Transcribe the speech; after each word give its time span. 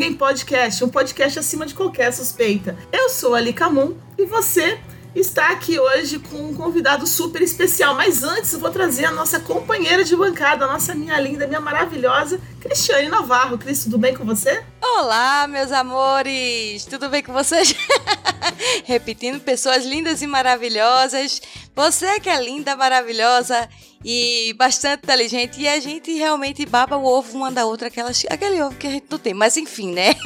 Julguem 0.00 0.16
Podcast, 0.16 0.82
um 0.82 0.88
podcast 0.88 1.38
acima 1.38 1.66
de 1.66 1.74
qualquer 1.74 2.10
suspeita. 2.10 2.74
Eu 2.90 3.10
sou 3.10 3.34
a 3.34 3.36
Ali 3.36 3.52
Camum 3.52 3.94
e 4.16 4.24
você 4.24 4.80
está 5.14 5.50
aqui 5.50 5.78
hoje 5.78 6.18
com 6.18 6.38
um 6.38 6.54
convidado 6.54 7.06
super 7.06 7.42
especial. 7.42 7.94
Mas 7.96 8.22
antes, 8.22 8.50
eu 8.54 8.60
vou 8.60 8.70
trazer 8.70 9.04
a 9.04 9.10
nossa 9.10 9.38
companheira 9.40 10.02
de 10.02 10.16
bancada, 10.16 10.64
a 10.64 10.72
nossa 10.72 10.94
minha 10.94 11.20
linda, 11.20 11.46
minha 11.46 11.60
maravilhosa, 11.60 12.40
Cristiane 12.62 13.10
Navarro. 13.10 13.58
Cris, 13.58 13.84
tudo 13.84 13.98
bem 13.98 14.16
com 14.16 14.24
você? 14.24 14.64
Olá, 14.80 15.46
meus 15.46 15.70
amores! 15.70 16.86
Tudo 16.86 17.10
bem 17.10 17.22
com 17.22 17.34
vocês? 17.34 17.74
Repetindo, 18.86 19.38
pessoas 19.38 19.84
lindas 19.84 20.22
e 20.22 20.26
maravilhosas. 20.26 21.42
Você 21.76 22.18
que 22.20 22.30
é 22.30 22.42
linda, 22.42 22.74
maravilhosa 22.74 23.68
e 24.04 24.54
bastante 24.56 25.04
inteligente. 25.04 25.60
E 25.60 25.68
a 25.68 25.80
gente 25.80 26.12
realmente 26.12 26.64
baba 26.66 26.96
o 26.96 27.04
ovo 27.04 27.36
uma 27.36 27.50
da 27.50 27.66
outra, 27.66 27.88
aquelas, 27.88 28.24
aquele 28.28 28.62
ovo 28.62 28.76
que 28.76 28.86
a 28.86 28.90
gente 28.90 29.06
não 29.10 29.18
tem. 29.18 29.34
Mas 29.34 29.56
enfim, 29.56 29.92
né? 29.92 30.14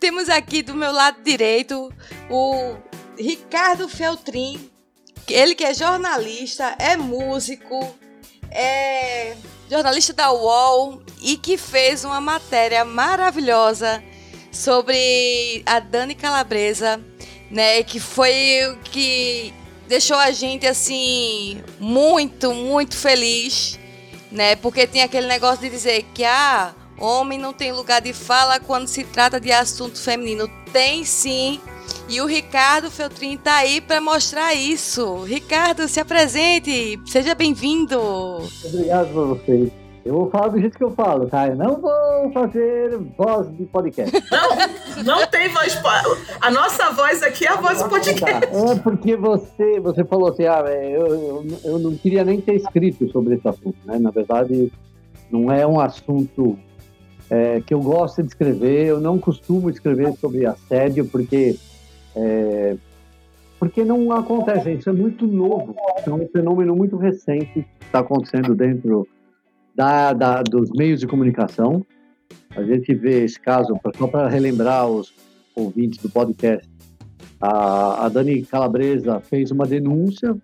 Temos 0.00 0.28
aqui 0.28 0.62
do 0.62 0.74
meu 0.74 0.92
lado 0.92 1.22
direito 1.22 1.92
o 2.30 2.76
Ricardo 3.18 3.88
Feltrin. 3.88 4.70
Ele 5.28 5.54
que 5.54 5.64
é 5.64 5.74
jornalista, 5.74 6.74
é 6.78 6.96
músico, 6.96 7.94
é 8.50 9.36
jornalista 9.68 10.14
da 10.14 10.32
UOL 10.32 11.02
e 11.20 11.36
que 11.36 11.58
fez 11.58 12.04
uma 12.04 12.20
matéria 12.20 12.84
maravilhosa 12.84 14.02
sobre 14.50 15.62
a 15.66 15.78
Dani 15.78 16.14
Calabresa, 16.14 16.98
né, 17.50 17.82
que 17.82 18.00
foi 18.00 18.66
o 18.72 18.78
que 18.78 19.52
deixou 19.88 20.16
a 20.16 20.30
gente 20.30 20.66
assim 20.66 21.62
muito, 21.80 22.52
muito 22.52 22.96
feliz, 22.96 23.78
né? 24.30 24.54
Porque 24.56 24.86
tem 24.86 25.02
aquele 25.02 25.26
negócio 25.26 25.60
de 25.60 25.70
dizer 25.70 26.04
que 26.14 26.24
ah, 26.24 26.74
homem 26.98 27.38
não 27.38 27.52
tem 27.52 27.72
lugar 27.72 28.00
de 28.00 28.12
fala 28.12 28.60
quando 28.60 28.86
se 28.86 29.02
trata 29.04 29.40
de 29.40 29.50
assunto 29.50 29.98
feminino. 29.98 30.48
Tem 30.72 31.04
sim. 31.04 31.60
E 32.08 32.20
o 32.20 32.26
Ricardo 32.26 32.90
Feltrin 32.90 33.36
tá 33.36 33.56
aí 33.56 33.80
para 33.80 34.00
mostrar 34.00 34.54
isso. 34.54 35.22
Ricardo, 35.24 35.88
se 35.88 35.98
apresente. 35.98 37.00
Seja 37.06 37.34
bem-vindo. 37.34 37.98
Obrigado 38.64 39.12
por 39.12 39.26
vocês. 39.28 39.87
Eu 40.04 40.14
vou 40.14 40.30
falar 40.30 40.48
do 40.48 40.60
jeito 40.60 40.78
que 40.78 40.84
eu 40.84 40.90
falo, 40.90 41.26
tá? 41.26 41.48
Eu 41.48 41.56
não 41.56 41.80
vou 41.80 42.32
fazer 42.32 42.96
voz 43.16 43.48
de 43.56 43.64
podcast. 43.66 44.12
Não, 44.98 45.20
não 45.20 45.26
tem 45.28 45.48
voz. 45.48 45.80
A 46.40 46.50
nossa 46.50 46.90
voz 46.90 47.22
aqui 47.22 47.46
é 47.46 47.50
a 47.50 47.56
voz 47.56 47.80
do 47.80 47.88
podcast. 47.88 48.44
É 48.44 48.74
porque 48.82 49.16
você, 49.16 49.78
você 49.78 50.04
falou 50.04 50.30
assim, 50.30 50.44
ah, 50.44 50.64
eu, 50.66 51.06
eu, 51.06 51.46
eu 51.62 51.78
não 51.78 51.96
queria 51.96 52.24
nem 52.24 52.40
ter 52.40 52.56
escrito 52.56 53.08
sobre 53.12 53.36
esse 53.36 53.46
assunto, 53.46 53.76
né? 53.84 53.96
Na 53.98 54.10
verdade, 54.10 54.72
não 55.30 55.52
é 55.52 55.64
um 55.64 55.78
assunto 55.78 56.58
é, 57.30 57.60
que 57.60 57.72
eu 57.72 57.80
gosto 57.80 58.22
de 58.22 58.28
escrever. 58.28 58.86
Eu 58.86 59.00
não 59.00 59.18
costumo 59.18 59.70
escrever 59.70 60.12
sobre 60.14 60.46
assédio 60.46 61.06
porque 61.06 61.56
é, 62.16 62.76
porque 63.58 63.84
não 63.84 64.12
acontece. 64.12 64.72
Isso 64.72 64.88
é 64.88 64.92
muito 64.92 65.26
novo. 65.26 65.74
É 66.04 66.10
um 66.10 66.26
fenômeno 66.28 66.74
muito 66.74 66.96
recente 66.96 67.52
que 67.52 67.84
está 67.84 68.00
acontecendo 68.00 68.54
dentro 68.54 69.06
da, 69.78 70.12
da- 70.12 70.42
dos 70.42 70.70
meios 70.70 70.98
de 70.98 71.06
comunicação. 71.06 71.86
A 72.56 72.62
gente 72.64 72.92
vê 72.96 73.24
esse 73.24 73.38
caso, 73.38 73.78
só 73.96 74.08
para 74.08 74.28
relembrar 74.28 74.88
os 74.88 75.14
ouvintes 75.54 75.98
do 76.02 76.10
podcast, 76.10 76.68
a, 77.40 78.06
a 78.06 78.08
Dani 78.08 78.42
Calabresa 78.42 79.20
fez 79.20 79.52
uma 79.52 79.64
denúncia, 79.64 80.36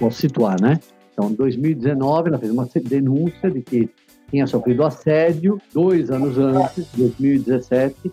vou 0.00 0.10
situar, 0.10 0.60
né? 0.60 0.80
Então, 1.12 1.30
em 1.30 1.34
2019, 1.34 2.30
ela 2.30 2.38
fez 2.38 2.50
uma 2.50 2.68
denúncia 2.84 3.48
de 3.48 3.60
que 3.60 3.88
tinha 4.28 4.46
sofrido 4.48 4.82
assédio 4.84 5.60
dois 5.72 6.10
anos 6.10 6.36
antes, 6.36 6.86
2017. 6.96 8.10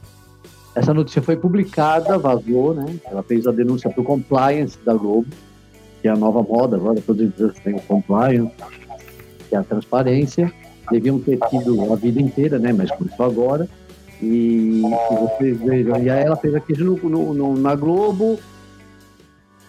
Essa 0.75 0.93
notícia 0.93 1.21
foi 1.23 1.37
publicada, 1.37 2.19
vazou, 2.19 2.75
né? 2.75 2.85
Ela 3.05 3.23
fez 3.23 3.47
a 3.47 3.51
denúncia 3.51 3.89
para 3.89 4.01
o 4.01 4.03
compliance 4.03 4.77
da 4.85 4.93
Globo, 4.93 5.27
que 6.01 6.07
é 6.07 6.11
a 6.11 6.16
nova 6.16 6.43
moda 6.43 6.75
agora, 6.75 7.01
todas 7.01 7.21
as 7.23 7.27
empresas 7.29 7.59
têm 7.61 7.73
o 7.75 7.81
compliance, 7.81 8.53
que 9.49 9.55
é 9.55 9.57
a 9.57 9.63
transparência. 9.63 10.53
Deviam 10.91 11.19
ter 11.19 11.37
tido 11.49 11.91
a 11.91 11.95
vida 11.95 12.21
inteira, 12.21 12.57
né? 12.59 12.71
Mas 12.73 12.89
começou 12.91 13.25
agora. 13.25 13.67
E, 14.21 14.81
vocês 15.11 15.59
vejam, 15.61 15.97
e 16.01 16.09
aí 16.09 16.23
ela 16.23 16.35
fez 16.35 16.55
aqui 16.55 16.73
no, 16.81 16.95
no- 16.97 17.33
no- 17.33 17.55
na 17.57 17.75
Globo, 17.75 18.39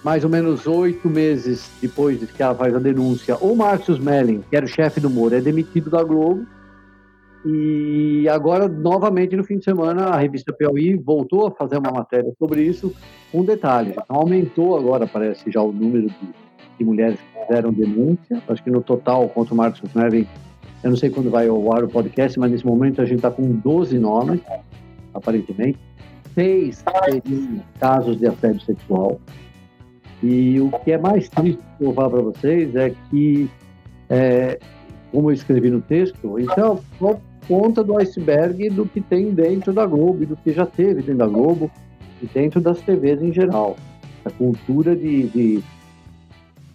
mais 0.02 0.24
ou 0.24 0.30
menos 0.30 0.66
oito 0.66 1.08
meses 1.08 1.68
depois 1.82 2.18
de 2.18 2.26
que 2.26 2.42
ela 2.42 2.54
faz 2.54 2.74
a 2.74 2.78
denúncia, 2.78 3.36
o 3.42 3.54
Márcio 3.54 3.94
Smelling, 3.94 4.42
que 4.48 4.56
era 4.56 4.64
o 4.64 4.68
chefe 4.68 5.00
do 5.00 5.10
Moro, 5.10 5.34
é 5.34 5.40
demitido 5.40 5.90
da 5.90 6.02
Globo. 6.02 6.46
E 7.44 8.26
agora, 8.28 8.66
novamente, 8.68 9.36
no 9.36 9.44
fim 9.44 9.58
de 9.58 9.64
semana, 9.64 10.06
a 10.06 10.16
revista 10.18 10.52
Piauí 10.52 10.94
voltou 10.96 11.46
a 11.46 11.50
fazer 11.50 11.78
uma 11.78 11.90
matéria 11.92 12.32
sobre 12.38 12.62
isso. 12.62 12.92
Um 13.32 13.44
detalhe, 13.44 13.90
então, 13.90 14.04
aumentou 14.08 14.76
agora, 14.76 15.06
parece, 15.06 15.50
já 15.50 15.60
o 15.62 15.70
número 15.72 16.08
de, 16.08 16.16
de 16.78 16.84
mulheres 16.84 17.18
que 17.20 17.46
fizeram 17.46 17.72
denúncia. 17.72 18.42
Acho 18.48 18.62
que 18.64 18.70
no 18.70 18.82
total, 18.82 19.28
contra 19.28 19.54
o 19.54 19.56
Marcos 19.56 19.82
Smelling, 19.90 20.26
eu 20.83 20.91
não 20.91 20.97
sei 20.97 21.11
quando 21.11 21.31
vai 21.31 21.49
ao 21.49 21.72
ar 21.72 21.84
o 21.84 21.89
podcast, 21.89 22.39
mas 22.39 22.50
nesse 22.50 22.66
momento 22.66 23.00
a 23.03 23.05
gente 23.05 23.16
está 23.16 23.31
com 23.31 23.43
12 23.50 23.99
nomes, 23.99 24.41
aparentemente. 25.12 25.78
Seis 26.34 26.84
casos 27.81 28.16
de 28.19 28.27
assédio 28.27 28.61
sexual. 28.61 29.21
E 30.22 30.61
o 30.61 30.71
que 30.71 30.93
é 30.93 30.99
mais 30.99 31.28
triste 31.28 31.61
que 31.78 31.84
eu 31.84 31.93
falar 31.93 32.11
para 32.11 32.22
vocês 32.22 32.75
é 32.77 32.93
que, 33.11 33.49
é, 34.09 34.59
como 35.12 35.31
eu 35.31 35.34
escrevi 35.34 35.71
no 35.71 35.81
texto, 35.81 36.39
é 36.39 36.44
só 36.55 36.78
ponta 37.49 37.83
do 37.83 37.97
iceberg 37.99 38.69
do 38.71 38.84
que 38.87 39.00
tem 39.00 39.33
dentro 39.33 39.72
da 39.72 39.87
Globo 39.87 40.27
do 40.27 40.37
que 40.37 40.53
já 40.53 40.66
teve 40.66 41.03
dentro 41.03 41.16
da 41.16 41.27
Globo 41.27 41.71
e 42.22 42.27
dentro 42.27 42.60
das 42.60 42.81
TVs 42.83 43.22
em 43.22 43.33
geral. 43.33 43.77
A 44.25 44.31
cultura 44.31 44.95
de. 44.95 45.25
de- 45.28 45.65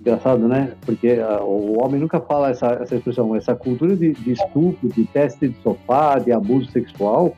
Engraçado, 0.06 0.50
né? 0.50 0.74
Porque 0.82 1.12
ah, 1.12 1.42
o 1.42 1.82
homem 1.82 2.02
nunca 2.02 2.20
fala 2.20 2.50
essa, 2.50 2.68
essa 2.82 2.94
expressão, 2.96 3.34
essa 3.38 3.56
cultura 3.56 3.96
de, 3.96 4.12
de 4.12 4.34
estupro, 4.34 4.90
de 4.90 5.06
teste 5.06 5.48
de 5.48 5.56
sofá, 5.64 6.20
de 6.20 6.34
abuso 6.34 6.70
sexual, 6.72 7.34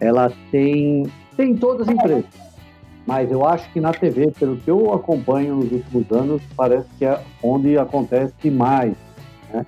ela 0.00 0.32
tem, 0.50 1.06
tem 1.36 1.52
em 1.52 1.56
todas 1.56 1.88
as 1.88 1.94
empresas. 1.94 2.24
Mas 3.06 3.30
eu 3.30 3.46
acho 3.46 3.72
que 3.72 3.80
na 3.80 3.92
TV, 3.92 4.32
pelo 4.32 4.56
que 4.56 4.68
eu 4.68 4.92
acompanho 4.92 5.54
nos 5.54 5.70
últimos 5.70 6.10
anos, 6.10 6.42
parece 6.56 6.88
que 6.98 7.04
é 7.04 7.20
onde 7.44 7.78
acontece 7.78 8.50
mais. 8.50 8.94
Né? 9.52 9.64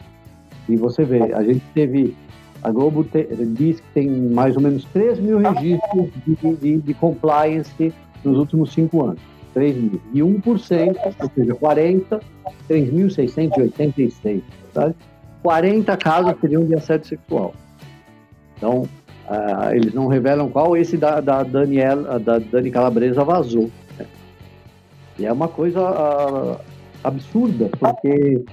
E 0.69 0.77
você 0.77 1.05
vê, 1.05 1.33
a 1.33 1.45
gente 1.45 1.62
teve. 1.73 2.17
A 2.61 2.71
Globo 2.73 3.05
te- 3.05 3.29
diz 3.56 3.79
que 3.81 3.87
tem 3.95 4.09
mais 4.09 4.56
ou 4.56 4.62
menos 4.62 4.85
3 4.93 5.19
mil 5.21 5.38
registros 5.38 6.11
de, 6.27 6.56
de, 6.56 6.79
de 6.79 6.95
compliance 6.95 7.93
nos 8.25 8.37
últimos 8.38 8.73
cinco 8.73 9.05
anos. 9.05 9.31
3 9.54 9.76
mil. 9.76 10.00
E 10.12 10.20
1%, 10.20 10.96
ou 11.04 11.31
seja, 11.34 11.54
40, 11.54 12.20
3.686. 12.69 14.43
Sabe? 14.72 14.94
40 15.43 15.96
casos 15.96 16.34
seriam 16.40 16.64
de 16.64 16.75
assédio 16.75 17.06
sexual. 17.06 17.54
Então, 18.56 18.88
ah, 19.28 19.70
eles 19.75 19.93
não 19.93 20.06
revelam 20.06 20.49
qual, 20.49 20.76
esse 20.76 20.96
da, 20.96 21.20
da, 21.20 21.43
Daniela, 21.43 22.19
da 22.19 22.38
Dani 22.38 22.70
Calabresa 22.70 23.25
vazou. 23.25 23.70
né? 23.99 24.06
E 25.19 25.26
é 25.26 25.32
uma 25.32 25.49
coisa 25.49 25.81
ah, 25.81 26.60
absurda, 27.02 27.69
porque 27.78 28.44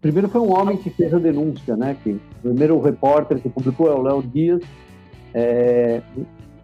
primeiro 0.00 0.28
foi 0.28 0.40
um 0.40 0.52
homem 0.52 0.76
que 0.76 0.90
fez 0.90 1.12
a 1.14 1.18
denúncia, 1.18 1.76
né? 1.76 1.96
Que, 2.02 2.10
o 2.10 2.20
primeiro 2.42 2.80
repórter 2.80 3.40
que 3.40 3.48
publicou 3.48 3.88
é 3.88 3.94
o 3.94 4.02
Léo 4.02 4.22
Dias, 4.22 4.62
é, 5.34 6.00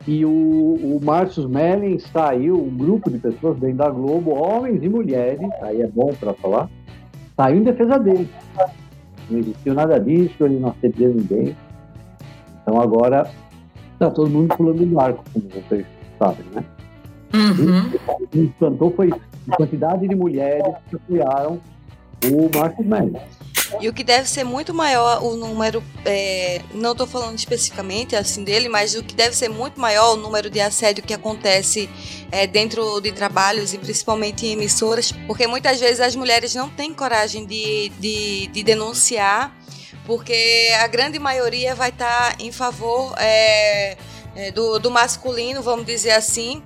e 0.06 0.24
o, 0.24 0.30
o 0.30 1.00
Márcio 1.02 1.48
saiu, 2.12 2.56
um 2.56 2.76
grupo 2.76 3.10
de 3.10 3.18
pessoas 3.18 3.58
dentro 3.58 3.78
da 3.78 3.90
Globo, 3.90 4.32
homens 4.32 4.82
e 4.82 4.88
mulheres, 4.88 5.48
aí 5.62 5.80
é 5.80 5.86
bom 5.86 6.12
para 6.18 6.34
falar, 6.34 6.68
saiu 7.36 7.58
em 7.58 7.62
defesa 7.62 7.98
dele. 7.98 8.28
não 9.30 9.38
existiu 9.38 9.74
nada 9.74 9.98
disso, 10.00 10.44
ele 10.44 10.58
não 10.58 10.70
assediou 10.70 11.14
ninguém. 11.14 11.56
Então 12.62 12.80
agora 12.80 13.30
está 13.92 14.10
todo 14.10 14.30
mundo 14.30 14.56
pulando 14.56 14.84
no 14.84 15.00
arco, 15.00 15.24
como 15.32 15.48
vocês 15.48 15.86
sabem, 16.18 16.44
né? 16.52 16.64
Uhum. 17.34 17.88
O 18.18 18.26
que 18.26 18.38
me 18.38 18.46
espantou 18.46 18.90
foi 18.90 19.10
a 19.50 19.56
quantidade 19.56 20.06
de 20.06 20.14
mulheres 20.14 20.74
que 20.88 20.96
apoiaram 20.96 21.60
o 22.24 22.58
Marcos 22.58 22.84
Mendes. 22.84 23.22
E 23.80 23.88
o 23.88 23.92
que 23.92 24.04
deve 24.04 24.28
ser 24.28 24.44
muito 24.44 24.72
maior 24.74 25.22
o 25.24 25.36
número, 25.36 25.82
é, 26.04 26.60
não 26.72 26.92
estou 26.92 27.06
falando 27.06 27.38
especificamente 27.38 28.14
assim 28.14 28.44
dele, 28.44 28.68
mas 28.68 28.94
o 28.94 29.02
que 29.02 29.14
deve 29.14 29.34
ser 29.34 29.48
muito 29.48 29.80
maior 29.80 30.12
o 30.12 30.16
número 30.16 30.50
de 30.50 30.60
assédio 30.60 31.02
que 31.02 31.14
acontece 31.14 31.88
é, 32.30 32.46
dentro 32.46 33.00
de 33.00 33.12
trabalhos 33.12 33.72
e 33.72 33.78
principalmente 33.78 34.46
em 34.46 34.52
emissoras, 34.52 35.12
porque 35.26 35.46
muitas 35.46 35.80
vezes 35.80 36.00
as 36.00 36.14
mulheres 36.14 36.54
não 36.54 36.68
têm 36.68 36.92
coragem 36.92 37.44
de, 37.44 37.88
de, 37.98 38.46
de 38.48 38.62
denunciar, 38.62 39.56
porque 40.06 40.70
a 40.80 40.86
grande 40.86 41.18
maioria 41.18 41.74
vai 41.74 41.90
estar 41.90 42.40
em 42.40 42.52
favor 42.52 43.14
é, 43.18 43.96
é, 44.34 44.50
do, 44.50 44.78
do 44.78 44.90
masculino, 44.90 45.62
vamos 45.62 45.86
dizer 45.86 46.12
assim, 46.12 46.62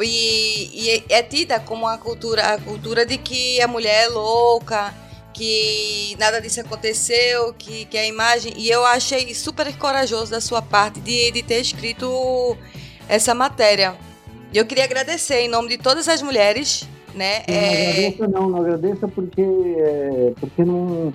e, 0.00 0.70
e, 0.72 1.04
é 1.08 1.22
tida 1.22 1.58
como 1.58 1.86
a 1.86 1.96
cultura, 1.96 2.54
a 2.54 2.58
cultura 2.58 3.06
de 3.06 3.16
que 3.16 3.60
a 3.60 3.68
mulher 3.68 4.04
é 4.04 4.08
louca, 4.08 4.92
que 5.36 6.16
nada 6.18 6.40
disso 6.40 6.60
aconteceu, 6.60 7.52
que, 7.52 7.84
que 7.84 7.98
a 7.98 8.06
imagem. 8.06 8.54
E 8.56 8.70
eu 8.70 8.84
achei 8.86 9.34
super 9.34 9.70
corajoso 9.76 10.30
da 10.30 10.40
sua 10.40 10.62
parte 10.62 10.98
de, 10.98 11.30
de 11.30 11.42
ter 11.42 11.60
escrito 11.60 12.56
essa 13.06 13.34
matéria. 13.34 13.94
E 14.52 14.56
eu 14.56 14.64
queria 14.64 14.84
agradecer 14.84 15.40
em 15.40 15.48
nome 15.48 15.68
de 15.68 15.76
todas 15.76 16.08
as 16.08 16.22
mulheres, 16.22 16.88
né? 17.14 17.42
Não, 17.46 17.54
é... 17.54 17.90
agradeça 17.90 18.28
não, 18.28 18.48
não 18.48 18.60
agradeça 18.60 19.08
porque, 19.08 19.42
é, 19.42 20.32
porque 20.40 20.64
não. 20.64 21.12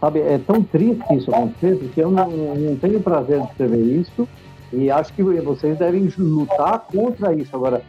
Sabe, 0.00 0.20
é 0.20 0.38
tão 0.38 0.62
triste 0.62 1.02
isso 1.16 1.34
acontecer, 1.34 1.76
porque 1.76 2.02
eu 2.02 2.10
não, 2.10 2.28
não 2.28 2.76
tenho 2.76 3.00
prazer 3.00 3.40
de 3.40 3.46
escrever 3.46 3.80
isso 3.80 4.28
e 4.70 4.90
acho 4.90 5.12
que 5.14 5.22
vocês 5.22 5.78
devem 5.78 6.12
lutar 6.18 6.80
contra 6.80 7.34
isso. 7.34 7.56
Agora, 7.56 7.82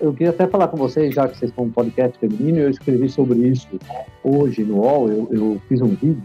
eu 0.00 0.12
queria 0.12 0.30
até 0.30 0.46
falar 0.46 0.68
com 0.68 0.76
vocês, 0.76 1.14
já 1.14 1.28
que 1.28 1.36
vocês 1.36 1.50
estão 1.50 1.64
um 1.64 1.70
podcast 1.70 2.18
feminino, 2.18 2.58
eu 2.58 2.70
escrevi 2.70 3.08
sobre 3.08 3.38
isso 3.48 3.68
hoje 4.24 4.64
no 4.64 4.78
UOL, 4.78 5.08
eu, 5.08 5.28
eu 5.30 5.62
fiz 5.68 5.80
um 5.80 5.88
vídeo 5.88 6.22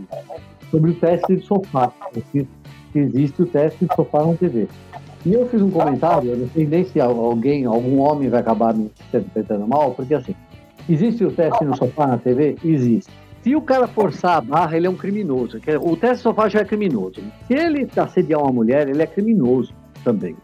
sobre 0.72 0.92
o 0.92 0.94
teste 0.96 1.36
de 1.36 1.46
sofá, 1.46 1.92
que 2.32 2.48
existe 2.96 3.42
o 3.42 3.46
teste 3.46 3.86
de 3.86 3.96
sofá 3.96 4.26
na 4.26 4.34
TV. 4.34 4.68
E 5.26 5.34
eu 5.34 5.48
fiz 5.48 5.62
um 5.62 5.70
comentário, 5.70 6.32
eu 6.32 6.38
não 6.38 6.50
sei 6.50 6.66
nem 6.66 6.84
se 6.84 7.00
alguém, 7.00 7.66
algum 7.66 8.00
homem 8.00 8.28
vai 8.28 8.42
acabar 8.42 8.74
me 8.74 8.92
interpretando 9.08 9.68
mal, 9.68 9.92
porque 9.92 10.16
assim, 10.16 10.36
existe 10.90 11.24
o 11.24 11.32
teste 11.32 11.64
no 11.64 11.78
sofá 11.78 12.08
na 12.08 12.18
TV? 12.18 12.58
Existe. 12.64 13.12
Se 13.42 13.56
o 13.56 13.62
cara 13.62 13.88
forçar 13.88 14.38
a 14.38 14.42
barra, 14.42 14.76
ele 14.76 14.88
é 14.88 14.90
um 14.90 14.96
criminoso. 14.96 15.60
O 15.82 15.96
teste 15.96 16.18
de 16.18 16.22
sofá 16.24 16.50
já 16.50 16.60
é 16.60 16.66
criminoso. 16.66 17.22
Se 17.48 17.54
ele 17.54 17.88
assediar 17.96 18.42
uma 18.42 18.52
mulher, 18.52 18.88
ele 18.90 19.02
é 19.02 19.08
criminoso 19.08 19.74
também. 20.04 20.36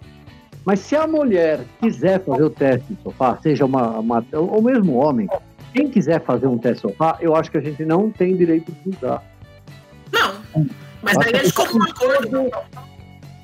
Mas 0.69 0.81
se 0.81 0.95
a 0.95 1.07
mulher 1.07 1.61
quiser 1.81 2.23
fazer 2.23 2.43
o 2.43 2.49
teste 2.51 2.93
de 2.93 3.01
sofá, 3.01 3.35
seja 3.41 3.65
uma, 3.65 3.97
uma 3.97 4.23
ou 4.33 4.61
mesmo 4.61 4.97
homem, 4.97 5.27
quem 5.73 5.89
quiser 5.89 6.21
fazer 6.21 6.45
um 6.45 6.59
teste 6.59 6.85
de 6.85 6.93
sofá, 6.93 7.17
eu 7.19 7.35
acho 7.35 7.49
que 7.49 7.57
a 7.57 7.59
gente 7.59 7.83
não 7.83 8.11
tem 8.11 8.37
direito 8.37 8.71
de 8.71 8.91
julgar. 8.91 9.23
Não, 10.13 10.67
mas 11.01 11.17
aí 11.17 11.33
eles 11.33 11.51
como 11.53 11.79
um 11.79 11.81
acordo. 11.81 12.51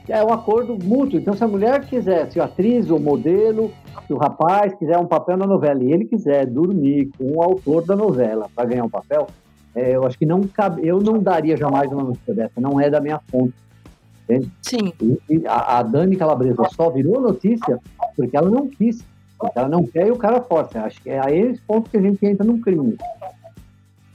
É 0.07 0.23
um 0.23 0.31
acordo 0.31 0.77
mútuo. 0.83 1.17
Então, 1.17 1.35
se 1.35 1.43
a 1.43 1.47
mulher 1.47 1.87
quiser, 1.87 2.31
se 2.31 2.39
a 2.39 2.43
atriz, 2.43 2.91
o 2.91 2.99
modelo, 2.99 3.73
se 4.05 4.13
o 4.13 4.17
rapaz 4.17 4.75
quiser 4.75 4.99
um 4.99 5.07
papel 5.07 5.35
na 5.35 5.47
novela 5.47 5.83
e 5.83 5.91
ele 5.91 6.05
quiser 6.05 6.45
dormir 6.45 7.09
com 7.17 7.37
o 7.37 7.41
autor 7.41 7.83
da 7.87 7.95
novela 7.95 8.51
para 8.55 8.65
ganhar 8.65 8.83
um 8.83 8.89
papel, 8.89 9.25
é, 9.73 9.95
eu 9.95 10.05
acho 10.05 10.15
que 10.15 10.27
não 10.27 10.43
cabe, 10.43 10.87
eu 10.87 10.99
não 10.99 11.17
daria 11.17 11.57
jamais 11.57 11.91
uma 11.91 12.03
notícia 12.03 12.35
dessa, 12.35 12.61
não 12.61 12.79
é 12.79 12.87
da 12.87 13.01
minha 13.01 13.19
fonte. 13.31 13.55
Entende? 14.27 14.51
Sim. 14.61 14.91
E 15.29 15.45
a, 15.47 15.79
a, 15.79 15.83
Dani 15.83 16.15
Calabresa 16.15 16.67
só 16.75 16.89
virou 16.89 17.21
notícia 17.21 17.79
porque 18.15 18.35
ela 18.35 18.49
não 18.49 18.67
quis. 18.67 19.03
Porque 19.37 19.59
ela 19.59 19.69
não 19.69 19.85
quer 19.85 20.07
e 20.07 20.11
o 20.11 20.17
cara 20.17 20.41
força. 20.41 20.81
Acho 20.81 21.01
que 21.01 21.09
é 21.09 21.19
a 21.19 21.31
esse 21.31 21.61
ponto 21.61 21.89
que 21.89 21.97
a 21.97 22.01
gente 22.01 22.25
entra 22.25 22.45
num 22.45 22.59
crime. 22.59 22.97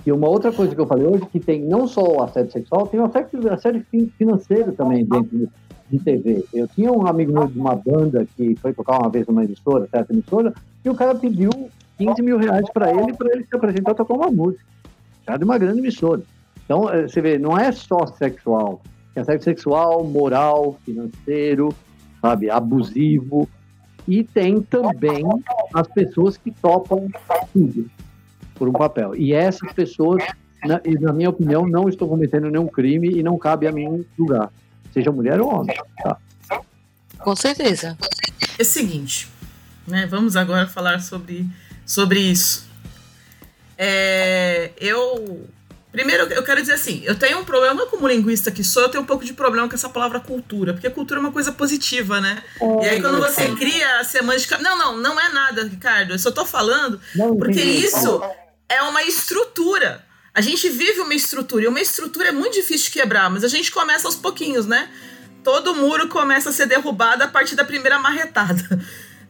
E 0.04 0.10
uma 0.10 0.28
outra 0.28 0.50
coisa 0.50 0.74
que 0.74 0.80
eu 0.80 0.86
falei 0.86 1.06
hoje, 1.06 1.26
que 1.26 1.38
tem 1.38 1.62
não 1.62 1.86
só 1.86 2.02
o 2.02 2.22
assédio 2.22 2.52
sexual, 2.52 2.86
tem 2.86 2.98
o 2.98 3.04
assédio, 3.04 3.52
assédio 3.52 3.84
financeiro 4.16 4.72
também 4.72 5.04
dentro 5.04 5.48
de 5.90 5.98
TV. 5.98 6.44
Eu 6.54 6.66
tinha 6.68 6.90
um 6.90 7.06
amigo 7.06 7.32
meu 7.32 7.46
de 7.46 7.58
uma 7.58 7.76
banda 7.76 8.26
que 8.36 8.56
foi 8.56 8.72
tocar 8.72 8.98
uma 8.98 9.10
vez 9.10 9.26
numa 9.26 9.44
emissora, 9.44 9.86
certa 9.90 10.12
emissora, 10.12 10.54
e 10.84 10.88
o 10.88 10.94
cara 10.94 11.14
pediu 11.14 11.50
15 11.98 12.22
mil 12.22 12.38
reais 12.38 12.66
para 12.72 12.90
ele, 12.90 13.12
para 13.12 13.30
ele 13.32 13.44
se 13.44 13.54
apresentar 13.54 13.94
tocar 13.94 14.14
uma 14.14 14.30
música. 14.30 14.64
Já 15.28 15.36
de 15.36 15.44
uma 15.44 15.58
grande 15.58 15.80
emissora. 15.80 16.22
Então, 16.64 16.88
eh, 16.88 17.06
você 17.06 17.20
vê, 17.20 17.38
não 17.38 17.58
é 17.58 17.70
só 17.72 18.06
sexual, 18.06 18.80
assédio 19.16 19.42
sexual, 19.42 20.04
moral, 20.04 20.78
financeiro, 20.84 21.74
sabe, 22.20 22.50
abusivo. 22.50 23.48
E 24.06 24.24
tem 24.24 24.60
também 24.62 25.24
as 25.74 25.86
pessoas 25.88 26.36
que 26.36 26.50
topam 26.50 27.08
tudo 27.52 27.90
por 28.54 28.68
um 28.68 28.72
papel. 28.72 29.14
E 29.14 29.32
essas 29.32 29.72
pessoas, 29.72 30.22
na, 30.64 30.80
na 31.00 31.12
minha 31.12 31.30
opinião, 31.30 31.66
não 31.66 31.88
estão 31.88 32.08
cometendo 32.08 32.50
nenhum 32.50 32.66
crime 32.66 33.08
e 33.08 33.22
não 33.22 33.38
cabe 33.38 33.66
a 33.66 33.72
mim 33.72 34.04
julgar, 34.16 34.50
seja 34.92 35.12
mulher 35.12 35.40
ou 35.40 35.52
homem. 35.52 35.76
Tá? 36.02 36.16
Com 37.18 37.36
certeza. 37.36 37.96
É 38.58 38.62
o 38.62 38.64
seguinte, 38.64 39.28
né? 39.86 40.06
Vamos 40.06 40.36
agora 40.36 40.66
falar 40.66 41.00
sobre, 41.00 41.46
sobre 41.84 42.20
isso. 42.20 42.68
É, 43.76 44.72
eu 44.78 45.46
Primeiro, 45.92 46.24
eu 46.32 46.42
quero 46.44 46.60
dizer 46.60 46.74
assim, 46.74 47.02
eu 47.04 47.16
tenho 47.16 47.40
um 47.40 47.44
problema 47.44 47.84
como 47.86 48.06
linguista 48.06 48.50
que 48.50 48.62
sou, 48.62 48.82
eu 48.82 48.88
tenho 48.88 49.02
um 49.02 49.06
pouco 49.06 49.24
de 49.24 49.32
problema 49.32 49.68
com 49.68 49.74
essa 49.74 49.88
palavra 49.88 50.20
cultura, 50.20 50.72
porque 50.72 50.88
cultura 50.88 51.18
é 51.18 51.22
uma 51.22 51.32
coisa 51.32 51.50
positiva, 51.50 52.20
né? 52.20 52.42
É, 52.60 52.84
e 52.84 52.88
aí 52.90 53.00
quando 53.00 53.18
você 53.18 53.42
é. 53.42 53.54
cria 53.56 53.98
a 53.98 54.04
semântica, 54.04 54.56
não, 54.58 54.78
não, 54.78 54.96
não 54.98 55.20
é 55.20 55.32
nada, 55.32 55.64
Ricardo, 55.64 56.12
eu 56.12 56.18
só 56.18 56.30
tô 56.30 56.44
falando 56.44 57.00
não, 57.14 57.36
porque 57.36 57.60
isso 57.60 58.22
é 58.68 58.80
uma 58.82 59.02
estrutura. 59.02 60.04
A 60.32 60.40
gente 60.40 60.68
vive 60.68 61.00
uma 61.00 61.14
estrutura, 61.14 61.64
e 61.64 61.66
uma 61.66 61.80
estrutura 61.80 62.28
é 62.28 62.32
muito 62.32 62.54
difícil 62.54 62.86
de 62.86 62.92
quebrar, 62.92 63.28
mas 63.28 63.42
a 63.42 63.48
gente 63.48 63.72
começa 63.72 64.06
aos 64.06 64.14
pouquinhos, 64.14 64.66
né? 64.66 64.88
Todo 65.42 65.74
muro 65.74 66.08
começa 66.08 66.50
a 66.50 66.52
ser 66.52 66.66
derrubado 66.66 67.24
a 67.24 67.28
partir 67.28 67.56
da 67.56 67.64
primeira 67.64 67.98
marretada. 67.98 68.80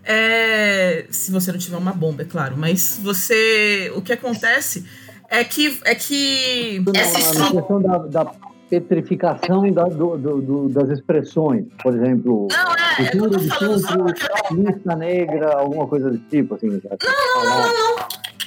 É, 0.02 1.06
se 1.10 1.30
você 1.30 1.52
não 1.52 1.58
tiver 1.58 1.76
uma 1.76 1.92
bomba, 1.92 2.22
é 2.22 2.24
claro, 2.24 2.56
mas 2.56 2.98
você, 3.02 3.92
o 3.94 4.02
que 4.02 4.12
acontece 4.12 4.84
é 5.30 5.44
que. 5.44 5.78
É 5.84 5.94
que 5.94 6.82
essa 6.94 7.44
a 7.46 7.50
questão 7.52 7.80
da, 7.80 7.98
da 7.98 8.32
petrificação 8.68 9.70
da, 9.72 9.84
do, 9.84 10.16
do, 10.16 10.68
das 10.68 10.88
expressões, 10.90 11.64
por 11.82 11.94
exemplo, 11.94 12.48
não, 12.50 12.74
é, 12.74 13.04
futuro 13.04 13.38
de 13.38 13.48
tudo, 13.48 14.14
lista 14.50 14.96
negra, 14.96 15.58
alguma 15.58 15.86
coisa 15.86 16.10
desse 16.10 16.24
tipo, 16.24 16.54
assim. 16.54 16.68
Não, 16.68 17.44
não, 17.44 17.44
não, 17.44 17.72
não, 17.72 17.96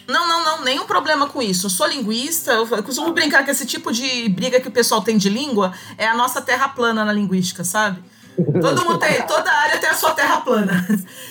não, 0.08 0.28
não, 0.28 0.46
não, 0.46 0.64
nenhum 0.64 0.86
problema 0.86 1.28
com 1.28 1.42
isso. 1.42 1.66
Eu 1.66 1.70
sou 1.70 1.88
linguista, 1.88 2.52
eu 2.52 2.84
costumo 2.84 3.14
brincar 3.14 3.44
que 3.44 3.52
esse 3.52 3.66
tipo 3.66 3.92
de 3.92 4.30
briga 4.30 4.60
que 4.60 4.68
o 4.68 4.72
pessoal 4.72 5.02
tem 5.02 5.18
de 5.18 5.30
língua 5.30 5.74
é 5.98 6.06
a 6.06 6.16
nossa 6.16 6.42
terra 6.42 6.70
plana 6.70 7.04
na 7.06 7.14
linguística, 7.14 7.64
sabe? 7.64 8.02
Todo 8.36 8.86
mundo 8.86 9.00
tem, 9.00 9.22
toda 9.28 9.52
área 9.52 9.78
tem 9.78 9.90
a 9.90 9.94
sua 9.94 10.12
terra 10.12 10.42
plana. 10.42 10.86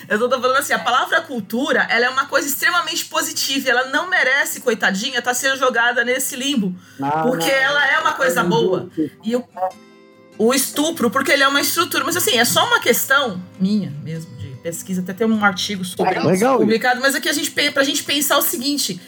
Eu 0.08 0.18
tô 0.18 0.40
falando 0.40 0.58
assim, 0.58 0.72
a 0.72 0.78
palavra 0.78 1.20
cultura, 1.22 1.86
ela 1.90 2.06
é 2.06 2.08
uma 2.08 2.26
coisa 2.26 2.46
extremamente 2.46 3.06
positiva, 3.06 3.70
ela 3.70 3.86
não 3.86 4.08
merece, 4.08 4.60
coitadinha, 4.60 5.18
estar 5.18 5.30
tá 5.30 5.34
sendo 5.34 5.56
jogada 5.56 6.04
nesse 6.04 6.36
limbo, 6.36 6.74
não, 6.98 7.10
porque 7.22 7.50
não. 7.50 7.56
ela 7.56 7.90
é 7.90 7.98
uma 7.98 8.12
coisa 8.12 8.44
boa. 8.44 8.88
E 9.22 9.34
o, 9.34 9.44
o 10.38 10.54
estupro, 10.54 11.10
porque 11.10 11.32
ele 11.32 11.42
é 11.42 11.48
uma 11.48 11.60
estrutura, 11.60 12.04
mas 12.04 12.16
assim, 12.16 12.38
é 12.38 12.44
só 12.44 12.66
uma 12.66 12.80
questão 12.80 13.42
minha 13.58 13.90
mesmo 14.02 14.34
de 14.36 14.48
pesquisa, 14.62 15.00
até 15.00 15.12
tem 15.12 15.26
um 15.26 15.44
artigo 15.44 15.84
sobre 15.84 16.18
Legal. 16.20 16.58
publicado, 16.58 17.00
mas 17.00 17.14
aqui 17.14 17.28
a 17.28 17.32
gente 17.32 17.50
pra 17.50 17.82
gente 17.82 18.04
pensar 18.04 18.38
o 18.38 18.42
seguinte, 18.42 19.00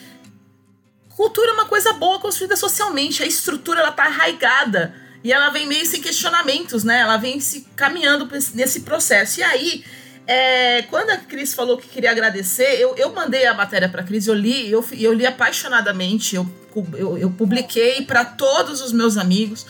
cultura 1.16 1.50
é 1.50 1.54
uma 1.54 1.66
coisa 1.66 1.92
boa 1.92 2.18
construída 2.18 2.56
socialmente, 2.56 3.22
a 3.22 3.26
estrutura 3.26 3.80
ela 3.80 3.92
tá 3.92 4.04
arraigada 4.04 5.03
e 5.24 5.32
ela 5.32 5.48
vem 5.48 5.66
meio 5.66 5.86
sem 5.86 6.02
questionamentos, 6.02 6.84
né? 6.84 7.00
Ela 7.00 7.16
vem 7.16 7.40
se 7.40 7.66
caminhando 7.74 8.28
nesse 8.52 8.80
processo. 8.80 9.40
E 9.40 9.42
aí, 9.42 9.84
é, 10.26 10.82
quando 10.82 11.08
a 11.10 11.16
Cris 11.16 11.54
falou 11.54 11.78
que 11.78 11.88
queria 11.88 12.10
agradecer, 12.10 12.78
eu, 12.78 12.94
eu 12.96 13.10
mandei 13.14 13.46
a 13.46 13.54
matéria 13.54 13.88
para 13.88 14.02
a 14.02 14.04
Cris, 14.04 14.26
eu 14.26 14.34
li, 14.34 14.70
eu, 14.70 14.84
eu 14.92 15.14
li 15.14 15.24
apaixonadamente, 15.24 16.36
eu, 16.36 16.46
eu, 16.92 17.16
eu 17.16 17.30
publiquei 17.30 18.02
para 18.02 18.22
todos 18.22 18.82
os 18.82 18.92
meus 18.92 19.16
amigos, 19.16 19.66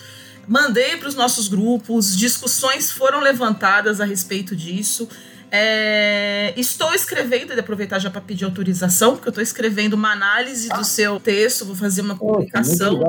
mandei 0.49 0.97
para 0.97 1.09
os 1.09 1.15
nossos 1.15 1.47
grupos, 1.47 2.17
discussões 2.17 2.91
foram 2.91 3.21
levantadas 3.21 4.01
a 4.01 4.05
respeito 4.05 4.57
disso. 4.57 5.09
É, 5.57 6.53
estou 6.57 6.93
escrevendo, 6.93 7.55
de 7.55 7.61
aproveitar 7.61 8.01
já 8.01 8.11
para 8.11 8.21
pedir 8.21 8.45
autorização, 8.45 9.13
porque 9.13 9.29
eu 9.29 9.31
estou 9.31 9.43
escrevendo 9.43 9.95
uma 9.95 10.11
análise 10.11 10.69
do 10.69 10.83
seu 10.83 11.21
texto, 11.21 11.65
vou 11.65 11.77
fazer 11.77 12.01
uma 12.01 12.17
publicação. 12.17 13.01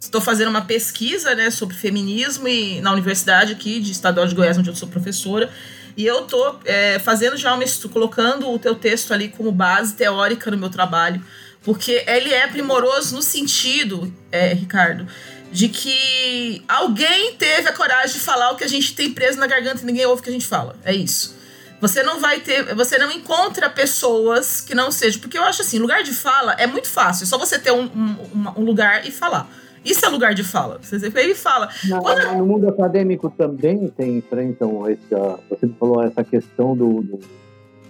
Estou 0.00 0.20
fazendo 0.20 0.46
uma 0.46 0.62
pesquisa 0.62 1.34
né, 1.34 1.50
sobre 1.50 1.74
feminismo 1.74 2.46
e, 2.46 2.80
na 2.80 2.92
universidade 2.92 3.50
aqui 3.50 3.80
de 3.80 3.90
Estadual 3.90 4.28
de 4.28 4.34
Goiás, 4.36 4.56
onde 4.56 4.70
eu 4.70 4.76
sou 4.76 4.86
professora. 4.86 5.50
E 5.96 6.06
eu 6.06 6.20
estou 6.20 6.60
é, 6.64 7.00
fazendo 7.00 7.36
já 7.36 7.52
uma 7.52 7.64
colocando 7.92 8.48
o 8.48 8.60
teu 8.60 8.76
texto 8.76 9.12
ali 9.12 9.30
como 9.30 9.50
base 9.50 9.94
teórica 9.94 10.52
no 10.52 10.56
meu 10.56 10.70
trabalho 10.70 11.20
Porque 11.64 12.04
ele 12.06 12.32
é 12.32 12.46
primoroso 12.46 13.16
no 13.16 13.22
sentido, 13.22 14.12
é, 14.30 14.54
Ricardo, 14.54 15.04
de 15.50 15.68
que 15.68 16.62
alguém 16.68 17.34
teve 17.34 17.68
a 17.68 17.72
coragem 17.72 18.14
de 18.14 18.20
falar 18.20 18.52
o 18.52 18.56
que 18.56 18.62
a 18.62 18.68
gente 18.68 18.94
tem 18.94 19.12
preso 19.12 19.40
na 19.40 19.48
garganta 19.48 19.82
e 19.82 19.84
ninguém 19.84 20.06
ouve 20.06 20.20
o 20.20 20.22
que 20.22 20.30
a 20.30 20.32
gente 20.32 20.46
fala. 20.46 20.76
É 20.84 20.94
isso. 20.94 21.41
Você 21.82 22.00
não 22.04 22.20
vai 22.20 22.38
ter, 22.38 22.76
você 22.76 22.96
não 22.96 23.10
encontra 23.10 23.68
pessoas 23.68 24.60
que 24.60 24.72
não 24.72 24.92
sejam, 24.92 25.20
porque 25.20 25.36
eu 25.36 25.42
acho 25.42 25.62
assim, 25.62 25.80
lugar 25.80 26.04
de 26.04 26.12
fala 26.12 26.52
é 26.52 26.64
muito 26.64 26.88
fácil, 26.88 27.24
é 27.24 27.26
só 27.26 27.36
você 27.36 27.58
ter 27.58 27.72
um, 27.72 27.82
um, 27.82 28.52
um 28.56 28.64
lugar 28.64 29.04
e 29.04 29.10
falar. 29.10 29.50
Isso 29.84 30.06
é 30.06 30.08
lugar 30.08 30.32
de 30.32 30.44
fala. 30.44 30.78
Você 30.80 31.12
ele 31.12 31.34
fala. 31.34 31.68
Quando... 32.00 32.36
No 32.36 32.46
mundo 32.46 32.68
acadêmico 32.68 33.28
também 33.28 33.88
tem 33.88 34.18
enfrentam 34.18 34.88
essa, 34.88 35.40
você 35.50 35.68
falou 35.80 36.04
essa 36.04 36.22
questão 36.22 36.76
do, 36.76 37.02
do 37.02 37.18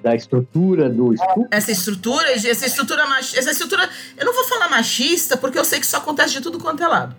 da 0.03 0.17
estrutura 0.17 0.89
do 0.89 1.13
estudo. 1.13 1.47
Essa 1.51 1.71
estrutura, 1.71 2.33
essa 2.33 2.67
estrutura 2.67 3.05
essa 3.21 3.51
estrutura, 3.51 3.89
eu 4.17 4.25
não 4.25 4.33
vou 4.33 4.45
falar 4.45 4.71
machista 4.71 5.37
porque 5.37 5.59
eu 5.59 5.65
sei 5.67 5.79
que 5.79 5.85
isso 5.85 5.97
acontece 5.97 6.33
de 6.33 6.41
tudo 6.41 6.59
quanto 6.59 6.83
é 6.83 6.89
lado. 6.89 7.15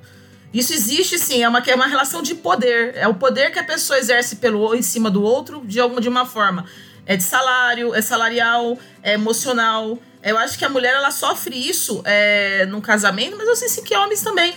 Isso 0.54 0.72
existe 0.72 1.18
sim, 1.18 1.42
é 1.42 1.50
uma, 1.50 1.60
é 1.60 1.76
uma 1.76 1.88
relação 1.88 2.22
de 2.22 2.36
poder. 2.36 2.96
É 2.96 3.08
o 3.08 3.16
poder 3.16 3.52
que 3.52 3.58
a 3.58 3.64
pessoa 3.64 3.98
exerce 3.98 4.36
pelo 4.36 4.76
em 4.76 4.84
cima 4.84 5.10
do 5.10 5.24
outro 5.24 5.64
de 5.66 5.80
alguma 5.80 6.00
de 6.00 6.08
uma 6.08 6.26
forma. 6.26 6.66
É 7.06 7.18
de 7.18 7.24
salário, 7.24 7.94
é 7.96 8.02
salarial, 8.02 8.78
é 9.02 9.14
emocional. 9.14 9.98
Eu 10.22 10.38
acho 10.38 10.58
que 10.58 10.64
a 10.64 10.70
mulher 10.70 10.94
ela 10.94 11.12
sofre 11.12 11.58
isso 11.58 12.02
é, 12.06 12.66
num 12.68 12.80
casamento, 12.80 13.36
mas 13.38 13.48
eu 13.48 13.56
sei 13.56 13.68
sim 13.68 13.84
que 13.84 13.96
homens 13.96 14.22
também. 14.22 14.54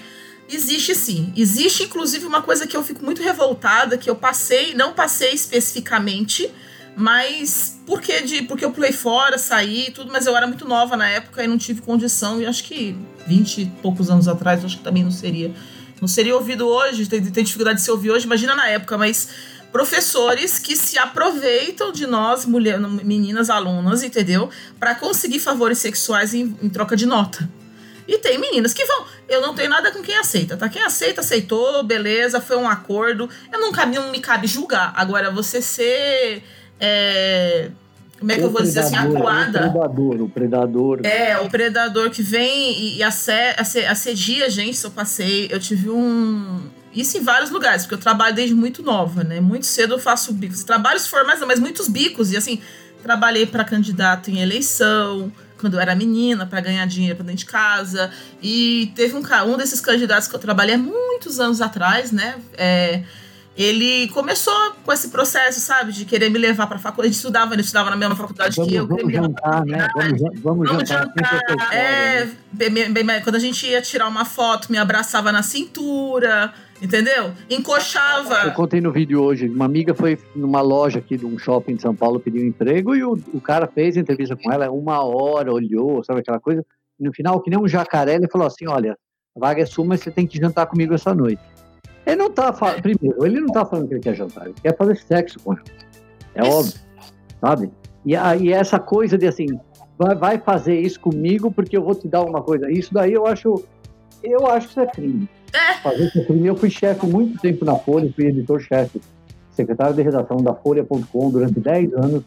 Existe 0.49 0.95
sim. 0.95 1.33
Existe, 1.37 1.85
inclusive, 1.85 2.25
uma 2.25 2.43
coisa 2.43 2.67
que 2.67 2.77
eu 2.77 2.85
fico 2.85 3.05
muito 3.05 3.23
revoltada, 3.23 3.99
que 3.99 4.09
eu 4.09 4.15
passei, 4.15 4.75
não 4.75 4.93
passei 4.93 5.33
especificamente, 5.33 6.49
mas 6.95 7.81
porque 7.85 8.23
de 8.23 8.43
porque 8.43 8.65
eu 8.65 8.71
pulei 8.71 8.93
fora, 8.93 9.39
saí 9.39 9.91
tudo, 9.93 10.13
mas 10.13 10.27
eu 10.27 10.37
era 10.37 10.47
muito 10.47 10.69
nova 10.69 10.97
na 10.97 11.09
época 11.09 11.43
e 11.43 11.49
não 11.49 11.59
tive 11.59 11.83
condição, 11.83 12.41
e 12.41 12.47
acho 12.47 12.63
que 12.63 12.97
20 13.27 13.59
e 13.61 13.67
poucos 13.83 14.09
anos 14.09 14.29
atrás, 14.29 14.65
acho 14.65 14.79
que 14.79 14.85
também 14.85 15.03
não 15.03 15.11
seria. 15.11 15.53
Não 16.01 16.09
seria 16.09 16.35
ouvido 16.35 16.67
hoje, 16.67 17.07
tem, 17.07 17.25
tem 17.25 17.45
dificuldade 17.45 17.79
de 17.79 17.85
se 17.85 17.91
ouvir 17.91 18.11
hoje, 18.11 18.27
imagina 18.27 18.55
na 18.55 18.69
época, 18.69 18.99
mas 18.99 19.29
professores 19.73 20.59
que 20.59 20.77
se 20.77 20.99
aproveitam 20.99 21.93
de 21.93 22.07
nós, 22.07 22.47
mulher, 22.47 22.79
meninas 22.79 23.51
alunas, 23.51 24.03
entendeu? 24.03 24.49
Para 24.79 24.95
conseguir 24.95 25.39
favores 25.39 25.79
sexuais 25.79 26.33
em, 26.33 26.57
em, 26.63 26.69
troca 26.69 26.97
de 26.97 27.05
nota. 27.05 27.49
E 28.09 28.19
tem 28.19 28.39
meninas 28.39 28.73
que 28.73 28.85
vão. 28.85 29.05
Eu 29.29 29.43
não 29.43 29.55
tenho 29.55 29.69
nada 29.69 29.91
com 29.91 30.01
quem 30.01 30.17
aceita, 30.17 30.57
tá? 30.57 30.69
Quem 30.69 30.83
aceita, 30.83 31.21
aceitou, 31.21 31.83
beleza, 31.83 32.41
foi 32.41 32.57
um 32.57 32.69
acordo. 32.69 33.29
Eu 33.53 33.61
nunca 33.61 33.85
não 33.85 34.11
me 34.11 34.21
cabe 34.21 34.47
julgar. 34.47 34.93
Agora, 34.97 35.31
você 35.31 35.61
ser. 35.61 36.43
É, 36.79 37.71
como 38.19 38.33
é 38.33 38.37
que 38.37 38.41
o 38.41 38.45
eu 38.45 38.51
vou 38.51 38.63
dizer 38.63 38.81
assim? 38.81 38.97
Acuada. 38.97 39.59
O 39.59 39.73
predador, 39.73 40.23
o 40.23 40.29
predador. 40.29 41.01
É, 41.05 41.39
o 41.39 41.51
predador 41.51 42.11
que 42.11 42.23
vem 42.23 42.73
e, 42.73 42.99
e 42.99 43.03
assedia 43.03 44.47
a 44.47 44.49
gente. 44.49 44.77
Se 44.77 44.87
eu 44.87 44.91
passei, 44.91 45.49
eu 45.51 45.61
tive 45.61 45.91
um 45.91 46.61
isso 46.97 47.19
em 47.19 47.23
vários 47.23 47.51
lugares, 47.51 47.83
porque 47.83 47.95
eu 47.95 47.99
trabalho 47.99 48.35
desde 48.35 48.55
muito 48.55 48.83
nova, 48.83 49.23
né? 49.23 49.39
Muito 49.39 49.67
cedo 49.67 49.95
eu 49.95 49.99
faço 49.99 50.33
bicos. 50.33 50.65
Trabalhos 50.65 51.07
formais, 51.07 51.39
mas 51.41 51.61
muitos 51.61 51.89
bicos. 51.89 52.33
E 52.33 52.39
assim, 52.39 52.59
trabalhei 53.03 53.45
para 53.45 53.63
candidato 53.65 54.31
em 54.31 54.41
eleição, 54.41 55.31
quando 55.59 55.75
eu 55.75 55.81
era 55.81 55.95
menina, 55.95 56.47
para 56.47 56.59
ganhar 56.63 56.87
dinheiro 56.87 57.17
para 57.17 57.27
dentro 57.27 57.41
de 57.41 57.47
casa. 57.47 58.11
E 58.43 58.93
teve 58.97 59.15
um, 59.15 59.23
um 59.47 59.57
desses 59.59 59.79
candidatos 59.79 60.27
que 60.27 60.35
eu 60.35 60.41
trabalhei 60.41 60.75
há 60.75 60.79
muitos 60.79 61.39
anos 61.39 61.61
atrás, 61.61 62.13
né? 62.13 62.37
É, 62.57 63.03
ele 63.57 64.09
começou 64.09 64.53
com 64.85 64.93
esse 64.93 65.09
processo, 65.09 65.59
sabe, 65.61 65.91
de 65.91 66.05
querer 66.05 66.29
me 66.29 66.39
levar 66.39 66.67
para 66.67 66.77
a 66.77 66.79
faculdade. 66.79 67.09
Ele 67.09 67.17
estudava, 67.17 67.55
ele 67.55 67.63
estudava 67.63 67.89
na 67.89 67.97
mesma 67.97 68.15
faculdade 68.15 68.55
vamos, 68.55 68.71
que 68.71 68.77
eu. 68.77 68.87
Vamos 68.87 69.13
jantar, 69.13 69.65
né? 69.65 69.89
Vamos, 69.95 70.21
vamos, 70.43 70.69
vamos 70.69 70.89
jantar. 70.89 71.13
jantar. 71.49 71.75
É, 71.75 72.29
bem, 72.53 72.93
bem, 72.93 73.23
quando 73.23 73.37
a 73.37 73.41
gente 73.41 73.67
ia 73.67 73.81
tirar 73.81 74.09
uma 74.09 74.27
foto, 74.27 74.71
me 74.71 74.77
abraçava 74.77 75.33
na 75.33 75.43
cintura, 75.43 76.53
entendeu? 76.83 77.33
Encoxava. 77.49 78.43
Eu 78.45 78.53
contei 78.53 78.83
no 78.83 78.93
vídeo 78.93 79.23
hoje, 79.23 79.49
uma 79.49 79.65
amiga 79.65 79.95
foi 79.95 80.19
numa 80.35 80.61
loja 80.61 80.99
aqui 80.99 81.17
de 81.17 81.25
um 81.25 81.39
shopping 81.39 81.77
de 81.77 81.83
São 81.83 81.95
Paulo 81.97 82.21
pedir 82.21 82.43
um 82.43 82.47
emprego 82.47 82.95
e 82.95 83.03
o, 83.03 83.19
o 83.33 83.41
cara 83.41 83.67
fez 83.67 83.97
entrevista 83.97 84.37
com 84.37 84.53
ela, 84.53 84.71
uma 84.71 85.03
hora, 85.03 85.51
olhou, 85.51 86.05
sabe 86.05 86.21
aquela 86.21 86.39
coisa. 86.39 86.63
E 87.01 87.05
no 87.05 87.13
final, 87.13 87.41
que 87.41 87.49
nem 87.49 87.59
um 87.59 87.67
jacaré, 87.67 88.17
ele 88.17 88.29
falou 88.29 88.47
assim: 88.47 88.67
olha, 88.67 88.99
a 89.35 89.41
vaga 89.41 89.63
é 89.63 89.67
sua, 89.67 89.85
mas 89.87 90.01
você 90.01 90.11
tem 90.11 90.27
que 90.27 90.39
jantar 90.39 90.67
comigo 90.67 90.93
essa 90.93 91.15
noite. 91.15 91.43
Ele 92.07 92.17
não 92.17 92.31
tá 92.31 92.53
falando. 92.53 92.83
Primeiro, 92.83 93.27
ele 93.27 93.41
não 93.41 93.49
tá 93.49 93.65
falando 93.65 93.89
que 93.89 93.95
ele 93.95 94.03
quer 94.03 94.15
jantar, 94.15 94.47
ele 94.47 94.55
quer 94.63 94.77
fazer 94.77 94.97
sexo 94.97 95.41
com. 95.41 95.55
É 96.35 96.43
isso. 96.43 96.51
óbvio, 96.51 96.81
sabe? 97.41 97.71
E, 98.05 98.13
e 98.13 98.53
essa 98.53 98.79
coisa 98.79 99.19
de 99.19 99.27
assim, 99.27 99.47
vai, 99.99 100.15
vai 100.15 100.39
fazer 100.39 100.79
isso 100.81 101.01
comigo 101.01 101.51
porque 101.51 101.77
eu 101.77 101.83
vou 101.83 101.95
te 101.95 102.07
dar 102.07 102.23
uma 102.23 102.43
coisa. 102.43 102.71
Isso 102.71 102.95
daí 102.95 103.13
eu 103.13 103.27
acho. 103.27 103.65
Eu 104.23 104.47
acho 104.47 104.69
que 104.69 104.73
isso 104.73 104.81
é 104.81 104.87
crime. 104.87 105.29
É. 105.53 105.75
Fazer 105.83 106.05
isso 106.05 106.19
é 106.21 106.25
crime. 106.25 106.47
Eu 106.47 106.57
fui 106.57 106.71
chefe 106.71 107.07
muito 107.07 107.41
tempo 107.41 107.65
na 107.65 107.75
Folha, 107.75 108.11
fui 108.15 108.27
editor-chefe, 108.27 109.01
secretário 109.51 109.95
de 109.95 110.03
redação 110.03 110.39
da 110.39 110.55
Folha.com 110.55 111.31
durante 111.31 111.59
10 111.61 111.93
anos. 111.95 112.23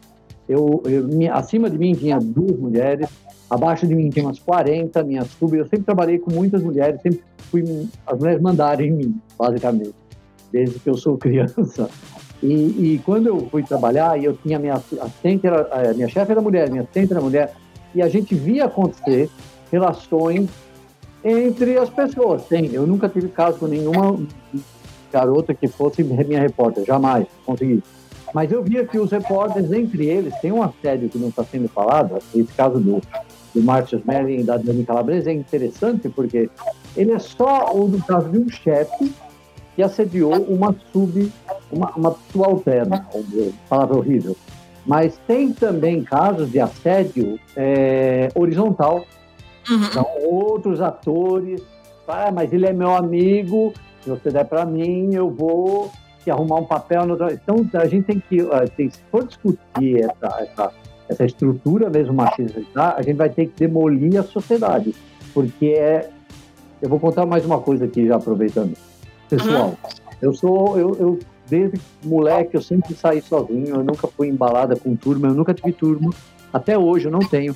Eu, 0.48 0.82
eu, 0.86 1.08
acima 1.34 1.70
de 1.70 1.78
mim 1.78 1.94
tinha 1.94 2.18
duas 2.20 2.58
mulheres, 2.58 3.08
Abaixo 3.50 3.88
de 3.88 3.96
mim 3.96 4.10
tinha 4.10 4.26
umas 4.26 4.38
40, 4.38 5.04
minhas 5.04 5.28
sub. 5.28 5.58
Eu 5.58 5.66
sempre 5.66 5.86
trabalhei 5.86 6.20
com 6.20 6.32
muitas 6.32 6.62
mulheres, 6.62 7.02
sempre 7.02 7.22
fui. 7.50 7.88
As 8.06 8.18
mulheres 8.18 8.42
mandaram 8.42 8.84
em 8.84 8.92
mim, 8.92 9.22
basicamente, 9.38 9.94
desde 10.52 10.80
que 10.80 10.90
eu 10.90 10.98
sou 10.98 11.18
criança. 11.18 11.90
E, 12.42 12.54
e 12.94 13.02
quando 13.06 13.28
eu 13.28 13.48
fui 13.52 13.64
trabalhar, 13.64 14.18
e 14.18 14.26
eu 14.26 14.34
tinha 14.34 14.58
minha 14.58 14.76
assistente, 14.76 15.46
era, 15.46 15.68
eh, 15.74 15.94
minha 15.94 16.08
chefe 16.08 16.32
era 16.32 16.40
mulher, 16.40 16.70
minha 16.70 16.84
assistente 16.84 17.12
era 17.12 17.22
mulher, 17.22 17.54
e 17.94 18.02
a 18.02 18.08
gente 18.08 18.34
via 18.34 18.66
acontecer 18.66 19.30
relações 19.70 20.50
entre 21.24 21.78
as 21.78 21.90
pessoas. 21.90 22.46
Tem, 22.46 22.74
eu 22.74 22.88
nunca 22.88 23.10
tive 23.10 23.28
caso 23.28 23.60
com 23.60 23.68
nenhuma 23.68 24.26
garota 25.12 25.54
que 25.54 25.68
fosse 25.68 26.02
minha 26.02 26.40
repórter, 26.40 26.86
jamais 26.86 27.28
consegui. 27.46 27.84
Mas 28.34 28.52
eu 28.52 28.64
via 28.64 28.86
que 28.86 28.98
os 28.98 29.12
repórteres, 29.12 29.72
entre 29.74 30.06
eles, 30.06 30.34
tem 30.40 30.52
um 30.52 30.64
assédio 30.64 31.10
que 31.10 31.18
não 31.18 31.28
está 31.28 31.44
sendo 31.44 31.68
falado, 31.68 32.20
esse 32.34 32.54
caso 32.54 32.80
do 32.80 33.02
do 33.54 33.62
Márcio 33.64 34.00
Smelling 34.00 34.42
e 34.42 34.44
da 34.44 34.58
Dani 34.58 34.86
Calabrese 34.86 35.30
é 35.30 35.34
interessante 35.34 36.10
porque 36.10 36.50
ele 36.96 37.12
é 37.12 37.20
só 37.20 37.72
o 37.74 37.88
do 37.88 38.04
caso 38.04 38.30
de 38.30 38.38
um 38.38 38.50
chefe 38.50 39.14
que 39.76 39.84
assediou 39.84 40.34
uma 40.44 40.76
sub, 40.92 41.32
uma, 41.72 41.92
uma 41.92 42.16
subalterna, 42.32 43.08
palavra 43.70 43.98
horrível. 43.98 44.36
Mas 44.86 45.20
tem 45.28 45.52
também 45.54 46.04
casos 46.04 46.52
de 46.52 46.60
assédio 46.60 47.40
é, 47.56 48.30
horizontal. 48.34 49.06
Uhum. 49.70 49.84
Então, 49.84 50.06
outros 50.24 50.82
atores, 50.82 51.62
ah, 52.08 52.32
mas 52.32 52.52
ele 52.52 52.66
é 52.66 52.74
meu 52.74 52.96
amigo, 52.96 53.74
se 54.02 54.10
você 54.10 54.32
der 54.32 54.46
para 54.46 54.66
mim, 54.66 55.14
eu 55.14 55.30
vou 55.30 55.92
te 56.24 56.32
arrumar 56.32 56.56
um 56.56 56.66
papel. 56.66 57.06
No... 57.06 57.16
Então, 57.30 57.70
a 57.74 57.86
gente 57.86 58.06
tem 58.06 58.20
que, 58.20 58.40
tem, 58.76 58.90
se 58.90 59.00
for 59.12 59.26
discutir 59.26 60.04
essa, 60.04 60.42
essa 60.42 60.74
essa 61.10 61.26
estrutura 61.26 61.90
mesmo 61.90 62.14
machista, 62.14 62.62
a 62.96 63.02
gente 63.02 63.18
vai 63.18 63.30
ter 63.30 63.48
que 63.48 63.60
demolir 63.60 64.20
a 64.20 64.24
sociedade, 64.24 64.94
porque 65.34 65.68
é... 65.68 66.10
Eu 66.82 66.90
vou 66.90 67.00
contar 67.00 67.26
mais 67.26 67.46
uma 67.46 67.60
coisa 67.60 67.86
aqui, 67.86 68.08
já 68.08 68.16
aproveitando. 68.16 68.76
Pessoal, 69.30 69.70
uhum. 69.70 69.76
eu 70.22 70.34
sou... 70.34 70.78
Eu, 70.78 70.96
eu, 71.00 71.20
desde 71.48 71.80
moleque, 72.04 72.56
eu 72.56 72.62
sempre 72.62 72.94
saí 72.94 73.22
sozinho, 73.22 73.76
eu 73.76 73.84
nunca 73.84 74.08
fui 74.08 74.28
embalada 74.28 74.76
com 74.76 74.96
turma, 74.96 75.28
eu 75.28 75.34
nunca 75.34 75.54
tive 75.54 75.74
turma. 75.74 76.12
Até 76.54 76.78
hoje 76.78 77.06
eu 77.06 77.12
não 77.12 77.20
tenho. 77.20 77.56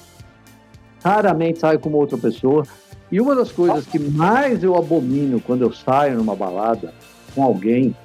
Raramente 1.04 1.60
saio 1.60 1.80
com 1.80 1.92
outra 1.92 2.18
pessoa. 2.18 2.64
E 3.12 3.22
uma 3.22 3.36
das 3.36 3.52
coisas 3.52 3.86
que 3.86 4.00
mais 4.00 4.64
eu 4.64 4.76
abomino 4.76 5.40
quando 5.40 5.62
eu 5.62 5.72
saio 5.72 6.18
numa 6.18 6.36
balada 6.36 6.94
com 7.36 7.44
alguém 7.44 7.96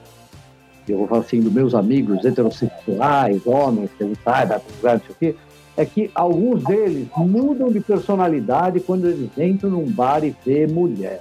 eu 0.92 0.98
vou 0.98 1.06
falar 1.06 1.20
assim, 1.20 1.40
dos 1.40 1.52
meus 1.52 1.74
amigos 1.74 2.24
heterossexuais, 2.24 3.46
homens, 3.46 3.90
que 3.96 4.12
sai 4.24 4.46
da 4.46 4.60
lugar, 4.76 4.94
não 4.94 5.00
sei 5.00 5.10
o 5.10 5.14
quê, 5.18 5.36
é 5.78 5.86
que 5.86 6.10
alguns 6.12 6.64
deles 6.64 7.06
mudam 7.16 7.70
de 7.70 7.78
personalidade 7.78 8.80
quando 8.80 9.06
eles 9.06 9.30
entram 9.38 9.70
num 9.70 9.88
bar 9.88 10.24
e 10.24 10.34
vê 10.44 10.66
mulher. 10.66 11.20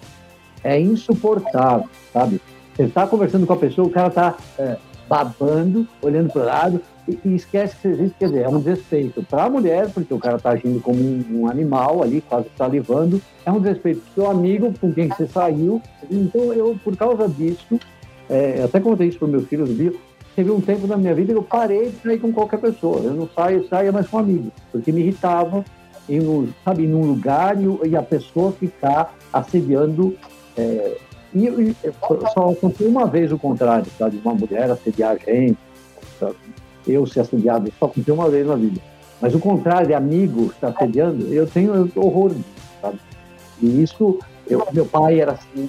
É 0.64 0.80
insuportável, 0.80 1.88
sabe? 2.12 2.42
Você 2.76 2.84
está 2.84 3.06
conversando 3.06 3.46
com 3.46 3.54
a 3.54 3.58
pessoa, 3.58 3.88
o 3.88 3.92
cara 3.92 4.08
está 4.08 4.36
é, 4.58 4.78
babando, 5.08 5.88
olhando 6.02 6.32
para 6.32 6.42
o 6.42 6.46
lado 6.46 6.82
e, 7.08 7.20
e, 7.24 7.36
esquece 7.36 7.76
que 7.80 7.88
existe. 7.88 8.16
Quer 8.18 8.26
dizer, 8.26 8.42
é 8.46 8.50
um 8.50 8.58
desrespeito 8.58 9.22
para 9.22 9.44
a 9.44 9.50
mulher, 9.50 9.92
porque 9.94 10.12
o 10.12 10.18
cara 10.18 10.38
está 10.38 10.50
agindo 10.50 10.82
como 10.82 11.00
um, 11.00 11.24
um, 11.32 11.48
animal 11.48 12.02
ali, 12.02 12.20
quase 12.22 12.48
salivando. 12.58 13.22
É 13.46 13.52
um 13.52 13.60
desrespeito 13.60 14.02
para 14.02 14.10
o 14.10 14.14
seu 14.16 14.32
amigo 14.32 14.74
com 14.82 14.92
quem 14.92 15.08
você 15.08 15.28
saiu. 15.28 15.80
Então, 16.10 16.52
eu, 16.52 16.76
por 16.84 16.98
causa 16.98 17.30
disso, 17.30 17.80
é, 18.28 18.64
até 18.64 18.80
contei 18.80 19.10
isso 19.10 19.20
para 19.20 19.28
o 19.28 19.32
meu 19.32 19.42
filho, 19.42 19.66
teve 20.38 20.52
um 20.52 20.62
tempo 20.62 20.86
na 20.86 20.96
minha 20.96 21.16
vida 21.16 21.34
que 21.34 21.40
eu 21.40 21.44
parei 21.44 21.90
de 21.90 22.00
sair 22.04 22.20
com 22.20 22.32
qualquer 22.32 22.60
pessoa. 22.60 23.02
Eu 23.02 23.16
não 23.16 23.28
saio, 23.28 23.68
saia 23.68 23.92
mais 23.92 24.08
com 24.08 24.20
amigos, 24.20 24.52
porque 24.72 24.92
me 24.92 25.02
irritava 25.02 25.66
em 26.08 26.20
um, 26.22 26.48
sabe, 26.64 26.86
num 26.86 27.08
lugar 27.08 27.56
e, 27.84 27.96
a 27.96 28.04
pessoa 28.04 28.52
ficar 28.52 29.16
assediando. 29.34 30.16
É, 30.56 30.96
e, 31.34 31.48
e, 31.48 31.76
só 32.36 32.52
aconteceu 32.52 32.88
uma 32.88 33.08
vez 33.08 33.32
o 33.32 33.40
contrário, 33.40 33.88
sabe, 33.98 34.22
uma 34.24 34.36
mulher 34.36 34.70
assediar 34.70 35.14
a 35.14 35.32
gente, 35.32 35.58
eu 36.86 37.08
ser 37.08 37.22
assediado, 37.22 37.74
só 37.80 37.86
aconteceu 37.86 38.14
uma 38.14 38.30
vez 38.30 38.46
na 38.46 38.56
vida. 38.56 38.80
Mas 39.20 39.34
o 39.34 39.40
contrário, 39.40 39.98
amigo 39.98 40.52
estar 40.52 40.68
assediando, 40.68 41.34
eu 41.34 41.48
tenho 41.48 41.92
horror? 41.96 42.32
E 43.60 43.82
isso, 43.82 44.20
eu, 44.48 44.64
meu 44.72 44.86
pai 44.86 45.20
era 45.20 45.32
assim, 45.32 45.68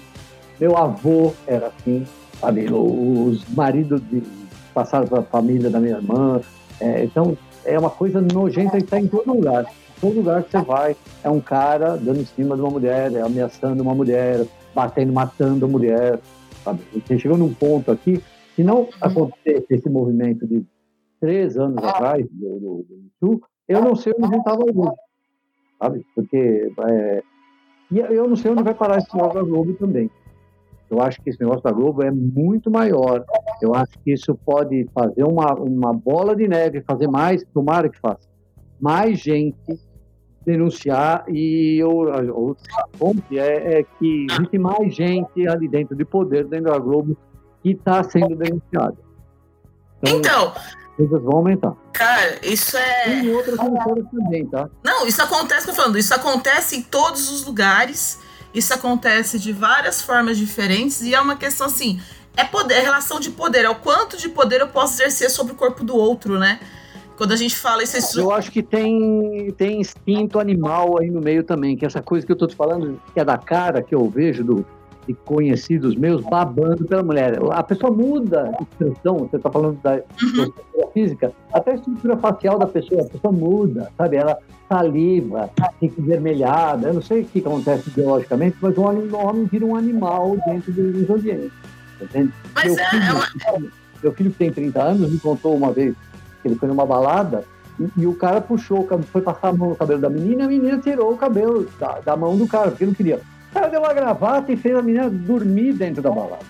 meu 0.61 0.77
avô 0.77 1.33
era 1.47 1.69
assim, 1.69 2.07
sabe? 2.39 2.71
Os 2.71 3.49
maridos 3.49 4.03
de, 4.11 4.23
passaram 4.69 5.07
para 5.07 5.21
a 5.21 5.23
família 5.23 5.71
da 5.71 5.81
minha 5.81 5.97
irmã. 5.97 6.41
É, 6.81 7.05
então, 7.05 7.37
é 7.65 7.79
uma 7.79 7.91
coisa 7.91 8.21
nojenta 8.21 8.79
que 8.79 8.85
está 8.85 8.99
em 9.01 9.07
todo 9.07 9.33
lugar. 9.33 9.65
Em 9.65 10.01
todo 10.01 10.17
lugar 10.17 10.43
que 10.43 10.51
você 10.51 10.63
vai, 10.63 10.97
é 11.23 11.31
um 11.31 11.41
cara 11.41 11.97
dando 11.97 12.21
em 12.21 12.25
cima 12.25 12.55
de 12.55 12.63
uma 12.63 12.71
mulher, 12.71 13.13
é 13.13 13.21
ameaçando 13.21 13.83
uma 13.83 13.95
mulher, 13.95 14.47
batendo, 14.75 15.13
matando 15.13 15.65
a 15.65 15.69
mulher. 15.69 16.19
Sabe? 16.65 16.81
Você 16.93 17.19
chegou 17.19 17.37
num 17.37 17.53
ponto 17.53 17.91
aqui, 17.91 18.23
se 18.55 18.63
não 18.63 18.81
uhum. 18.81 18.89
acontecesse 19.01 19.67
esse 19.71 19.89
movimento 19.89 20.47
de 20.47 20.65
três 21.21 21.57
anos 21.57 21.83
atrás 21.83 22.27
do, 22.31 22.59
do, 22.59 22.87
do 23.21 23.43
eu 23.67 23.83
não 23.83 23.95
sei 23.95 24.15
onde 24.19 24.37
estava 24.37 24.63
hoje. 24.63 24.97
Sabe? 25.79 26.07
Porque 26.15 26.73
é, 26.87 27.23
e 27.91 27.99
eu 27.99 28.29
não 28.29 28.37
sei 28.37 28.51
onde 28.51 28.63
vai 28.63 28.75
parar 28.75 28.99
esse 28.99 29.17
da 29.17 29.43
Globo 29.43 29.73
também. 29.75 30.11
Eu 30.91 31.01
acho 31.03 31.21
que 31.21 31.31
esse 31.31 31.41
negócio 31.41 31.63
da 31.63 31.71
Globo 31.71 32.03
é 32.03 32.11
muito 32.11 32.71
maior. 32.71 33.25
Eu 33.61 33.75
acho 33.75 33.93
que 34.05 34.13
isso 34.13 34.35
pode 34.35 34.87
fazer 34.95 35.25
uma, 35.25 35.55
uma 35.55 35.93
bola 35.93 36.35
de 36.35 36.49
neve, 36.49 36.83
fazer 36.83 37.07
mais, 37.07 37.45
tomara 37.53 37.89
que 37.89 37.99
faça, 37.99 38.29
mais 38.81 39.19
gente 39.19 39.57
denunciar 40.45 41.25
e 41.29 41.83
o 41.85 42.57
ponte 42.99 43.39
é, 43.39 43.81
é 43.81 43.83
que 43.99 44.27
existe 44.31 44.59
mais 44.59 44.95
gente 44.95 45.47
ali 45.47 45.69
dentro 45.69 45.95
de 45.95 46.05
poder, 46.07 46.47
dentro 46.47 46.71
da 46.73 46.79
Globo, 46.79 47.17
que 47.63 47.73
está 47.73 48.03
sendo 48.03 48.35
denunciada. 48.35 48.97
Então, 50.03 50.19
então 50.19 50.53
coisas 50.99 51.23
vão 51.23 51.37
aumentar. 51.37 51.77
Cara, 51.93 52.39
isso 52.43 52.77
é. 52.77 53.05
Tem 53.05 53.33
outras 53.33 53.59
emissoras 53.59 54.05
também, 54.11 54.47
tá? 54.47 54.69
Não, 54.85 55.07
isso 55.07 55.23
acontece, 55.23 55.73
falando, 55.75 55.97
isso 55.97 56.13
acontece 56.13 56.77
em 56.77 56.83
todos 56.83 57.31
os 57.31 57.47
lugares, 57.47 58.19
isso 58.55 58.73
acontece 58.73 59.39
de 59.39 59.53
várias 59.53 60.03
formas 60.03 60.39
diferentes, 60.39 61.03
e 61.03 61.15
é 61.15 61.21
uma 61.21 61.37
questão 61.37 61.67
assim, 61.67 62.01
é 62.37 62.45
poder, 62.45 62.75
é 62.75 62.81
relação 62.81 63.21
de 63.21 63.31
poder, 63.31 63.65
é 63.65 63.71
o 63.71 63.75
quanto 63.75 64.17
de 64.17 64.29
poder 64.29 64.61
eu 64.61 64.69
posso 64.69 64.95
exercer 64.95 65.31
sobre 65.31 65.53
o 65.53 65.57
corpo 65.57 65.85
do 65.85 65.97
outro, 65.97 66.39
né? 66.39 66.61
Quando 67.17 67.33
a 67.33 67.37
gente 67.37 67.57
fala 67.57 67.83
isso. 67.83 67.97
É... 67.97 68.23
Eu 68.23 68.31
acho 68.31 68.53
que 68.53 68.63
tem, 68.63 69.53
tem 69.57 69.81
instinto 69.81 70.39
animal 70.39 71.01
aí 71.01 71.11
no 71.11 71.21
meio 71.21 71.43
também, 71.43 71.77
que 71.77 71.85
essa 71.85 72.01
coisa 72.01 72.25
que 72.25 72.31
eu 72.31 72.37
tô 72.37 72.47
te 72.47 72.55
falando, 72.55 73.03
que 73.13 73.19
é 73.19 73.25
da 73.25 73.37
cara 73.37 73.83
que 73.83 73.93
eu 73.93 74.09
vejo 74.09 74.45
do, 74.45 74.65
de 75.09 75.15
conhecidos 75.15 75.97
meus 75.97 76.23
babando 76.23 76.85
pela 76.85 77.03
mulher. 77.03 77.39
A 77.51 77.63
pessoa 77.63 77.91
muda 77.91 78.53
a 78.59 78.63
expressão, 78.63 79.17
você 79.17 79.37
está 79.37 79.51
falando 79.51 79.81
da 79.81 79.95
uhum. 79.95 79.99
estrutura 80.23 80.87
física, 80.93 81.33
até 81.51 81.73
a 81.73 81.75
estrutura 81.77 82.17
facial 82.19 82.59
da 82.59 82.67
pessoa, 82.67 83.01
a 83.01 83.07
pessoa 83.07 83.33
muda, 83.33 83.91
sabe? 83.97 84.17
Ela 84.17 84.39
saliva, 84.69 85.49
fica 85.81 86.03
vermelhada, 86.03 86.89
eu 86.89 86.95
não 86.95 87.03
sei 87.03 87.23
o 87.23 87.25
que 87.25 87.39
acontece 87.39 87.89
biologicamente, 87.89 88.59
mas 88.61 88.77
o 88.77 88.83
homem, 88.83 89.09
o 89.09 89.17
homem 89.17 89.47
vira 89.47 89.65
um 89.65 89.75
animal 89.75 90.37
dentro 90.47 90.71
dos 90.71 91.09
ambientes. 91.09 91.53
Entende? 92.01 92.33
Mas 92.55 92.65
meu, 92.67 92.79
é, 92.79 92.91
filho, 92.91 93.47
é 93.47 93.59
meu 94.03 94.13
filho 94.13 94.31
que 94.31 94.39
tem 94.39 94.53
30 94.53 94.83
anos 94.83 95.11
me 95.11 95.19
contou 95.19 95.57
uma 95.57 95.73
vez 95.73 95.97
que 96.43 96.49
ele 96.49 96.55
foi 96.55 96.69
numa 96.69 96.85
balada 96.85 97.45
e, 97.81 98.03
e, 98.03 98.07
o 98.07 98.15
cara 98.15 98.43
puxou, 98.43 98.87
foi 99.11 99.23
passar 99.23 99.49
a 99.49 99.53
mão 99.53 99.71
no 99.71 99.77
cabelo 99.77 100.01
da 100.01 100.11
menina 100.11 100.43
e 100.43 100.45
a 100.45 100.49
menina 100.49 100.79
tirou 100.79 101.15
o 101.15 101.17
cabelo 101.17 101.67
da, 101.81 101.99
da 102.01 102.17
mão 102.17 102.37
do 102.37 102.47
cara, 102.47 102.71
porque 102.71 102.85
não 102.85 102.93
queria. 102.93 103.21
O 103.51 103.55
cara 103.55 103.69
deu 103.69 103.81
uma 103.81 103.93
gravata 103.93 104.53
e 104.53 104.57
fez 104.57 104.77
a 104.77 104.83
menina 104.83 105.09
dormir 105.09 105.73
dentro 105.73 106.03
da 106.03 106.11
balada. 106.11 106.45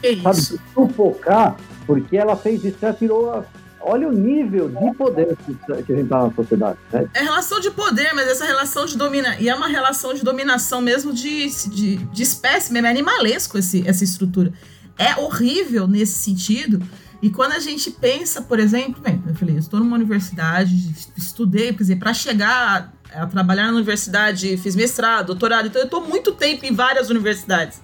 Que 0.00 0.20
Sabe, 0.20 0.38
isso? 0.38 0.60
sufocar, 0.74 1.56
porque 1.86 2.16
ela 2.16 2.36
fez 2.36 2.64
isso, 2.64 2.76
ela 2.82 2.92
tirou 2.92 3.32
a... 3.32 3.44
Olha 3.84 4.08
o 4.08 4.12
nível 4.12 4.68
de 4.68 4.94
poder 4.94 5.36
que, 5.44 5.56
a 5.72 5.76
gente 5.76 5.92
está 5.92 6.24
na 6.24 6.32
sociedade. 6.32 6.78
Né? 6.92 7.08
É 7.14 7.22
relação 7.22 7.58
de 7.58 7.68
poder, 7.68 8.12
mas 8.14 8.28
essa 8.28 8.44
relação 8.44 8.86
de 8.86 8.96
dominação. 8.96 9.40
E 9.40 9.48
é 9.48 9.54
uma 9.56 9.66
relação 9.66 10.14
de 10.14 10.22
dominação 10.22 10.80
mesmo 10.80 11.12
de, 11.12 11.48
de, 11.68 11.96
de 11.96 12.22
espécie, 12.22 12.72
mesmo 12.72 12.86
é 12.86 12.90
animalesco 12.90 13.58
esse, 13.58 13.86
essa 13.88 14.04
estrutura. 14.04 14.52
É 14.96 15.18
horrível 15.20 15.88
nesse 15.88 16.14
sentido. 16.14 16.80
E 17.20 17.28
quando 17.28 17.52
a 17.52 17.58
gente 17.58 17.90
pensa, 17.90 18.42
por 18.42 18.60
exemplo, 18.60 19.00
bem, 19.00 19.20
eu 19.26 19.34
falei, 19.34 19.56
eu 19.56 19.60
estou 19.60 19.80
numa 19.80 19.96
universidade, 19.96 20.72
estudei, 21.16 21.72
quer 21.72 21.78
dizer, 21.78 21.96
para 21.96 22.14
chegar 22.14 22.92
a 23.14 23.26
trabalhar 23.26 23.68
na 23.68 23.74
universidade, 23.74 24.56
fiz 24.56 24.74
mestrado, 24.74 25.28
doutorado, 25.28 25.66
então 25.66 25.80
eu 25.80 25.86
estou 25.86 26.00
muito 26.06 26.32
tempo 26.32 26.64
em 26.64 26.74
várias 26.74 27.10
universidades. 27.10 27.80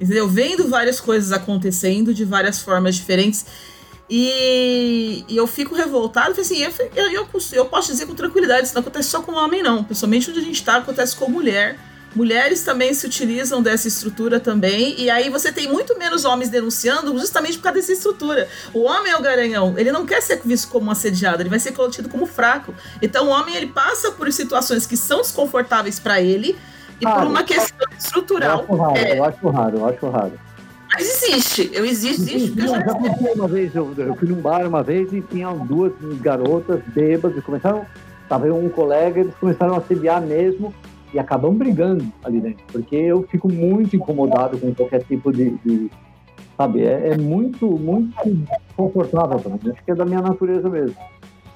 Entendeu? 0.00 0.28
Vendo 0.28 0.68
várias 0.68 1.00
coisas 1.00 1.32
acontecendo 1.32 2.12
de 2.12 2.24
várias 2.24 2.60
formas 2.60 2.94
diferentes. 2.94 3.46
E, 4.08 5.24
e 5.28 5.36
eu 5.36 5.46
fico 5.46 5.74
revoltado, 5.74 6.40
assim, 6.40 6.62
eu, 6.62 6.72
eu, 6.94 7.10
eu, 7.10 7.28
eu, 7.52 7.64
posso 7.64 7.90
dizer 7.90 8.06
com 8.06 8.14
tranquilidade, 8.14 8.66
isso 8.66 8.74
não 8.74 8.82
acontece 8.82 9.08
só 9.08 9.22
com 9.22 9.32
homem, 9.32 9.62
não. 9.62 9.82
Pessoalmente 9.82 10.30
onde 10.30 10.38
a 10.38 10.42
gente 10.42 10.56
está, 10.56 10.76
acontece 10.76 11.16
com 11.16 11.28
mulher. 11.28 11.78
Mulheres 12.16 12.64
também 12.64 12.94
se 12.94 13.04
utilizam 13.04 13.62
dessa 13.62 13.86
estrutura 13.86 14.40
também, 14.40 14.98
e 14.98 15.10
aí 15.10 15.28
você 15.28 15.52
tem 15.52 15.68
muito 15.68 15.98
menos 15.98 16.24
homens 16.24 16.48
denunciando 16.48 17.16
justamente 17.18 17.58
por 17.58 17.64
causa 17.64 17.78
dessa 17.78 17.92
estrutura. 17.92 18.48
O 18.72 18.84
homem 18.84 19.12
é 19.12 19.16
o 19.18 19.20
garanhão, 19.20 19.74
ele 19.76 19.92
não 19.92 20.06
quer 20.06 20.22
ser 20.22 20.40
visto 20.42 20.70
como 20.70 20.86
um 20.86 20.90
assediado, 20.90 21.42
ele 21.42 21.50
vai 21.50 21.58
ser 21.58 21.74
tido 21.90 22.08
como 22.08 22.24
fraco. 22.24 22.72
Então 23.02 23.26
o 23.26 23.28
homem 23.28 23.54
ele 23.54 23.66
passa 23.66 24.10
por 24.12 24.32
situações 24.32 24.86
que 24.86 24.96
são 24.96 25.20
desconfortáveis 25.20 26.00
para 26.00 26.18
ele 26.18 26.56
e 26.98 27.04
por 27.04 27.24
uma 27.24 27.42
questão 27.42 27.86
estrutural. 27.98 28.64
Eu 28.66 28.74
acho 28.74 28.82
raro, 28.82 28.96
é... 28.96 29.18
eu 29.18 29.24
acho 29.24 29.48
raro, 29.50 29.76
eu 29.76 29.86
acho 29.86 30.08
raro. 30.08 30.32
Mas 30.90 31.22
existe, 31.22 31.70
eu 31.74 31.84
existe, 31.84 32.34
existe. 32.34 32.58
Eu 32.58 32.68
já 32.68 33.32
uma 33.34 33.46
vez, 33.46 33.74
eu, 33.74 33.92
eu, 33.98 34.14
fui 34.14 34.26
num 34.26 34.40
bar 34.40 34.66
uma 34.66 34.82
vez 34.82 35.12
e 35.12 35.20
tinha 35.20 35.50
duas 35.50 35.92
garotas 36.22 36.80
bêbadas, 36.86 37.44
começaram, 37.44 37.84
tava 38.26 38.46
um 38.46 38.70
colega, 38.70 39.20
eles 39.20 39.34
começaram 39.34 39.74
a 39.74 39.78
assediar 39.78 40.22
mesmo, 40.22 40.72
e 41.12 41.18
acabam 41.18 41.54
brigando 41.54 42.04
ali 42.24 42.40
dentro, 42.40 42.64
porque 42.72 42.96
eu 42.96 43.22
fico 43.24 43.50
muito 43.50 43.96
incomodado 43.96 44.58
com 44.58 44.74
qualquer 44.74 45.02
tipo 45.04 45.32
de, 45.32 45.56
de 45.64 45.90
sabe, 46.56 46.84
é, 46.84 47.10
é, 47.10 47.18
muito, 47.18 47.70
muito 47.78 48.14
confortável 48.76 49.38
para 49.38 49.52
mim, 49.52 49.60
acho 49.70 49.84
que 49.84 49.90
é 49.90 49.94
da 49.94 50.04
minha 50.04 50.22
natureza 50.22 50.68
mesmo. 50.68 50.96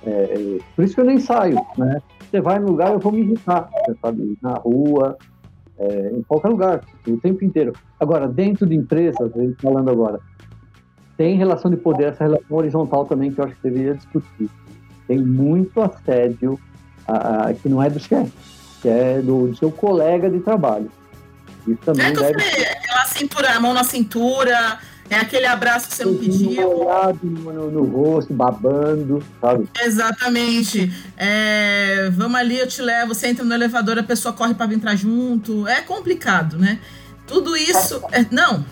É, 0.05 0.11
é, 0.11 0.59
por 0.75 0.85
isso 0.85 0.95
que 0.95 1.01
eu 1.01 1.05
nem 1.05 1.19
saio, 1.19 1.59
né? 1.77 2.01
Você 2.31 2.41
vai 2.41 2.59
no 2.59 2.69
lugar, 2.69 2.93
eu 2.93 2.99
vou 2.99 3.13
me 3.13 3.21
irritar, 3.21 3.69
sabe, 4.01 4.39
na 4.41 4.55
rua, 4.55 5.17
é, 5.79 6.13
em 6.15 6.23
qualquer 6.23 6.49
lugar, 6.49 6.85
o 7.07 7.17
tempo 7.17 7.45
inteiro. 7.45 7.73
Agora, 7.99 8.29
dentro 8.29 8.67
de 8.67 8.77
empresas, 8.77 9.35
a 9.35 9.41
gente 9.41 9.61
falando 9.61 9.91
agora, 9.91 10.21
tem 11.17 11.37
relação 11.37 11.71
de 11.71 11.77
poder, 11.77 12.11
essa 12.11 12.25
relação 12.25 12.57
horizontal 12.57 13.05
também 13.05 13.33
que 13.33 13.41
eu 13.41 13.45
acho 13.45 13.57
que 13.57 13.63
deveria 13.63 13.95
discutir. 13.95 14.49
Tem 15.07 15.19
muito 15.19 15.81
assédio 15.81 16.59
a, 17.07 17.49
a, 17.49 17.55
que 17.55 17.69
não 17.69 17.83
é 17.83 17.91
do 17.91 17.99
chefe 17.99 18.60
que 18.81 18.89
é 18.89 19.21
do, 19.21 19.49
do 19.49 19.57
seu 19.57 19.71
colega 19.71 20.31
de 20.31 20.41
trabalho. 20.41 20.91
Isso 21.67 21.81
também 21.85 22.07
é 22.07 22.13
deve 22.13 22.41
ser. 22.41 22.67
Aquela 22.69 23.05
cintura, 23.07 23.53
a 23.53 23.61
mão 23.61 23.75
na 23.75 23.85
cintura, 23.85 24.79
é 25.11 25.17
aquele 25.17 25.47
abraço 25.47 25.89
que 25.89 25.95
você 25.95 26.05
não 26.05 26.17
pediu. 26.17 26.87
No, 27.23 27.53
no, 27.53 27.71
no 27.71 27.85
rosto, 27.85 28.33
babando, 28.33 29.23
sabe? 29.41 29.69
Exatamente. 29.83 30.93
É, 31.17 32.11
vamos 32.13 32.39
ali, 32.39 32.59
eu 32.59 32.67
te 32.67 32.81
levo. 32.81 33.15
Você 33.15 33.29
entra 33.29 33.45
no 33.45 33.53
elevador, 33.53 33.99
a 33.99 34.03
pessoa 34.03 34.33
corre 34.33 34.55
para 34.55 34.73
entrar 34.73 34.97
junto. 34.97 35.67
É 35.67 35.83
complicado, 35.83 36.57
né? 36.59 36.79
Tudo 37.27 37.57
isso. 37.57 38.03
É, 38.13 38.25
não. 38.31 38.65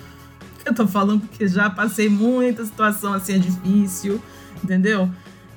Eu 0.64 0.74
tô 0.74 0.86
falando 0.86 1.22
porque 1.26 1.48
já 1.48 1.70
passei 1.70 2.08
muita 2.08 2.64
situação 2.64 3.14
assim, 3.14 3.34
é 3.34 3.38
difícil, 3.38 4.20
entendeu? 4.62 5.08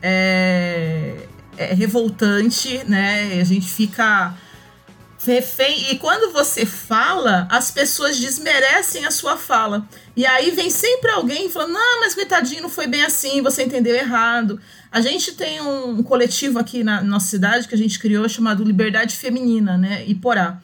É, 0.02 1.28
é 1.70 1.74
revoltante, 1.74 2.84
né? 2.88 3.40
A 3.40 3.44
gente 3.44 3.70
fica 3.70 4.36
refém. 5.26 5.92
E 5.92 5.98
quando 5.98 6.34
você 6.34 6.66
fala, 6.66 7.48
as 7.50 7.72
pessoas 7.72 8.18
desmerecem 8.18 9.06
a 9.06 9.12
sua 9.12 9.38
fala. 9.38 9.88
E 10.16 10.26
aí 10.26 10.52
vem 10.52 10.70
sempre 10.70 11.12
alguém 11.12 11.50
falando: 11.50 11.74
não, 11.74 12.00
mas 12.00 12.16
coitadinho, 12.16 12.64
não 12.64 12.70
foi 12.70 12.88
bem 12.88 13.04
assim, 13.04 13.42
você 13.42 13.64
entendeu 13.64 13.96
errado. 13.96 14.60
A 14.92 15.00
gente 15.00 15.34
tem 15.34 15.62
um 15.62 16.04
coletivo 16.04 16.60
aqui 16.60 16.84
na 16.84 17.02
nossa 17.02 17.28
cidade 17.28 17.68
que 17.68 17.76
a 17.76 17.78
gente 17.78 17.98
criou 18.00 18.28
chamado 18.28 18.64
Liberdade 18.64 19.16
Feminina, 19.16 19.78
né? 19.78 20.04
Iporá. 20.06 20.60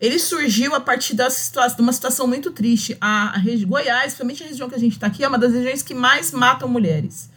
Ele 0.00 0.18
surgiu 0.18 0.74
a 0.74 0.80
partir 0.80 1.14
situação, 1.30 1.76
de 1.76 1.82
uma 1.82 1.92
situação 1.92 2.26
muito 2.26 2.50
triste. 2.50 2.96
A, 3.00 3.34
a 3.34 3.38
região 3.38 3.68
Goiás, 3.68 4.14
principalmente 4.14 4.42
a 4.42 4.46
região 4.46 4.68
que 4.68 4.74
a 4.74 4.78
gente 4.78 4.94
está 4.94 5.06
aqui, 5.06 5.22
é 5.22 5.28
uma 5.28 5.38
das 5.38 5.52
regiões 5.52 5.82
que 5.82 5.92
mais 5.92 6.32
matam 6.32 6.68
mulheres. 6.68 7.28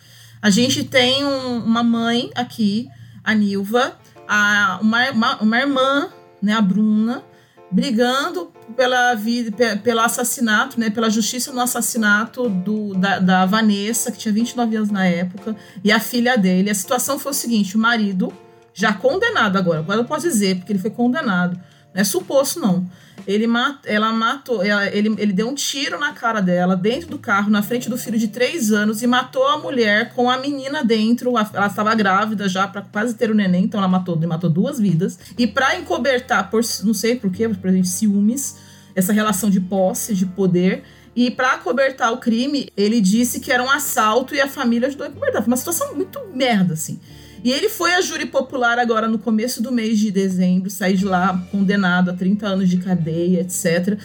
A 0.41 0.49
gente 0.49 0.84
tem 0.84 1.26
um, 1.26 1.58
uma 1.58 1.84
mãe 1.84 2.32
aqui, 2.36 2.89
a 3.23 3.33
Nilva, 3.33 3.97
a, 4.27 4.79
uma, 4.81 5.12
uma, 5.12 5.36
uma 5.41 5.57
irmã, 5.59 6.09
né, 6.41 6.53
a 6.53 6.62
Bruna, 6.62 7.23
brigando 7.71 8.51
pela 8.75 9.15
vida, 9.15 9.77
pelo 9.77 9.99
assassinato, 9.99 10.79
né, 10.79 10.89
pela 10.89 11.09
justiça 11.09 11.51
no 11.51 11.59
assassinato 11.59 12.47
do, 12.47 12.93
da, 12.93 13.19
da, 13.19 13.45
Vanessa, 13.45 14.12
que 14.12 14.17
tinha 14.17 14.33
29 14.33 14.75
anos 14.75 14.91
na 14.91 15.05
época, 15.05 15.55
e 15.83 15.91
a 15.91 15.99
filha 15.99 16.38
dele. 16.38 16.69
A 16.69 16.75
situação 16.75 17.17
foi 17.17 17.31
o 17.31 17.36
seguinte: 17.36 17.75
o 17.75 17.79
marido, 17.79 18.31
já 18.73 18.93
condenado 18.93 19.57
agora, 19.57 19.79
agora 19.79 19.99
eu 19.99 20.05
posso 20.05 20.27
dizer, 20.27 20.57
porque 20.57 20.71
ele 20.71 20.79
foi 20.79 20.91
condenado, 20.91 21.59
não 21.93 22.01
é 22.01 22.03
suposto 22.03 22.59
não. 22.59 22.88
Ele 23.27 23.47
mat, 23.47 23.79
ela 23.86 24.12
matou, 24.12 24.63
ela- 24.63 24.88
ele, 24.88 25.15
ele 25.17 25.31
deu 25.33 25.47
um 25.47 25.55
tiro 25.55 25.97
na 25.99 26.12
cara 26.13 26.41
dela, 26.41 26.75
dentro 26.75 27.09
do 27.09 27.17
carro, 27.17 27.49
na 27.49 27.62
frente 27.63 27.89
do 27.89 27.97
filho 27.97 28.17
de 28.19 28.27
três 28.27 28.71
anos, 28.71 29.01
e 29.01 29.07
matou 29.07 29.47
a 29.47 29.57
mulher 29.57 30.13
com 30.13 30.29
a 30.29 30.38
menina 30.38 30.83
dentro. 30.83 31.29
Ela 31.38 31.67
estava 31.67 31.95
grávida 31.95 32.47
já, 32.49 32.67
para 32.67 32.81
quase 32.81 33.13
ter 33.15 33.31
o 33.31 33.33
neném, 33.33 33.63
então 33.63 33.79
ela 33.79 33.88
matou, 33.88 34.19
matou 34.27 34.49
duas 34.49 34.79
vidas. 34.79 35.17
E 35.38 35.47
para 35.47 35.77
encobertar, 35.79 36.49
por 36.49 36.62
não 36.83 36.93
sei 36.93 37.15
por 37.15 37.31
quê, 37.31 37.47
por 37.47 37.69
exemplo, 37.69 37.86
ciúmes, 37.88 38.57
essa 38.95 39.13
relação 39.13 39.49
de 39.49 39.59
posse, 39.59 40.13
de 40.13 40.25
poder. 40.25 40.83
E 41.15 41.29
para 41.31 41.57
cobertar 41.59 42.12
o 42.12 42.17
crime, 42.17 42.69
ele 42.75 42.99
disse 42.99 43.39
que 43.39 43.51
era 43.51 43.63
um 43.63 43.69
assalto 43.69 44.33
e 44.33 44.41
a 44.41 44.47
família 44.47 44.88
ajudou 44.88 45.07
a 45.07 45.09
cobertar. 45.12 45.41
Foi 45.43 45.47
uma 45.47 45.57
situação 45.57 45.95
muito 45.95 46.19
merda, 46.33 46.73
assim. 46.73 46.99
E 47.43 47.51
ele 47.51 47.67
foi 47.69 47.93
a 47.93 48.01
júri 48.01 48.25
popular 48.25 48.79
agora 48.79 49.08
no 49.08 49.19
começo 49.19 49.62
do 49.62 49.71
mês 49.71 49.99
de 49.99 50.10
dezembro, 50.12 50.69
sair 50.69 50.95
de 50.95 51.03
lá 51.06 51.45
condenado 51.51 52.10
a 52.12 52.13
30 52.13 52.47
anos 52.47 52.69
de 52.69 52.77
cadeia, 52.77 53.41
etc. 53.41 53.99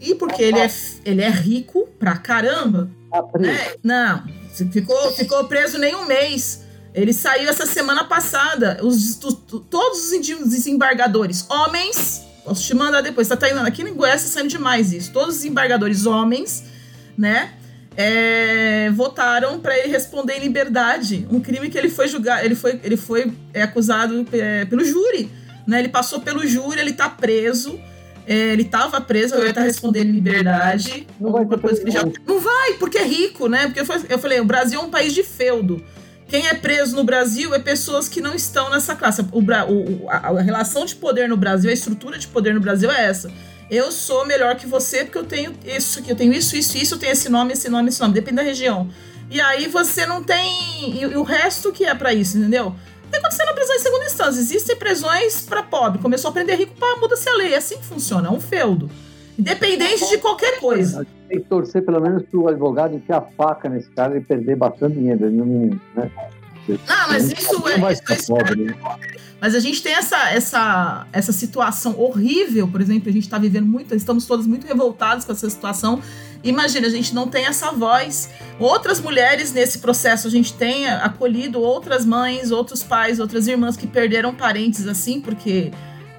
E 0.00 0.14
porque 0.14 0.42
ele 0.42 0.58
é, 0.58 0.70
ele 1.04 1.22
é 1.22 1.30
rico 1.30 1.88
pra 1.98 2.16
caramba, 2.16 2.90
Tá 3.10 3.22
preso. 3.22 3.50
é, 3.50 3.76
não, 3.82 4.24
ficou, 4.72 5.12
ficou 5.12 5.44
preso 5.44 5.78
nem 5.78 5.94
um 5.94 6.06
mês. 6.06 6.62
Ele 6.92 7.12
saiu 7.12 7.48
essa 7.48 7.66
semana 7.66 8.04
passada. 8.04 8.80
Os, 8.82 9.14
todos 9.16 10.10
os 10.12 10.48
desembargadores 10.48 11.46
homens, 11.48 12.22
posso 12.44 12.62
te 12.64 12.74
mandar 12.74 13.00
depois, 13.00 13.28
tá 13.28 13.36
indo 13.48 13.60
aqui 13.60 13.82
em 13.82 13.94
Goiás 13.94 14.22
tá 14.24 14.28
saindo 14.28 14.48
demais 14.48 14.92
isso. 14.92 15.12
Todos 15.12 15.36
os 15.36 15.42
desembargadores 15.42 16.06
homens, 16.06 16.64
né, 17.16 17.54
é, 18.00 18.90
votaram 18.90 19.60
para 19.60 19.76
ele 19.78 19.88
responder 19.88 20.34
em 20.34 20.40
liberdade. 20.40 21.26
Um 21.30 21.40
crime 21.40 21.68
que 21.68 21.76
ele 21.78 21.88
foi 21.90 22.08
julgar, 22.08 22.44
ele 22.44 22.54
foi, 22.54 22.80
ele 22.82 22.96
foi 22.96 23.32
é, 23.52 23.62
acusado 23.62 24.26
é, 24.32 24.64
pelo 24.64 24.84
júri, 24.84 25.30
né? 25.66 25.78
Ele 25.80 25.88
passou 25.88 26.20
pelo 26.20 26.46
júri, 26.46 26.80
ele 26.80 26.92
tá 26.92 27.08
preso. 27.08 27.78
é, 28.26 28.52
ele 28.52 28.64
tava 28.64 29.00
preso, 29.00 29.34
ele 29.34 29.52
tá 29.52 29.60
respondendo 29.62 30.08
em 30.08 30.12
liberdade. 30.12 31.06
Não 31.20 31.32
vai 31.32 31.44
já-. 31.92 32.00
Não 32.26 32.40
vai, 32.40 32.72
porque 32.74 32.98
é 32.98 33.04
rico, 33.04 33.48
né? 33.48 33.66
Porque 33.66 33.80
eu 33.80 33.84
fa- 33.86 34.00
eu 34.08 34.18
falei, 34.18 34.40
o 34.40 34.44
Brasil 34.44 34.80
é 34.80 34.82
um 34.82 34.90
país 34.90 35.12
de 35.12 35.22
feudo. 35.22 35.82
Quem 36.28 36.46
é 36.46 36.54
preso 36.54 36.94
no 36.94 37.02
Brasil 37.02 37.52
é 37.54 37.58
pessoas 37.58 38.08
que 38.08 38.20
não 38.20 38.34
estão 38.34 38.70
nessa 38.70 38.94
classe. 38.94 39.20
O- 39.32 40.08
a, 40.08 40.28
a 40.28 40.40
relação 40.40 40.84
de 40.84 40.94
poder 40.94 41.28
no 41.28 41.36
Brasil, 41.36 41.68
a 41.70 41.72
estrutura 41.72 42.18
de 42.18 42.28
poder 42.28 42.54
no 42.54 42.60
Brasil 42.60 42.88
é 42.90 43.04
essa. 43.06 43.30
Eu 43.70 43.92
sou 43.92 44.26
melhor 44.26 44.56
que 44.56 44.66
você 44.66 45.04
porque 45.04 45.18
eu 45.18 45.24
tenho 45.24 45.54
isso 45.64 46.00
aqui, 46.00 46.10
eu 46.10 46.16
tenho 46.16 46.32
isso, 46.32 46.56
isso, 46.56 46.76
isso, 46.76 46.94
eu 46.94 46.98
tenho 46.98 47.12
esse 47.12 47.28
nome, 47.28 47.52
esse 47.52 47.68
nome, 47.68 47.88
esse 47.88 48.00
nome, 48.00 48.12
depende 48.12 48.36
da 48.36 48.42
região. 48.42 48.88
E 49.30 49.40
aí 49.40 49.68
você 49.68 50.04
não 50.06 50.24
tem. 50.24 51.00
E, 51.00 51.06
o 51.16 51.22
resto 51.22 51.72
que 51.72 51.84
é 51.84 51.94
pra 51.94 52.12
isso, 52.12 52.36
entendeu? 52.36 52.74
Tem 53.10 53.20
acontecendo 53.20 53.46
na 53.46 53.54
prisão 53.54 53.76
em 53.76 53.78
segunda 53.78 54.04
instância. 54.04 54.40
Existem 54.40 54.76
prisões 54.76 55.42
pra 55.42 55.62
pobre. 55.62 56.00
Começou 56.00 56.30
a 56.30 56.32
prender 56.32 56.58
rico 56.58 56.74
pra 56.74 56.96
muda-se 56.96 57.28
a 57.28 57.34
lei. 57.34 57.54
É 57.54 57.58
assim 57.58 57.76
que 57.76 57.84
funciona, 57.84 58.28
é 58.28 58.30
um 58.30 58.40
feudo. 58.40 58.90
Independente 59.38 60.08
de 60.08 60.18
qualquer 60.18 60.58
coisa. 60.58 61.06
Tem 61.28 61.40
que 61.40 61.48
torcer 61.48 61.84
pelo 61.84 62.00
menos 62.00 62.24
pro 62.24 62.48
advogado 62.48 62.94
enfiar 62.94 63.18
a 63.18 63.22
faca 63.22 63.68
nesse 63.68 63.88
cara 63.90 64.16
e 64.16 64.20
perder 64.20 64.56
bastante 64.56 64.96
dinheiro. 64.96 65.26
Ele 65.26 65.36
não, 65.36 65.46
né? 65.94 66.10
Não, 66.68 67.08
mas 67.08 67.32
isso 67.32 67.58
não 67.58 67.68
é. 67.68 67.78
vai 67.78 67.92
isso 67.92 68.02
ficar 68.02 68.14
é 68.14 68.26
pobre. 68.26 68.64
né? 68.64 68.74
Mas 69.40 69.54
a 69.54 69.60
gente 69.60 69.82
tem 69.82 69.94
essa, 69.94 70.30
essa, 70.30 71.06
essa 71.12 71.32
situação 71.32 71.98
horrível, 71.98 72.68
por 72.68 72.80
exemplo, 72.80 73.08
a 73.08 73.12
gente 73.12 73.22
está 73.22 73.38
vivendo 73.38 73.66
muito, 73.66 73.94
estamos 73.94 74.26
todos 74.26 74.46
muito 74.46 74.66
revoltados 74.66 75.24
com 75.24 75.32
essa 75.32 75.48
situação. 75.48 76.02
Imagina, 76.44 76.86
a 76.86 76.90
gente 76.90 77.14
não 77.14 77.26
tem 77.26 77.46
essa 77.46 77.72
voz. 77.72 78.30
Outras 78.58 79.00
mulheres 79.00 79.52
nesse 79.52 79.78
processo, 79.78 80.26
a 80.26 80.30
gente 80.30 80.52
tem 80.52 80.88
acolhido 80.88 81.60
outras 81.60 82.04
mães, 82.04 82.50
outros 82.50 82.82
pais, 82.82 83.18
outras 83.18 83.46
irmãs 83.46 83.76
que 83.76 83.86
perderam 83.86 84.34
parentes 84.34 84.86
assim, 84.86 85.20
porque 85.20 85.70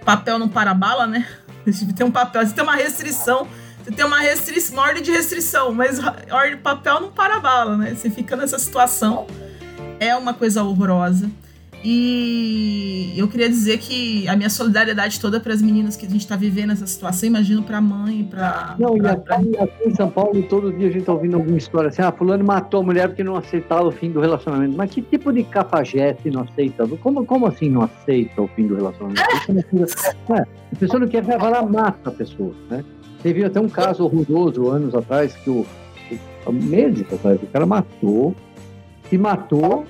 papel 0.03 0.39
não 0.39 0.49
para 0.49 0.73
bala, 0.73 1.05
né? 1.05 1.27
Tem 1.95 2.03
um 2.03 2.11
papel, 2.11 2.41
tem 2.51 2.63
uma 2.63 2.75
restrição, 2.75 3.47
você 3.83 3.91
tem 3.91 4.03
uma 4.03 4.19
restrição, 4.19 4.73
uma 4.73 4.83
ordem 4.83 5.03
de 5.03 5.11
restrição, 5.11 5.71
mas 5.71 5.99
ordem 6.31 6.55
de 6.55 6.61
papel 6.61 7.01
não 7.01 7.11
para 7.11 7.39
bala, 7.39 7.77
né? 7.77 7.93
Você 7.93 8.09
fica 8.09 8.35
nessa 8.35 8.57
situação. 8.57 9.27
É 9.99 10.15
uma 10.15 10.33
coisa 10.33 10.63
horrorosa. 10.63 11.29
E 11.83 13.13
eu 13.17 13.27
queria 13.27 13.49
dizer 13.49 13.79
que 13.79 14.27
a 14.27 14.35
minha 14.35 14.49
solidariedade 14.49 15.19
toda 15.19 15.39
para 15.39 15.53
as 15.53 15.61
meninas 15.61 15.95
que 15.95 16.05
a 16.05 16.09
gente 16.09 16.21
está 16.21 16.35
vivendo 16.35 16.71
essa 16.71 16.85
situação, 16.85 17.27
imagino 17.27 17.63
para 17.63 17.79
a 17.79 17.81
mãe, 17.81 18.23
para. 18.23 18.75
Não, 18.77 18.95
e 18.95 19.07
aqui, 19.07 19.57
aqui 19.57 19.89
em 19.89 19.95
São 19.95 20.09
Paulo, 20.09 20.41
todo 20.43 20.71
dia 20.71 20.89
a 20.89 20.91
gente 20.91 21.05
tá 21.05 21.13
ouvindo 21.13 21.37
alguma 21.37 21.57
história 21.57 21.89
assim, 21.89 22.01
ah, 22.03 22.11
fulano 22.11 22.43
matou 22.43 22.81
a 22.81 22.83
mulher 22.83 23.07
porque 23.07 23.23
não 23.23 23.35
aceitava 23.35 23.87
o 23.87 23.91
fim 23.91 24.11
do 24.11 24.19
relacionamento. 24.19 24.77
Mas 24.77 24.91
que 24.91 25.01
tipo 25.01 25.33
de 25.33 25.43
cafajeste 25.43 26.29
não 26.29 26.41
aceita? 26.41 26.87
Como, 26.87 27.25
como 27.25 27.47
assim 27.47 27.69
não 27.69 27.81
aceita 27.81 28.41
o 28.41 28.47
fim 28.49 28.67
do 28.67 28.75
relacionamento? 28.75 29.21
É 30.29 30.41
a 30.71 30.75
pessoa 30.79 30.99
não 30.99 31.07
quer, 31.07 31.25
lá, 31.25 31.63
mata 31.63 32.09
a 32.09 32.13
pessoa, 32.13 32.53
né? 32.69 32.83
Teve 33.23 33.43
até 33.43 33.59
um 33.59 33.69
caso 33.69 34.03
horroroso 34.03 34.69
anos 34.69 34.95
atrás 34.95 35.35
que 35.35 35.49
o, 35.49 35.65
o 36.45 37.13
atrás, 37.13 37.41
o 37.41 37.47
cara 37.47 37.65
matou, 37.65 38.35
se 39.09 39.17
matou 39.17 39.85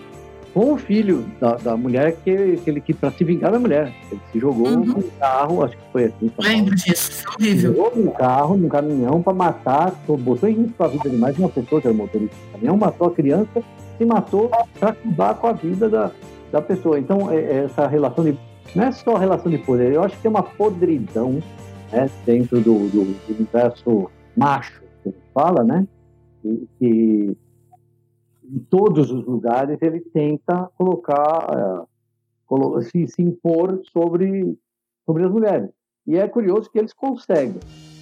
com 0.53 0.73
o 0.73 0.77
filho 0.77 1.25
da, 1.39 1.55
da 1.55 1.77
mulher 1.77 2.15
que, 2.23 2.57
que 2.57 2.69
ele 2.69 2.81
que 2.81 2.93
para 2.93 3.11
se 3.11 3.23
vingar 3.23 3.51
da 3.51 3.59
mulher. 3.59 3.93
Ele 4.11 4.19
se 4.31 4.39
jogou 4.39 4.67
Uhum. 4.67 4.83
num 4.85 5.01
carro, 5.19 5.63
acho 5.63 5.77
que 5.77 5.83
foi 5.91 6.05
assim. 6.05 6.31
Lembro 6.39 6.75
disso, 6.75 7.11
isso 7.11 7.23
é 7.27 7.31
horrível. 7.33 7.73
Jogou 7.75 7.93
num 7.95 8.11
carro, 8.11 8.57
num 8.57 8.67
caminhão, 8.69 9.21
para 9.21 9.33
matar, 9.33 9.91
botou 10.07 10.49
em 10.49 10.53
risco 10.53 10.83
a 10.83 10.87
vida 10.87 11.09
de 11.09 11.17
mais 11.17 11.37
uma 11.39 11.49
pessoa, 11.49 11.79
que 11.81 11.87
era 11.87 11.95
motorista 11.95 12.35
do 12.35 12.51
caminhão, 12.53 12.77
matou 12.77 13.07
a 13.07 13.11
criança, 13.11 13.63
se 13.97 14.05
matou 14.05 14.49
para 14.79 14.89
acabar 14.89 15.35
com 15.35 15.47
a 15.47 15.53
vida 15.53 15.87
da, 15.89 16.11
da 16.51 16.61
pessoa. 16.61 16.99
Então, 16.99 17.31
é- 17.31 17.39
é 17.41 17.55
essa 17.65 17.87
relação 17.87 18.23
de. 18.23 18.37
Não 18.75 18.83
é 18.85 18.91
só 18.91 19.15
a 19.15 19.19
relação 19.19 19.49
de 19.51 19.57
poder, 19.57 19.93
eu 19.93 20.03
acho 20.03 20.15
que 20.15 20.21
tem 20.21 20.31
uma 20.31 20.43
podridão 20.43 21.41
né, 21.91 22.09
dentro 22.25 22.59
do, 22.61 22.87
do, 22.89 23.03
do 23.05 23.33
universo 23.33 24.09
macho, 24.35 24.81
que 25.03 25.09
a 25.09 25.11
gente 25.11 25.21
fala, 25.33 25.63
né? 25.63 25.85
Que, 26.41 26.67
que 26.79 27.37
em 28.51 28.59
todos 28.59 29.09
os 29.09 29.25
lugares 29.25 29.77
ele 29.81 30.01
tenta 30.01 30.69
colocar, 30.77 31.87
é, 32.49 32.81
se, 32.81 33.07
se 33.07 33.21
impor 33.21 33.81
sobre, 33.91 34.57
sobre 35.05 35.23
as 35.23 35.31
mulheres. 35.31 35.69
E 36.05 36.17
é 36.17 36.27
curioso 36.27 36.69
que 36.69 36.77
eles 36.77 36.93
conseguem. 36.93 37.59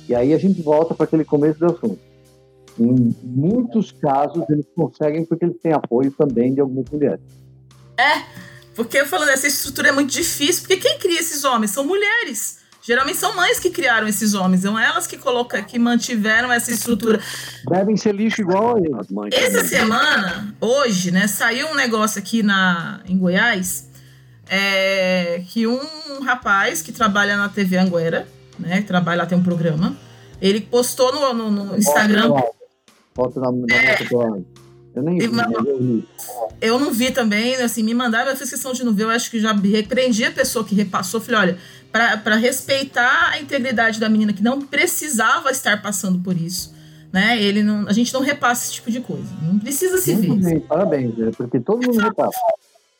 E 0.07 0.15
aí 0.15 0.33
a 0.33 0.38
gente 0.38 0.62
volta 0.62 0.95
para 0.95 1.05
aquele 1.05 1.23
começo 1.23 1.59
do 1.59 1.67
assunto. 1.67 1.99
Em 2.79 3.15
muitos 3.23 3.91
casos 3.91 4.49
eles 4.49 4.65
conseguem 4.75 5.25
porque 5.25 5.45
eles 5.45 5.59
têm 5.59 5.73
apoio 5.73 6.12
também 6.12 6.53
de 6.53 6.62
algumas 6.62 6.89
mulheres. 6.89 7.21
Porque 8.73 8.97
eu 8.97 9.05
falando, 9.05 9.29
essa 9.29 9.45
estrutura 9.45 9.89
é 9.89 9.91
muito 9.91 10.12
difícil, 10.12 10.62
porque 10.62 10.77
quem 10.77 10.97
cria 10.97 11.19
esses 11.19 11.43
homens 11.43 11.71
são 11.71 11.85
mulheres. 11.85 12.58
Geralmente 12.89 13.17
são 13.19 13.36
mães 13.36 13.60
que 13.60 13.69
criaram 13.69 14.08
esses 14.08 14.34
homens, 14.34 14.63
são 14.63 14.78
elas 14.80 15.06
que 15.06 15.15
colocam, 15.15 15.62
que 15.63 15.78
mantiveram 15.78 16.52
essa 16.52 16.71
estrutura. 16.71 17.19
Devem 17.69 17.95
ser 17.95 18.15
lixo 18.15 18.41
igual 18.41 18.78
a 18.78 18.80
eles, 18.80 19.08
mãe. 19.12 19.30
Essa 19.32 19.63
semana, 19.63 20.56
hoje, 20.60 21.12
né, 21.12 21.28
saiu 21.28 21.67
um 21.67 21.75
negócio 21.75 22.17
aqui 22.17 22.41
na, 22.41 23.02
em 23.06 23.15
Goiás, 23.15 23.88
é, 24.49 25.43
que 25.49 25.67
um 25.67 25.80
rapaz 26.23 26.82
que 26.82 26.91
trabalha 26.91 27.38
na 27.38 27.47
TV 27.47 27.78
Anguera, 27.78 28.28
né, 28.58 28.82
que 28.82 28.88
trabalha 28.88 29.21
lá, 29.21 29.25
tem 29.28 29.38
um 29.38 29.43
programa, 29.43 29.95
ele 30.41 30.60
postou 30.60 31.13
no, 31.13 31.32
no- 31.52 31.65
no 31.65 31.78
Instagram, 31.78 32.30
Foto 33.13 33.39
na, 33.39 33.52
na 33.52 33.52
moto 33.52 34.10
do 34.10 34.17
lado. 34.17 34.45
Eu 34.95 35.04
nem 35.04 35.17
vi, 35.19 36.06
eu 36.60 36.80
não 36.80 36.91
vi 36.91 37.12
também, 37.12 37.56
assim, 37.58 37.84
me 37.84 37.93
mandaram, 37.93 38.32
eu 38.32 38.38
fiz 38.38 38.49
questão 38.49 38.73
de 38.73 38.84
não 38.84 38.93
ver, 38.93 39.04
eu 39.04 39.10
acho 39.10 39.30
que 39.30 39.39
já 39.39 39.54
repreendi 39.54 40.25
a 40.25 40.32
pessoa 40.32 40.65
que 40.65 40.73
repassou, 40.73 41.21
falei, 41.21 41.41
olha, 41.41 41.58
para 41.91 42.36
respeitar 42.36 43.32
a 43.32 43.39
integridade 43.39 43.99
da 43.99 44.10
menina 44.10 44.34
que 44.34 44.43
não 44.43 44.62
precisava 44.62 45.52
estar 45.52 45.82
passando 45.82 46.19
por 46.19 46.36
isso, 46.36 46.73
né, 47.13 47.41
ele 47.41 47.62
não, 47.62 47.88
a 47.88 47.93
gente 47.93 48.13
não 48.13 48.21
repassa 48.21 48.65
esse 48.65 48.73
tipo 48.73 48.89
de 48.91 48.99
coisa, 48.99 49.30
não 49.41 49.60
precisa 49.60 49.97
se 49.99 50.15
ver. 50.15 50.36
Bem, 50.36 50.60
parabéns, 50.60 51.15
né? 51.15 51.32
porque 51.38 51.60
todo 51.60 51.86
mundo 51.86 51.99
repassa. 51.99 52.39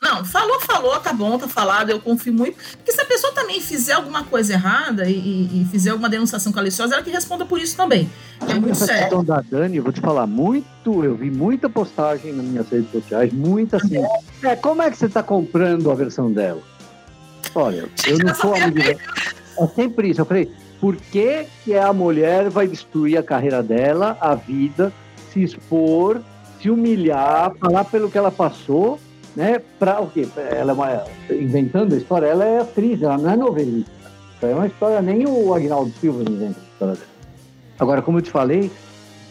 Não, 0.02 0.24
falou, 0.24 0.60
falou, 0.62 0.98
tá 1.02 1.12
bom, 1.12 1.38
tá 1.38 1.46
falado, 1.48 1.90
eu 1.90 2.00
confio 2.00 2.34
muito. 2.34 2.56
Porque 2.78 2.92
se 2.92 3.02
a 3.02 3.06
pessoa 3.06 3.34
também 3.34 3.60
fizer 3.60 3.94
alguma 3.94 4.24
coisa 4.24 4.54
errada 4.54 5.10
e, 5.10 5.14
e- 5.62 5.68
fizer 5.70 5.90
alguma 5.90 6.08
denunciação 6.10 6.54
caliciosa, 6.54 6.94
ela 6.96 7.04
que 7.04 7.10
responda 7.10 7.46
por 7.46 7.60
isso 7.60 7.76
também. 7.76 8.10
É 8.48 8.54
muito 8.54 8.70
Essa 8.72 8.86
sério. 8.86 9.02
questão 9.02 9.24
da 9.26 9.42
Dani, 9.42 9.76
eu 9.78 9.84
vou 9.84 9.92
te 9.92 10.00
falar, 10.00 10.26
muito, 10.26 11.04
eu 11.04 11.16
vi 11.16 11.30
muita 11.30 11.70
postagem 11.70 12.32
nas 12.32 12.46
minhas 12.46 12.70
redes 12.70 12.90
sociais, 12.92 13.34
muita 13.34 13.76
assim. 13.76 13.98
É, 14.42 14.56
como 14.56 14.82
é 14.82 14.90
que 14.90 14.98
você 14.98 15.08
está 15.08 15.22
comprando 15.22 15.92
a 15.92 15.96
versão 15.96 16.32
dela? 16.32 16.62
Olha, 17.54 17.90
eu 18.08 18.18
não 18.20 18.34
sou 18.36 18.56
amigo 18.56 18.78
dela. 18.82 19.00
É 19.60 19.68
sempre 19.68 20.10
isso. 20.12 20.22
Eu 20.22 20.26
falei, 20.26 20.50
por 20.80 20.96
que, 20.96 21.46
que 21.66 21.76
a 21.76 21.92
mulher 21.92 22.50
vai 22.50 22.68
destruir 22.68 23.18
a 23.18 23.24
carreira 23.24 23.62
dela, 23.62 24.18
a 24.22 24.34
vida, 24.34 24.94
se 25.34 25.44
expor, 25.44 26.22
se 26.62 26.70
humilhar, 26.70 27.52
falar 27.60 27.84
pelo 27.84 28.10
que 28.10 28.18
ela 28.18 28.32
passou, 28.32 28.98
né? 29.36 29.62
Pra 29.78 30.00
o 30.02 30.10
quê? 30.10 30.28
Ela 30.52 30.72
é 30.72 30.74
uma, 30.74 31.04
inventando 31.30 31.94
a 31.94 31.98
história, 31.98 32.28
ela 32.28 32.46
é 32.46 32.60
atriz, 32.62 33.02
ela 33.02 33.18
não 33.18 33.30
é 33.32 33.36
novelista. 33.36 33.92
É 34.42 34.54
uma 34.54 34.68
história, 34.68 35.02
nem 35.02 35.26
o 35.28 35.54
Agnaldo 35.54 35.92
Silva 36.00 36.22
inventa 36.24 36.60
a 36.60 36.64
história 36.74 36.94
dela. 36.96 37.08
Agora, 37.80 38.02
como 38.02 38.18
eu 38.18 38.22
te 38.22 38.32
falei, 38.32 38.72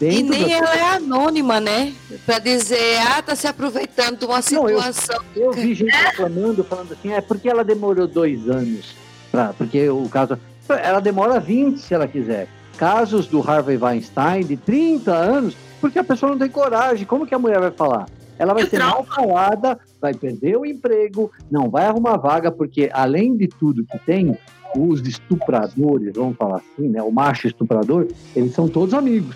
E 0.00 0.22
nem 0.22 0.46
da- 0.48 0.54
ela 0.54 0.76
é 0.76 0.82
anônima, 0.96 1.60
né? 1.60 1.92
Pra 2.24 2.38
dizer, 2.38 2.98
ah, 3.06 3.20
tá 3.22 3.34
se 3.34 3.46
aproveitando 3.46 4.18
de 4.18 4.24
uma 4.26 4.40
Não, 4.52 4.68
eu- 4.70 4.80
situação. 4.80 5.24
Eu 5.34 5.52
vi 5.52 5.74
gente 5.74 5.90
reclamando, 5.90 6.62
falando 6.62 6.92
assim, 6.92 7.12
é 7.12 7.20
porque 7.20 7.48
ela 7.48 7.64
demorou 7.64 8.06
dois 8.06 8.48
anos. 8.48 8.94
Pra, 9.30 9.52
porque 9.56 9.88
o 9.88 10.08
caso. 10.08 10.38
ela 10.68 11.00
demora 11.00 11.40
20 11.40 11.78
se 11.80 11.92
ela 11.94 12.06
quiser. 12.06 12.46
Casos 12.76 13.26
do 13.26 13.40
Harvey 13.42 13.76
Weinstein 13.76 14.44
de 14.44 14.56
30 14.56 15.12
anos, 15.12 15.56
porque 15.80 15.98
a 15.98 16.04
pessoa 16.04 16.30
não 16.30 16.38
tem 16.38 16.48
coragem. 16.48 17.04
Como 17.06 17.26
que 17.26 17.34
a 17.34 17.38
mulher 17.38 17.58
vai 17.60 17.70
falar? 17.72 18.06
Ela 18.38 18.54
vai 18.54 18.66
ser 18.66 18.78
mal 18.78 19.04
falada, 19.04 19.78
vai 20.00 20.14
perder 20.14 20.56
o 20.56 20.64
emprego, 20.64 21.30
não 21.50 21.68
vai 21.68 21.86
arrumar 21.86 22.16
vaga, 22.16 22.50
porque 22.50 22.88
além 22.92 23.36
de 23.36 23.48
tudo 23.48 23.84
que 23.84 23.98
tem, 23.98 24.38
os 24.76 25.00
estupradores, 25.00 26.12
vamos 26.14 26.36
falar 26.36 26.58
assim, 26.58 26.88
né? 26.88 27.02
O 27.02 27.10
macho 27.10 27.46
estuprador, 27.46 28.06
eles 28.36 28.52
são 28.52 28.68
todos 28.68 28.94
amigos, 28.94 29.34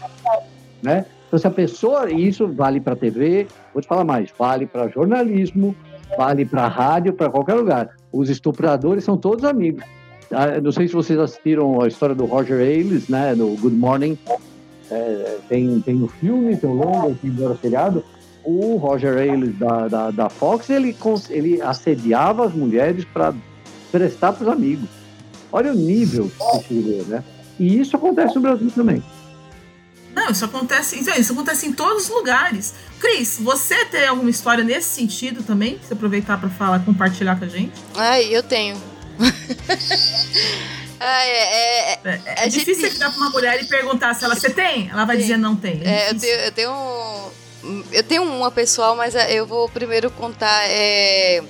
né? 0.83 1.07
Então, 1.27 1.38
se 1.38 1.47
a 1.47 1.51
pessoa, 1.51 2.11
e 2.11 2.29
isso 2.29 2.47
vale 2.47 2.79
para 2.81 2.95
TV, 2.95 3.47
vou 3.73 3.81
te 3.81 3.88
falar 3.88 4.05
mais, 4.05 4.31
vale 4.38 4.67
para 4.67 4.88
jornalismo, 4.88 5.75
vale 6.17 6.45
para 6.45 6.69
rádio, 6.69 7.15
para 7.15 7.31
qualquer 7.31 7.55
lugar. 7.55 7.97
Os 8.12 8.29
estupradores 8.29 9.03
são 9.03 9.17
todos 9.17 9.45
amigos. 9.45 9.83
Ah, 10.31 10.61
Não 10.61 10.73
sei 10.73 10.88
se 10.88 10.95
vocês 10.95 11.19
assistiram 11.19 11.81
a 11.81 11.88
história 11.88 12.15
do 12.15 12.27
Roger 12.27 12.59
Ailes, 12.61 13.09
né? 13.09 13.35
No 13.35 13.57
Good 13.57 13.77
Morning. 13.77 14.19
É, 14.91 15.38
tem, 15.49 15.81
tem 15.81 16.03
o 16.03 16.09
filme, 16.09 16.55
tem 16.57 16.69
o 16.69 16.75
longo, 16.75 17.15
tem 17.15 17.31
o 17.31 17.57
seriado. 17.57 18.05
O 18.44 18.76
Roger 18.76 19.16
Ailes 19.18 19.57
da, 19.59 19.88
da, 19.88 20.11
da 20.11 20.28
Fox, 20.31 20.68
ele, 20.68 20.96
ele 21.31 21.62
assediava 21.62 22.46
as 22.46 22.52
mulheres 22.52 23.05
para 23.05 23.33
prestar 23.90 24.33
para 24.33 24.42
os 24.44 24.48
amigos. 24.52 24.88
Olha 25.52 25.70
o 25.72 25.76
nível 25.76 26.31
que 26.61 26.68
chegou, 26.68 27.05
né? 27.07 27.22
E 27.61 27.78
isso 27.81 27.94
acontece 27.94 28.35
no 28.35 28.40
Brasil 28.40 28.70
também. 28.74 29.02
Não, 30.14 30.28
isso 30.31 30.44
acontece, 30.44 30.98
então, 30.98 31.14
isso 31.16 31.33
acontece 31.33 31.66
em 31.66 31.72
todos 31.72 32.05
os 32.05 32.09
lugares. 32.11 32.74
Cris, 32.98 33.38
você 33.40 33.85
tem 33.87 34.07
alguma 34.09 34.28
história 34.31 34.62
nesse 34.64 34.88
sentido 34.88 35.42
também? 35.42 35.78
Se 35.87 35.92
aproveitar 35.92 36.38
para 36.38 36.48
falar, 36.50 36.81
compartilhar 36.85 37.38
com 37.38 37.44
a 37.44 37.48
gente? 37.48 37.72
Ai, 37.94 38.24
eu 38.35 38.42
tenho. 38.42 38.76
Ai, 41.00 41.28
é, 41.31 41.92
é, 41.92 41.98
É, 42.05 42.44
é 42.44 42.48
difícil 42.48 42.74
gente- 42.74 42.90
você 42.92 42.98
virar 42.98 43.11
pra 43.11 43.18
uma 43.20 43.31
mulher 43.31 43.61
e 43.62 43.66
perguntar 43.66 44.14
se 44.14 44.24
ela 44.24 44.35
você 44.37 44.50
tem, 44.50 44.88
ela 44.90 45.05
vai 45.05 45.16
Sim. 45.16 45.22
dizer 45.22 45.37
não 45.37 45.57
tem. 45.57 45.81
É, 45.85 46.11
eu 46.11 46.14
difícil. 46.14 46.37
tenho, 46.37 46.46
eu 46.46 46.52
tenho 46.52 46.70
um- 46.72 47.31
eu 47.92 48.03
tenho 48.03 48.22
uma 48.22 48.51
pessoal, 48.51 48.96
mas 48.96 49.14
é, 49.14 49.33
eu 49.33 49.46
vou 49.46 49.68
primeiro 49.68 50.11
contar. 50.11 50.68
é, 50.68 51.42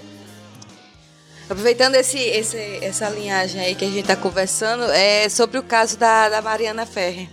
aproveitando 1.44 1.94
esse, 1.94 2.18
esse, 2.18 2.57
essa 2.83 3.09
linhagem 3.09 3.61
aí 3.61 3.75
que 3.75 3.85
a 3.85 3.88
gente 3.88 4.07
tá 4.07 4.16
conversando, 4.16 4.85
é 4.85 5.29
sobre 5.29 5.59
o 5.59 5.62
caso 5.62 5.96
da, 5.96 6.29
da 6.29 6.42
Mariana 6.42 6.87
Ferrer. 6.87 7.29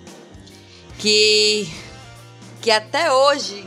Que, 0.98 1.70
que 2.62 2.70
até 2.70 3.12
hoje 3.12 3.66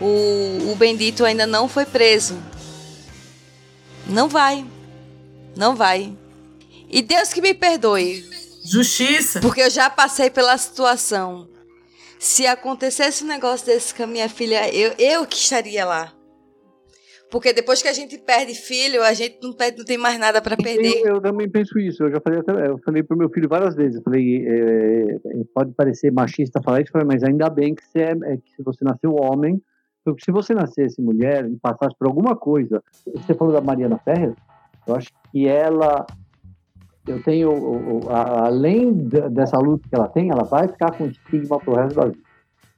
o, 0.00 0.72
o 0.72 0.76
bendito 0.76 1.24
ainda 1.24 1.46
não 1.46 1.68
foi 1.68 1.84
preso. 1.84 2.38
Não 4.06 4.28
vai. 4.28 4.64
Não 5.54 5.76
vai. 5.76 6.16
E 6.88 7.02
Deus 7.02 7.32
que 7.32 7.42
me 7.42 7.52
perdoe. 7.52 8.24
Justiça. 8.64 9.40
Porque 9.40 9.60
eu 9.60 9.70
já 9.70 9.90
passei 9.90 10.30
pela 10.30 10.56
situação. 10.56 11.48
Se 12.18 12.46
acontecesse 12.46 13.24
um 13.24 13.28
negócio 13.28 13.66
desse 13.66 13.94
com 13.94 14.02
a 14.02 14.06
minha 14.06 14.28
filha, 14.28 14.72
eu, 14.74 14.92
eu 14.98 15.26
que 15.26 15.36
estaria 15.36 15.84
lá. 15.84 16.12
Porque 17.30 17.52
depois 17.52 17.82
que 17.82 17.88
a 17.88 17.92
gente 17.92 18.16
perde 18.18 18.54
filho, 18.54 19.02
a 19.02 19.12
gente 19.12 19.38
não, 19.42 19.52
perde, 19.52 19.78
não 19.78 19.84
tem 19.84 19.98
mais 19.98 20.18
nada 20.18 20.40
pra 20.40 20.56
perder. 20.56 21.02
Eu, 21.04 21.16
eu 21.16 21.20
também 21.20 21.48
penso 21.48 21.78
isso. 21.78 22.02
Eu 22.02 22.10
já 22.10 22.20
falei, 22.20 22.40
até- 22.40 22.68
eu 22.68 22.78
falei 22.78 23.02
pro 23.02 23.18
meu 23.18 23.28
filho 23.28 23.48
várias 23.48 23.74
vezes. 23.74 23.96
Eu 23.96 24.02
falei, 24.02 24.46
é, 24.48 25.18
pode 25.54 25.72
parecer 25.74 26.10
machista 26.10 26.62
falar 26.62 26.80
isso, 26.80 26.90
mas 27.06 27.22
ainda 27.22 27.50
bem 27.50 27.74
que 27.74 27.84
você, 27.84 27.98
é, 27.98 28.12
é 28.32 28.36
que 28.38 28.62
você 28.64 28.82
nasceu 28.82 29.14
homem, 29.14 29.62
porque 30.02 30.24
se 30.24 30.32
você 30.32 30.54
nascesse 30.54 31.02
mulher 31.02 31.44
e 31.44 31.56
passasse 31.58 31.94
por 31.98 32.06
alguma 32.08 32.34
coisa, 32.34 32.82
você 33.14 33.34
falou 33.34 33.52
da 33.52 33.60
Mariana 33.60 33.98
Ferrer, 33.98 34.32
eu 34.86 34.96
acho 34.96 35.08
que 35.30 35.46
ela, 35.46 36.06
eu 37.08 37.22
tenho, 37.22 37.50
o- 37.50 38.04
o- 38.06 38.10
a- 38.10 38.46
além 38.46 38.92
dessa 39.30 39.56
luta 39.58 39.88
que 39.88 39.94
ela 39.94 40.08
tem, 40.08 40.30
ela 40.30 40.44
vai 40.44 40.68
ficar 40.68 40.92
com 40.92 41.06
estigma 41.06 41.58
pro 41.58 41.74
resto 41.74 41.94
da 41.96 42.06
vida. 42.06 42.18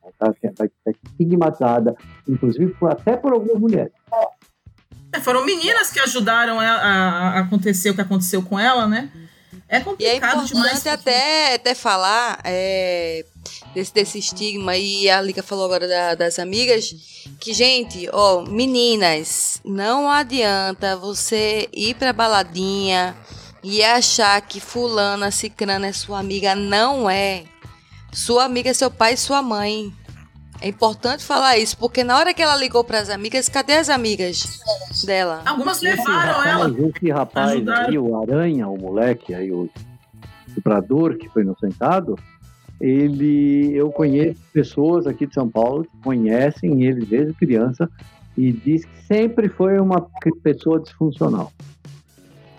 Ela 0.02 0.12
vai 0.18 0.52
vai 0.58 0.68
ficar 0.68 1.00
estigmatizada, 1.10 1.94
inclusive 2.28 2.74
por- 2.74 2.90
até 2.90 3.16
por 3.16 3.32
algumas 3.32 3.58
mulheres. 3.58 3.92
É, 5.12 5.18
foram 5.20 5.44
meninas 5.44 5.90
que 5.90 5.98
ajudaram 6.00 6.60
a, 6.60 6.64
a- 6.66 7.38
acontecer 7.40 7.90
o 7.90 7.94
que 7.94 8.00
aconteceu 8.00 8.42
com 8.42 8.58
ela, 8.58 8.86
né? 8.86 9.10
É 9.68 9.76
E 9.76 9.80
é 9.80 9.84
complicado 9.84 10.44
demais. 10.46 10.50
importante 10.50 10.88
até, 10.88 11.54
até 11.54 11.74
falar 11.76 12.40
é, 12.44 13.24
desse, 13.74 13.94
desse 13.94 14.18
estigma, 14.18 14.76
e 14.76 15.08
a 15.08 15.20
Liga 15.22 15.42
falou 15.44 15.64
agora 15.64 15.86
da- 15.86 16.14
das 16.16 16.38
amigas, 16.40 16.90
que, 17.40 17.52
gente, 17.52 18.08
ó, 18.12 18.42
meninas, 18.42 19.60
não 19.64 20.10
adianta 20.10 20.96
você 20.96 21.68
ir 21.72 21.94
pra 21.94 22.12
baladinha 22.12 23.14
e 23.62 23.82
achar 23.82 24.40
que 24.40 24.60
fulana, 24.60 25.30
cicrana 25.30 25.86
é 25.86 25.92
sua 25.92 26.18
amiga. 26.18 26.54
Não 26.54 27.08
é. 27.08 27.44
Sua 28.12 28.44
amiga 28.44 28.70
é 28.70 28.74
seu 28.74 28.90
pai 28.90 29.14
e 29.14 29.16
sua 29.16 29.42
mãe. 29.42 29.92
É 30.62 30.68
importante 30.68 31.24
falar 31.24 31.56
isso, 31.56 31.76
porque 31.78 32.04
na 32.04 32.18
hora 32.18 32.34
que 32.34 32.42
ela 32.42 32.54
ligou 32.54 32.84
pras 32.84 33.08
amigas, 33.08 33.48
cadê 33.48 33.74
as 33.74 33.88
amigas 33.88 34.60
dela? 35.06 35.42
Algumas 35.46 35.82
Esse 35.82 35.96
levaram 35.96 36.44
ela. 36.44 36.68
rapaz, 36.68 36.78
esse 36.78 37.10
rapaz 37.10 37.50
ajudaram. 37.52 37.88
aí, 37.88 37.98
o 37.98 38.20
Aranha, 38.20 38.68
o 38.68 38.78
moleque 38.78 39.32
aí, 39.32 39.50
o 39.50 39.70
estuprador 40.46 41.16
que 41.16 41.30
foi 41.30 41.42
inocentado, 41.42 42.18
ele, 42.78 43.74
eu 43.74 43.90
conheço 43.90 44.38
pessoas 44.52 45.06
aqui 45.06 45.26
de 45.26 45.32
São 45.32 45.48
Paulo 45.48 45.84
que 45.84 45.96
conhecem 46.02 46.84
ele 46.84 47.06
desde 47.06 47.32
criança 47.32 47.88
e 48.36 48.52
diz 48.52 48.84
que 48.84 49.02
sempre 49.06 49.48
foi 49.48 49.78
uma 49.80 50.06
pessoa 50.42 50.78
disfuncional. 50.78 51.52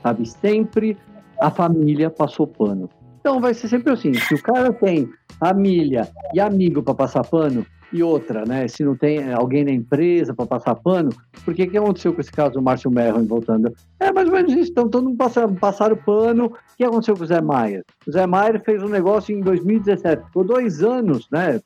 Sabe, 0.01 0.25
sempre 0.25 0.97
a 1.39 1.49
família 1.51 2.09
passou 2.09 2.47
pano. 2.47 2.89
Então 3.19 3.39
vai 3.39 3.53
ser 3.53 3.67
sempre 3.67 3.93
assim, 3.93 4.13
se 4.13 4.33
o 4.33 4.41
cara 4.41 4.73
tem 4.73 5.09
família 5.39 6.09
e 6.33 6.39
amigo 6.39 6.81
para 6.81 6.95
passar 6.95 7.23
pano, 7.23 7.65
e 7.93 8.01
outra, 8.01 8.45
né? 8.45 8.67
Se 8.67 8.83
não 8.83 8.95
tem 8.95 9.33
alguém 9.33 9.65
na 9.65 9.71
empresa 9.71 10.33
para 10.33 10.45
passar 10.45 10.75
pano, 10.75 11.11
por 11.43 11.53
que 11.53 11.77
aconteceu 11.77 12.13
com 12.13 12.21
esse 12.21 12.31
caso 12.31 12.53
do 12.53 12.61
Márcio 12.61 12.89
Merron 12.89 13.25
voltando? 13.25 13.73
É 13.99 14.11
mais 14.11 14.27
ou 14.27 14.33
menos 14.33 14.53
isso, 14.53 14.71
então 14.71 14.89
todo 14.89 15.03
mundo 15.03 15.17
passa, 15.17 15.47
passaram 15.47 15.97
pano. 15.97 16.45
O 16.45 16.77
que 16.77 16.83
aconteceu 16.83 17.15
com 17.15 17.23
o 17.23 17.27
Zé 17.27 17.41
Maier? 17.41 17.83
O 18.07 18.11
Zé 18.11 18.25
Maier 18.25 18.63
fez 18.63 18.81
um 18.81 18.87
negócio 18.87 19.35
em 19.35 19.41
2017, 19.41 20.25
ficou 20.25 20.43
dois 20.43 20.81
anos, 20.81 21.27
né? 21.29 21.59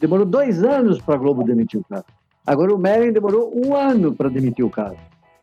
Demorou 0.00 0.26
dois 0.26 0.62
anos 0.62 1.00
para 1.00 1.14
a 1.14 1.18
Globo 1.18 1.44
demitir 1.44 1.80
o 1.80 1.84
cara. 1.84 2.04
Agora 2.46 2.74
o 2.74 2.78
Merron 2.78 3.12
demorou 3.12 3.52
um 3.54 3.74
ano 3.74 4.14
para 4.14 4.28
demitir 4.28 4.64
o 4.64 4.70
cara. 4.70 4.96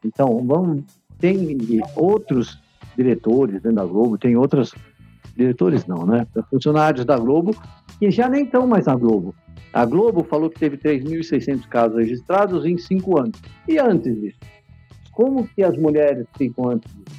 Então, 0.06 0.44
vamos, 0.46 0.84
tem 1.24 1.58
outros 1.96 2.60
diretores 2.98 3.62
dentro 3.62 3.78
da 3.78 3.86
Globo, 3.86 4.18
tem 4.18 4.36
outros 4.36 4.76
diretores 5.38 5.86
não, 5.88 6.06
né? 6.06 6.28
Funcionários 6.50 7.06
da 7.06 7.18
Globo 7.18 7.56
que 7.98 8.12
já 8.12 8.28
nem 8.28 8.44
estão 8.44 8.68
mais 8.68 8.88
na 8.88 8.96
Globo. 8.96 9.34
A 9.72 9.86
Globo 9.86 10.26
falou 10.26 10.50
que 10.50 10.60
teve 10.60 10.76
3.600 10.76 11.66
casos 11.70 11.98
registrados 11.98 12.66
em 12.66 12.78
cinco 12.78 13.18
anos. 13.18 13.40
E 13.66 13.80
antes 13.80 14.14
disso? 14.20 14.38
Como 15.14 15.48
que 15.48 15.64
as 15.64 15.78
mulheres 15.78 16.28
ficam 16.38 16.72
antes 16.72 16.94
disso? 16.94 17.18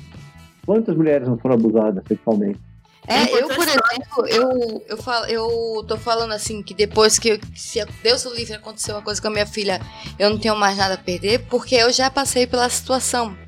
Quantas 0.66 0.94
mulheres 0.94 1.26
não 1.26 1.38
foram 1.38 1.54
abusadas 1.54 2.04
sexualmente? 2.06 2.60
É, 3.06 3.24
eu, 3.40 3.48
por 3.48 3.66
exemplo, 3.66 4.26
eu, 4.28 4.84
eu, 4.86 4.96
falo, 4.98 5.26
eu 5.26 5.84
tô 5.88 5.96
falando 5.96 6.32
assim 6.32 6.62
que 6.62 6.74
depois 6.74 7.18
que 7.18 7.30
eu, 7.30 7.38
se 7.54 7.82
Deus 8.02 8.26
o 8.26 8.34
livre 8.34 8.54
aconteceu 8.54 8.96
uma 8.96 9.02
coisa 9.02 9.20
com 9.20 9.28
a 9.28 9.30
minha 9.30 9.46
filha, 9.46 9.80
eu 10.18 10.28
não 10.28 10.38
tenho 10.38 10.56
mais 10.56 10.76
nada 10.76 10.94
a 10.94 10.98
perder, 10.98 11.46
porque 11.48 11.74
eu 11.74 11.90
já 11.90 12.10
passei 12.10 12.46
pela 12.46 12.68
situação. 12.68 13.43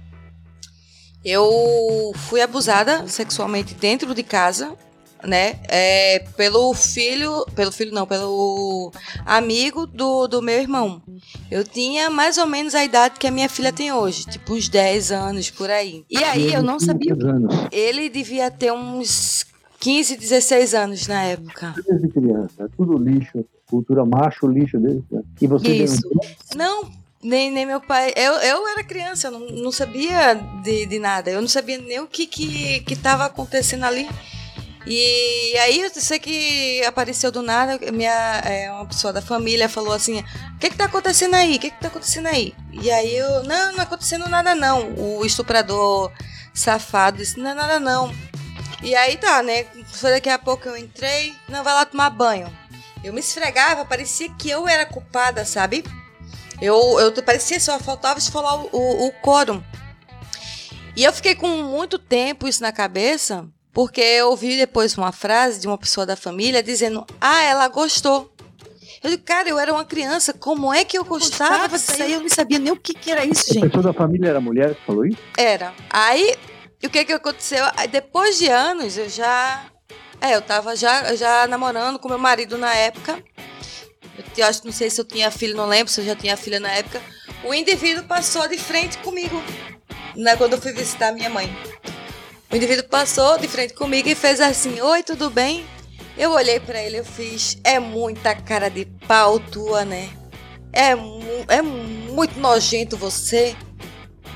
Eu 1.29 2.13
fui 2.15 2.41
abusada 2.41 3.09
sexualmente 3.09 3.75
dentro 3.75 4.15
de 4.15 4.23
casa, 4.23 4.77
né? 5.25 5.59
É, 5.69 6.21
pelo 6.37 6.73
filho, 6.73 7.45
pelo 7.53 7.73
filho 7.73 7.93
não, 7.93 8.07
pelo 8.07 8.93
amigo 9.25 9.89
do, 9.89 10.29
do 10.29 10.41
meu 10.41 10.61
irmão. 10.61 11.03
Eu 11.51 11.65
tinha 11.65 12.09
mais 12.09 12.39
ou 12.39 12.47
menos 12.47 12.77
a 12.77 12.85
idade 12.85 13.19
que 13.19 13.27
a 13.27 13.33
minha 13.33 13.49
filha 13.49 13.73
tem 13.73 13.93
hoje, 13.93 14.25
tipo 14.27 14.55
uns 14.55 14.69
10 14.69 15.11
anos 15.11 15.51
por 15.51 15.69
aí. 15.69 16.05
E 16.09 16.23
aí 16.23 16.55
eu 16.55 16.63
não 16.63 16.79
sabia 16.79 17.17
ele 17.73 18.09
devia 18.09 18.49
ter 18.49 18.73
uns 18.73 19.45
15, 19.81 20.17
16 20.17 20.75
anos 20.75 21.09
na 21.09 21.25
época. 21.25 21.75
Desde 21.89 22.09
criança. 22.09 22.63
É 22.63 22.69
tudo 22.77 22.97
lixo. 22.97 23.45
Cultura 23.69 24.05
macho, 24.05 24.47
lixo 24.47 24.79
desde 24.79 25.03
criança. 25.03 25.27
E 25.41 25.47
você 25.49 25.73
Isso. 25.73 26.09
Não, 26.55 26.89
nem, 27.27 27.51
nem 27.51 27.67
meu 27.67 27.81
pai. 27.81 28.13
Eu, 28.15 28.35
eu 28.35 28.69
era 28.69 28.85
criança, 28.85 29.27
eu 29.27 29.33
não, 29.33 29.41
não 29.41 29.73
sabia 29.73 30.35
de, 30.63 30.87
de 30.87 30.99
nada. 31.01 31.29
Eu 31.29 31.41
não 31.41 31.49
sabia 31.49 31.77
nem 31.77 31.99
o 31.99 32.07
que 32.07 32.27
que 32.27 32.81
que 32.81 32.97
acontecendo 33.05 33.85
ali. 33.85 34.09
E 34.87 35.59
aí 35.59 35.81
eu 35.81 35.91
sei 35.91 36.21
que 36.21 36.85
apareceu 36.85 37.33
do 37.33 37.43
nada, 37.43 37.77
minha, 37.93 38.41
é, 38.45 38.71
uma 38.71 38.87
pessoa 38.87 39.13
da 39.13 39.21
família 39.21 39.69
falou 39.69 39.93
assim, 39.93 40.21
o 40.21 40.59
que 40.61 40.71
que 40.71 40.77
tá 40.77 40.85
acontecendo 40.85 41.35
aí? 41.35 41.57
O 41.57 41.59
que 41.59 41.71
que 41.73 41.81
tá 41.81 41.89
acontecendo 41.89 42.29
aí? 42.29 42.55
E 42.71 42.89
aí 42.89 43.17
eu, 43.17 43.43
não, 43.43 43.71
não 43.71 43.75
tá 43.75 43.83
acontecendo 43.83 44.29
nada 44.29 44.55
não. 44.55 44.95
O 44.97 45.27
estuprador 45.27 46.13
safado 46.55 47.19
disse, 47.19 47.41
não 47.41 47.51
é 47.51 47.55
nada 47.55 47.81
não. 47.81 48.15
E 48.81 48.95
aí 48.95 49.17
tá, 49.17 49.43
né? 49.43 49.65
Foi 49.93 50.13
daqui 50.13 50.29
a 50.29 50.39
pouco 50.39 50.69
eu 50.69 50.77
entrei, 50.77 51.35
não, 51.49 51.65
vai 51.65 51.75
lá 51.75 51.85
tomar 51.85 52.11
banho. 52.11 52.47
Eu 53.03 53.13
me 53.13 53.19
esfregava, 53.19 53.85
parecia 53.85 54.31
que 54.39 54.49
eu 54.49 54.69
era 54.69 54.87
culpada, 54.87 55.45
sabe? 55.45 55.83
Eu, 56.61 56.99
eu 57.01 57.13
parecia 57.23 57.61
só 57.61 57.79
faltava 57.79 58.19
esfolar 58.19 58.57
o, 58.57 58.69
o, 58.73 59.07
o 59.09 59.13
couro. 59.13 59.63
E 60.97 61.05
eu 61.05 61.13
fiquei 61.13 61.35
com 61.35 61.49
muito 61.49 61.99
tempo 61.99 62.49
isso 62.49 62.63
na 62.63 62.73
cabeça, 62.73 63.47
porque 63.73 64.01
eu 64.01 64.31
ouvi 64.31 64.57
depois 64.57 64.97
uma 64.97 65.13
frase 65.13 65.61
de 65.61 65.67
uma 65.67 65.77
pessoa 65.77 66.07
da 66.07 66.17
família 66.17 66.63
dizendo: 66.63 67.05
Ah, 67.21 67.43
ela 67.43 67.69
gostou. 67.69 68.33
Eu 69.03 69.11
digo, 69.11 69.23
cara, 69.23 69.49
eu 69.49 69.59
era 69.59 69.73
uma 69.73 69.85
criança, 69.85 70.33
como 70.33 70.73
é 70.73 70.85
que 70.85 70.97
eu 70.97 71.05
gostava 71.05 71.77
disso 71.77 72.03
aí? 72.03 72.15
Eu 72.15 72.23
não 72.23 72.29
sabia 72.29 72.59
nem 72.59 72.73
o 72.73 72.77
que, 72.77 72.95
que 72.95 73.11
era 73.11 73.25
isso, 73.25 73.45
A 73.51 73.55
gente. 73.55 73.67
pessoa 73.69 73.83
da 73.83 73.93
família 73.93 74.31
era 74.31 74.41
mulher 74.41 74.75
que 74.75 74.87
falou 74.87 75.05
isso? 75.05 75.19
Era. 75.37 75.75
Aí, 75.91 76.35
o 76.83 76.89
que 76.89 77.05
que 77.05 77.13
aconteceu? 77.13 77.65
Aí, 77.77 77.87
depois 77.87 78.39
de 78.39 78.49
anos, 78.49 78.97
eu 78.97 79.09
já... 79.09 79.67
É, 80.21 80.35
eu 80.35 80.41
tava 80.41 80.75
já, 80.75 81.15
já 81.15 81.47
namorando 81.47 81.99
com 81.99 82.09
meu 82.09 82.19
marido 82.19 82.57
na 82.57 82.75
época. 82.75 83.23
Eu, 84.37 84.47
acho, 84.47 84.65
não 84.65 84.73
sei 84.73 84.91
se 84.91 85.01
eu 85.01 85.05
tinha 85.05 85.31
filho, 85.31 85.57
não 85.57 85.67
lembro 85.67 85.93
se 85.93 86.01
eu 86.01 86.05
já 86.05 86.15
tinha 86.17 86.37
filha 86.37 86.61
na 86.61 86.71
época. 86.71 87.01
O 87.45 87.53
indivíduo 87.55 88.05
passou 88.05 88.47
de 88.49 88.59
frente 88.59 88.99
comigo, 88.99 89.43
né, 90.15 90.37
quando 90.37 90.55
eu 90.55 90.61
fui 90.61 90.73
visitar 90.73 91.13
minha 91.13 91.31
mãe. 91.31 91.55
O 92.51 92.57
indivíduo 92.57 92.85
passou 92.89 93.39
de 93.39 93.49
frente 93.49 93.75
comigo 93.75 94.09
e 94.09 94.15
fez 94.15 94.41
assim, 94.41 94.81
Oi, 94.81 95.03
tudo 95.03 95.29
bem? 95.31 95.65
Eu 96.17 96.31
olhei 96.33 96.59
pra 96.59 96.81
ele, 96.83 96.99
eu 96.99 97.05
fiz, 97.05 97.59
é 97.63 97.79
muita 97.79 98.35
cara 98.35 98.69
de 98.71 98.87
pau 99.07 99.39
tua, 99.39 99.85
né? 99.85 100.09
É, 100.73 100.95
mu- 100.95 101.45
é 101.49 101.61
muito 101.61 102.39
nojento 102.41 102.97
você. 102.97 103.55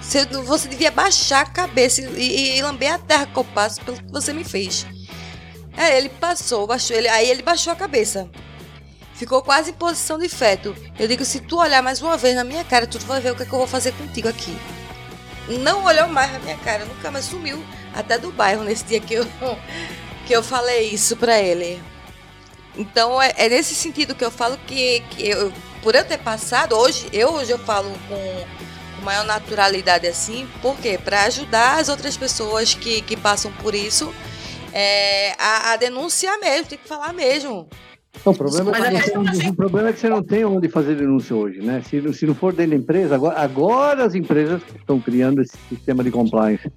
Você, 0.01 0.25
você 0.27 0.69
devia 0.69 0.91
baixar 0.91 1.43
a 1.43 1.47
cabeça 1.47 2.01
e, 2.03 2.59
e 2.59 2.63
lamber 2.63 2.93
a 2.95 2.99
terra 2.99 3.27
que 3.27 3.37
eu 3.39 3.45
passo 3.45 3.81
pelo 3.83 3.97
que 3.99 4.11
você 4.11 4.33
me 4.33 4.45
fez. 4.45 4.87
Aí 5.77 5.97
ele 5.97 6.09
passou, 6.09 6.67
baixou, 6.67 6.97
ele, 6.97 7.09
aí 7.09 7.31
ele 7.31 7.43
baixou 7.43 7.73
a 7.73 7.77
cabeça. 7.77 8.29
Ficou 9.21 9.43
quase 9.43 9.69
em 9.69 9.75
posição 9.75 10.19
de 10.19 10.31
feto. 10.31 10.75
Eu 10.99 11.07
digo, 11.07 11.27
se 11.27 11.41
tu 11.41 11.59
olhar 11.59 11.83
mais 11.83 12.01
uma 12.01 12.17
vez 12.17 12.35
na 12.35 12.43
minha 12.43 12.65
cara, 12.65 12.87
tu 12.87 12.99
vai 13.01 13.21
ver 13.21 13.33
o 13.33 13.37
que, 13.37 13.43
é 13.43 13.45
que 13.45 13.53
eu 13.53 13.59
vou 13.59 13.69
fazer 13.69 13.93
contigo 13.93 14.27
aqui. 14.27 14.57
Não 15.47 15.85
olhou 15.85 16.09
mais 16.09 16.33
na 16.33 16.39
minha 16.39 16.57
cara, 16.57 16.87
nunca 16.87 17.11
mais 17.11 17.27
sumiu 17.27 17.63
até 17.95 18.17
do 18.17 18.33
bairro 18.33 18.65
nesse 18.65 18.83
dia 18.83 18.99
que 18.99 19.13
eu, 19.13 19.27
que 20.27 20.35
eu 20.35 20.43
falei 20.43 20.89
isso 20.89 21.19
pra 21.19 21.39
ele. 21.39 21.83
Então 22.75 23.21
é, 23.21 23.35
é 23.37 23.51
nesse 23.51 23.75
sentido 23.75 24.15
que 24.15 24.25
eu 24.25 24.31
falo 24.31 24.57
que, 24.67 25.01
que 25.11 25.29
eu, 25.29 25.53
por 25.83 25.95
eu 25.95 26.03
ter 26.03 26.17
passado, 26.17 26.75
hoje 26.75 27.07
eu, 27.13 27.35
hoje 27.35 27.51
eu 27.51 27.59
falo 27.59 27.93
com, 28.09 29.05
maior 29.05 29.27
naturalidade 29.27 30.07
assim, 30.07 30.49
por 30.63 30.79
quê? 30.79 30.99
Pra 30.99 31.25
ajudar 31.25 31.79
as 31.79 31.91
outras 31.91 32.17
pessoas 32.17 32.73
que, 32.73 33.03
que 33.03 33.19
passam 33.19 33.53
por 33.53 33.75
isso 33.75 34.15
é, 34.73 35.35
a, 35.39 35.73
a 35.73 35.77
denunciar 35.77 36.39
mesmo, 36.39 36.69
tem 36.69 36.79
que 36.79 36.89
falar 36.89 37.13
mesmo. 37.13 37.69
Não, 38.25 38.33
o, 38.33 38.37
problema 38.37 38.71
é 38.77 39.01
que 39.01 39.11
gente- 39.35 39.49
o 39.49 39.55
problema 39.55 39.89
é 39.89 39.93
que 39.93 40.01
você 40.01 40.09
não 40.09 40.23
tem 40.23 40.45
onde 40.45 40.69
fazer 40.69 40.97
denúncia 40.97 41.35
hoje, 41.35 41.61
né? 41.63 41.81
Se, 41.83 42.01
não- 42.01 42.13
se 42.13 42.27
não 42.27 42.35
for 42.35 42.53
dentro 42.53 42.73
da 42.73 42.77
empresa, 42.77 43.15
agora, 43.15 43.39
agora 43.41 44.05
as 44.05 44.15
empresas 44.15 44.61
estão 44.77 45.01
criando 45.01 45.41
esse 45.41 45.57
sistema 45.69 46.03
de 46.05 46.11
compliance. 46.11 46.71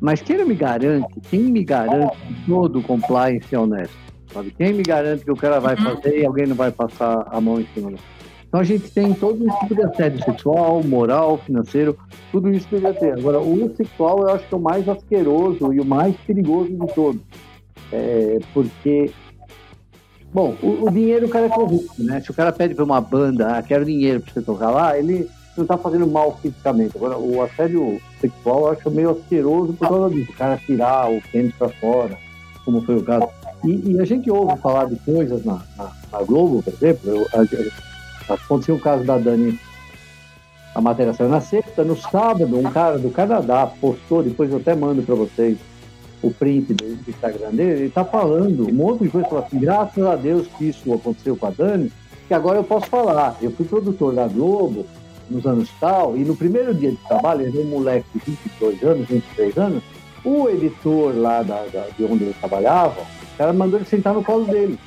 Mas 0.00 0.20
quem 0.20 0.44
me 0.44 0.54
garante, 0.54 1.08
quem 1.30 1.40
me 1.40 1.64
garante 1.64 2.16
que 2.18 2.46
todo 2.46 2.82
compliance 2.82 3.52
é 3.54 3.58
honesto? 3.58 3.96
Sabe? 4.32 4.54
Quem 4.56 4.74
me 4.74 4.82
garante 4.82 5.24
que 5.24 5.30
o 5.32 5.36
cara 5.36 5.58
vai 5.58 5.74
fazer 5.76 6.20
e 6.20 6.26
alguém 6.26 6.46
não 6.46 6.54
vai 6.54 6.70
passar 6.70 7.26
a 7.30 7.40
mão 7.40 7.58
em 7.60 7.66
cima 7.74 7.88
dele? 7.88 8.00
Então 8.46 8.60
a 8.60 8.64
gente 8.64 8.90
tem 8.90 9.12
todo 9.14 9.42
um 9.44 9.48
tipo 9.60 9.74
de 9.74 9.82
assédio 9.82 10.22
sexual, 10.24 10.82
moral, 10.84 11.38
financeiro, 11.38 11.96
tudo 12.30 12.52
isso 12.52 12.68
deveria 12.70 12.94
ter. 12.98 13.12
Agora, 13.18 13.40
o 13.40 13.74
sexual 13.76 14.20
eu 14.20 14.28
acho 14.34 14.46
que 14.46 14.54
é 14.54 14.56
o 14.56 14.60
mais 14.60 14.88
asqueroso 14.88 15.72
e 15.72 15.80
o 15.80 15.84
mais 15.84 16.14
perigoso 16.26 16.70
de 16.70 16.94
todos. 16.94 17.20
É, 17.92 18.38
porque 18.54 19.10
Bom, 20.36 20.54
o, 20.62 20.84
o 20.84 20.90
dinheiro 20.90 21.24
o 21.24 21.30
cara 21.30 21.46
é 21.46 21.48
corrupto, 21.48 21.94
né? 22.04 22.20
Se 22.20 22.30
o 22.30 22.34
cara 22.34 22.52
pede 22.52 22.74
para 22.74 22.84
uma 22.84 23.00
banda, 23.00 23.56
ah, 23.56 23.62
quero 23.62 23.86
dinheiro 23.86 24.20
para 24.20 24.34
você 24.34 24.42
tocar 24.42 24.68
lá, 24.68 24.98
ele 24.98 25.26
não 25.56 25.64
tá 25.64 25.78
fazendo 25.78 26.06
mal 26.06 26.38
fisicamente. 26.42 26.94
Agora, 26.94 27.16
o 27.16 27.42
assédio 27.42 27.98
sexual 28.20 28.58
eu 28.58 28.68
acho 28.72 28.90
meio 28.90 29.12
asqueroso 29.12 29.72
por 29.72 29.88
causa 29.88 30.14
disso. 30.14 30.30
O 30.30 30.34
cara 30.34 30.58
tirar 30.58 31.10
o 31.10 31.22
tênis 31.32 31.54
para 31.54 31.70
fora, 31.70 32.18
como 32.66 32.82
foi 32.82 32.96
o 32.96 33.02
caso. 33.02 33.26
E, 33.64 33.92
e 33.92 33.98
a 33.98 34.04
gente 34.04 34.30
ouve 34.30 34.54
falar 34.58 34.84
de 34.90 34.96
coisas 34.96 35.42
na, 35.42 35.62
na, 35.74 35.90
na 36.12 36.22
Globo, 36.22 36.62
por 36.62 36.70
exemplo. 36.70 37.10
Eu, 37.12 37.26
a, 38.28 38.34
aconteceu 38.34 38.74
o 38.74 38.80
caso 38.80 39.04
da 39.04 39.16
Dani. 39.16 39.58
A 40.74 40.82
matéria 40.82 41.14
saiu 41.14 41.30
na 41.30 41.40
sexta, 41.40 41.82
no 41.82 41.96
sábado, 41.96 42.58
um 42.58 42.70
cara 42.70 42.98
do 42.98 43.08
Canadá 43.08 43.66
postou, 43.80 44.22
depois 44.22 44.50
eu 44.50 44.58
até 44.58 44.74
mando 44.74 45.00
para 45.00 45.14
vocês 45.14 45.56
o 46.22 46.30
print 46.30 46.72
do 46.74 46.98
Instagram 47.08 47.50
dele, 47.50 47.80
ele 47.82 47.90
tá 47.90 48.04
falando 48.04 48.68
um 48.68 48.72
monte 48.72 49.04
de 49.04 49.08
coisa, 49.10 49.28
falou 49.28 49.44
assim, 49.44 49.58
graças 49.58 50.04
a 50.04 50.16
Deus 50.16 50.46
que 50.58 50.68
isso 50.68 50.92
aconteceu 50.92 51.36
com 51.36 51.46
a 51.46 51.50
Dani, 51.50 51.92
que 52.26 52.34
agora 52.34 52.58
eu 52.58 52.64
posso 52.64 52.86
falar. 52.86 53.36
Eu 53.40 53.50
fui 53.52 53.64
produtor 53.66 54.14
da 54.14 54.26
Globo 54.26 54.86
nos 55.30 55.44
anos 55.46 55.68
tal, 55.80 56.16
e 56.16 56.20
no 56.24 56.34
primeiro 56.36 56.72
dia 56.74 56.90
de 56.92 56.96
trabalho, 57.08 57.42
ele 57.42 57.58
era 57.58 57.66
um 57.66 57.70
moleque 57.70 58.06
de 58.14 58.20
22 58.24 58.82
anos, 58.82 59.08
23 59.08 59.58
anos, 59.58 59.82
o 60.24 60.48
editor 60.48 61.14
lá 61.16 61.42
da, 61.42 61.64
da- 61.72 61.86
de 61.96 62.04
onde 62.04 62.24
ele 62.24 62.34
trabalhava, 62.40 63.00
o 63.00 63.36
cara 63.38 63.52
mandou 63.52 63.78
ele 63.78 63.88
sentar 63.88 64.14
no 64.14 64.24
colo 64.24 64.44
dele. 64.46 64.78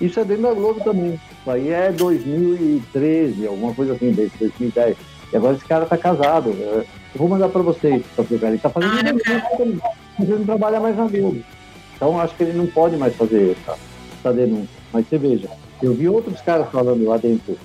Isso 0.00 0.20
é 0.20 0.24
dentro 0.24 0.44
da 0.44 0.52
Globo 0.54 0.80
também. 0.84 1.14
Isso 1.40 1.50
aí 1.50 1.70
é 1.70 1.90
2013, 1.90 3.46
alguma 3.46 3.74
coisa 3.74 3.94
assim, 3.94 4.12
desde 4.12 4.38
2010. 4.38 4.96
E 5.32 5.36
agora 5.36 5.56
esse 5.56 5.64
cara 5.64 5.84
tá 5.86 5.96
casado. 5.98 6.50
Eu 6.50 6.84
vou 7.16 7.28
mandar 7.28 7.48
para 7.48 7.62
vocês, 7.62 8.04
pra 8.14 8.24
pegar. 8.24 8.48
Ele 8.48 8.58
tá 8.58 8.70
fazendo 8.70 8.92
Ah, 8.92 9.90
mas 10.18 10.28
ele 10.28 10.38
não 10.38 10.46
trabalha 10.46 10.80
mais 10.80 10.96
na 10.96 11.06
Globo. 11.06 11.42
Então 11.94 12.20
acho 12.20 12.34
que 12.34 12.42
ele 12.42 12.56
não 12.56 12.66
pode 12.66 12.96
mais 12.96 13.14
fazer 13.14 13.56
essa, 13.58 13.78
essa 14.18 14.32
denúncia. 14.32 14.78
Mas 14.92 15.06
você 15.08 15.18
veja, 15.18 15.48
eu 15.82 15.94
vi 15.94 16.08
outros 16.08 16.40
caras 16.40 16.68
falando 16.70 17.04
lá 17.04 17.16
dentro. 17.16 17.56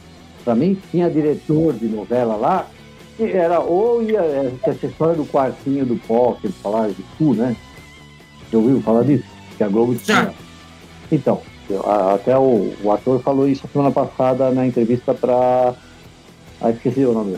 Para 0.43 0.55
mim, 0.55 0.77
tinha 0.91 1.09
diretor 1.09 1.73
de 1.73 1.85
novela 1.85 2.35
lá, 2.35 2.67
que 3.15 3.23
era 3.23 3.59
ou 3.59 4.01
ia, 4.03 4.19
é, 4.19 4.51
essa 4.63 4.85
história 4.85 5.15
do 5.15 5.25
quartinho 5.25 5.85
do 5.85 5.95
pó, 6.07 6.35
que 6.39 6.47
eles 6.47 6.57
falaram 6.57 6.91
de 6.91 7.03
cu, 7.17 7.33
né? 7.33 7.55
Você 8.49 8.57
ouviu 8.57 8.81
falar 8.81 9.03
disso? 9.03 9.25
Que 9.57 9.63
a 9.63 9.69
Globo 9.69 9.95
tinha. 9.95 10.33
Então, 11.11 11.41
até 12.13 12.37
o, 12.37 12.73
o 12.83 12.91
ator 12.91 13.21
falou 13.21 13.47
isso 13.47 13.67
semana 13.71 13.91
passada 13.91 14.51
na 14.51 14.67
entrevista 14.67 15.13
para. 15.13 15.73
Ah, 16.59 16.69
esqueci 16.69 17.05
o 17.05 17.13
nome 17.13 17.37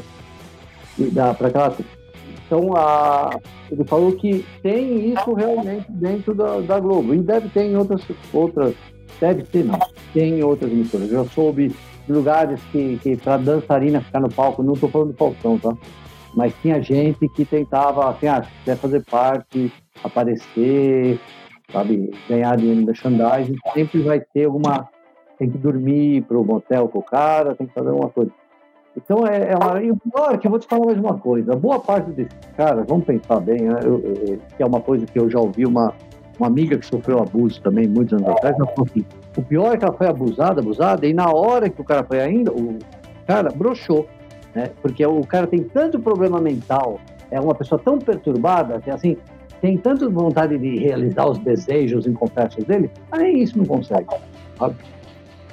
dele. 0.98 1.12
Para 1.14 1.48
aquela. 1.48 1.78
Então, 2.46 2.76
a, 2.76 3.40
ele 3.72 3.84
falou 3.86 4.12
que 4.14 4.46
tem 4.62 5.14
isso 5.14 5.34
realmente 5.34 5.92
dentro 5.92 6.36
da, 6.36 6.60
da 6.60 6.80
Globo. 6.80 7.14
E 7.14 7.20
deve 7.20 7.50
ter 7.50 7.64
em 7.64 7.76
outras, 7.76 8.02
outras. 8.32 8.76
Deve 9.20 9.44
ter, 9.44 9.64
não. 9.64 9.80
Tem 10.14 10.40
em 10.40 10.44
outras 10.44 10.72
emissoras. 10.72 11.12
Eu 11.12 11.26
soube 11.26 11.70
de 12.06 12.14
lugares 12.14 12.62
que, 12.72 13.00
que 13.02 13.18
para 13.18 13.38
dançarina 13.38 14.02
ficar 14.02 14.20
no 14.20 14.30
palco, 14.30 14.62
não 14.62 14.74
estou 14.74 14.90
falando 14.90 15.12
do 15.12 15.18
Falcão, 15.18 15.58
tá? 15.58 15.76
Mas 16.36 16.54
tinha 16.62 16.82
gente 16.82 17.28
que 17.30 17.46
tentava, 17.46 18.10
assim, 18.10 18.28
ah, 18.28 18.44
se 18.44 18.52
quiser 18.60 18.78
fazer 18.78 19.04
parte, 19.06 19.72
aparecer, 20.04 21.20
sabe, 21.72 22.12
ganhar 22.30 22.58
dinheiro 22.58 22.82
no 22.82 22.86
merchandising, 22.88 23.56
sempre 23.74 24.02
vai 24.02 24.20
ter 24.20 24.46
alguma. 24.46 24.88
Tem 25.40 25.50
que 25.50 25.58
dormir 25.58 26.22
pro 26.24 26.46
motel 26.46 26.88
com 26.88 27.00
o 27.00 27.04
cara, 27.04 27.56
tem 27.56 27.68
que 27.68 27.74
fazer 27.74 27.90
alguma 27.90 28.10
coisa. 28.10 28.32
Então 28.98 29.26
é, 29.28 29.52
é 29.52 29.56
uma. 29.56 29.82
E 29.82 29.92
o 29.92 29.98
pior 29.98 30.34
é 30.34 30.38
que 30.38 30.48
eu 30.48 30.52
vou 30.52 30.60
te 30.60 30.68
falar 30.68 30.86
mais 30.86 30.98
uma 30.98 31.18
coisa. 31.18 31.56
Boa 31.56 31.80
parte 31.80 32.12
desses 32.12 32.32
caras, 32.56 32.86
vamos 32.88 33.06
pensar 33.06 33.40
bem, 33.40 33.62
né? 33.62 33.80
Eu- 33.84 34.00
eu- 34.00 34.38
que 34.56 34.64
é 34.64 34.66
uma 34.66 34.80
coisa 34.80 35.06
que 35.06 35.20
eu 35.20 35.30
já 35.30 35.40
ouvi 35.40 35.66
uma, 35.66 35.94
uma 36.40 36.48
amiga 36.48 36.78
que 36.78 36.86
sofreu 36.86 37.20
abuso 37.20 37.62
também, 37.62 37.88
muitos 37.88 38.14
anos 38.14 38.30
atrás, 38.30 38.56
falou 38.58 38.74
assim: 38.90 39.06
o 39.38 39.42
pior 39.42 39.74
é 39.74 39.78
que 39.78 39.84
ela 39.84 39.94
foi 39.94 40.08
abusada, 40.08 40.62
abusada, 40.62 41.06
e 41.06 41.14
na 41.14 41.30
hora 41.30 41.70
que 41.70 41.82
o 41.82 41.84
cara 41.84 42.04
foi 42.04 42.22
ainda, 42.22 42.52
o 42.54 42.78
cara 43.28 43.50
broxou, 43.54 44.08
né? 44.54 44.70
Porque 44.82 45.06
o 45.06 45.22
cara 45.22 45.46
tem 45.46 45.62
tanto 45.64 46.00
problema 46.00 46.40
mental, 46.40 47.00
é 47.32 47.40
uma 47.40 47.54
pessoa 47.54 47.80
tão 47.84 48.00
perturbada, 48.00 48.80
que 48.80 48.90
assim, 48.90 49.18
tem 49.60 49.78
tanta 49.78 50.08
vontade 50.08 50.58
de 50.58 50.78
realizar 50.80 51.28
os 51.28 51.38
desejos 51.40 52.08
inconfessos 52.08 52.64
dele, 52.64 52.90
mas 53.12 53.20
nem 53.22 53.42
isso 53.42 53.58
não 53.58 53.66
consegue. 53.66 54.08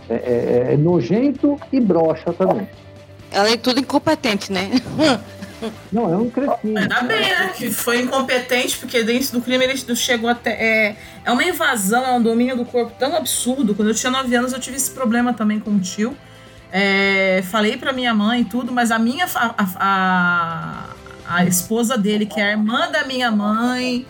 É, 0.09 0.15
é- 0.15 0.75
é 0.75 0.77
nojento 0.77 1.57
e 1.73 1.81
broxa 1.81 2.33
também. 2.33 2.69
Além 3.35 3.53
de 3.53 3.63
tudo, 3.63 3.81
incompetente, 3.81 4.53
né? 4.53 4.71
Não, 5.93 6.13
é 6.13 6.17
um 6.17 6.31
cretino. 6.31 6.79
Ainda 6.79 7.03
bem, 7.03 7.21
né? 7.21 7.53
Que 7.57 7.71
foi 7.71 8.01
incompetente, 8.01 8.77
porque 8.79 9.03
dentro 9.03 9.33
do 9.33 9.41
crime 9.41 9.65
ele 9.65 9.81
não 9.87 9.95
chegou 9.95 10.29
até. 10.29 10.51
É, 10.51 10.97
é 11.25 11.31
uma 11.31 11.45
invasão, 11.45 12.05
é 12.05 12.13
um 12.13 12.23
domínio 12.23 12.57
do 12.57 12.65
corpo 12.65 12.93
tão 12.99 13.15
absurdo. 13.17 13.75
Quando 13.75 13.89
eu 13.89 13.95
tinha 13.95 14.11
9 14.11 14.35
anos, 14.35 14.53
eu 14.53 14.61
tive 14.61 14.77
esse 14.77 14.91
problema 14.91 15.33
também 15.33 15.61
com 15.61 15.71
o 15.71 15.81
tio. 15.81 16.17
É, 16.71 17.43
falei 17.51 17.77
pra 17.77 17.93
minha 17.93 18.15
mãe 18.15 18.41
e 18.41 18.45
tudo, 18.45 18.73
mas 18.73 18.91
a 18.91 18.99
minha. 18.99 19.27
A, 19.35 19.55
a, 19.77 20.87
a 21.29 21.45
esposa 21.45 21.97
dele, 21.97 22.27
que 22.27 22.41
é 22.41 22.45
a 22.45 22.51
irmã 22.53 22.91
da 22.91 23.05
minha 23.05 23.31
mãe. 23.31 24.07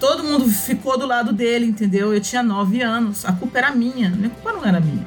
Todo 0.00 0.24
mundo 0.24 0.48
ficou 0.50 0.98
do 0.98 1.06
lado 1.06 1.32
dele, 1.32 1.66
entendeu? 1.66 2.12
Eu 2.12 2.20
tinha 2.20 2.42
9 2.42 2.82
anos. 2.82 3.24
A 3.24 3.32
culpa 3.32 3.58
era 3.58 3.70
minha, 3.70 4.08
a 4.08 4.28
culpa 4.30 4.52
não 4.52 4.64
era 4.64 4.80
minha. 4.80 5.04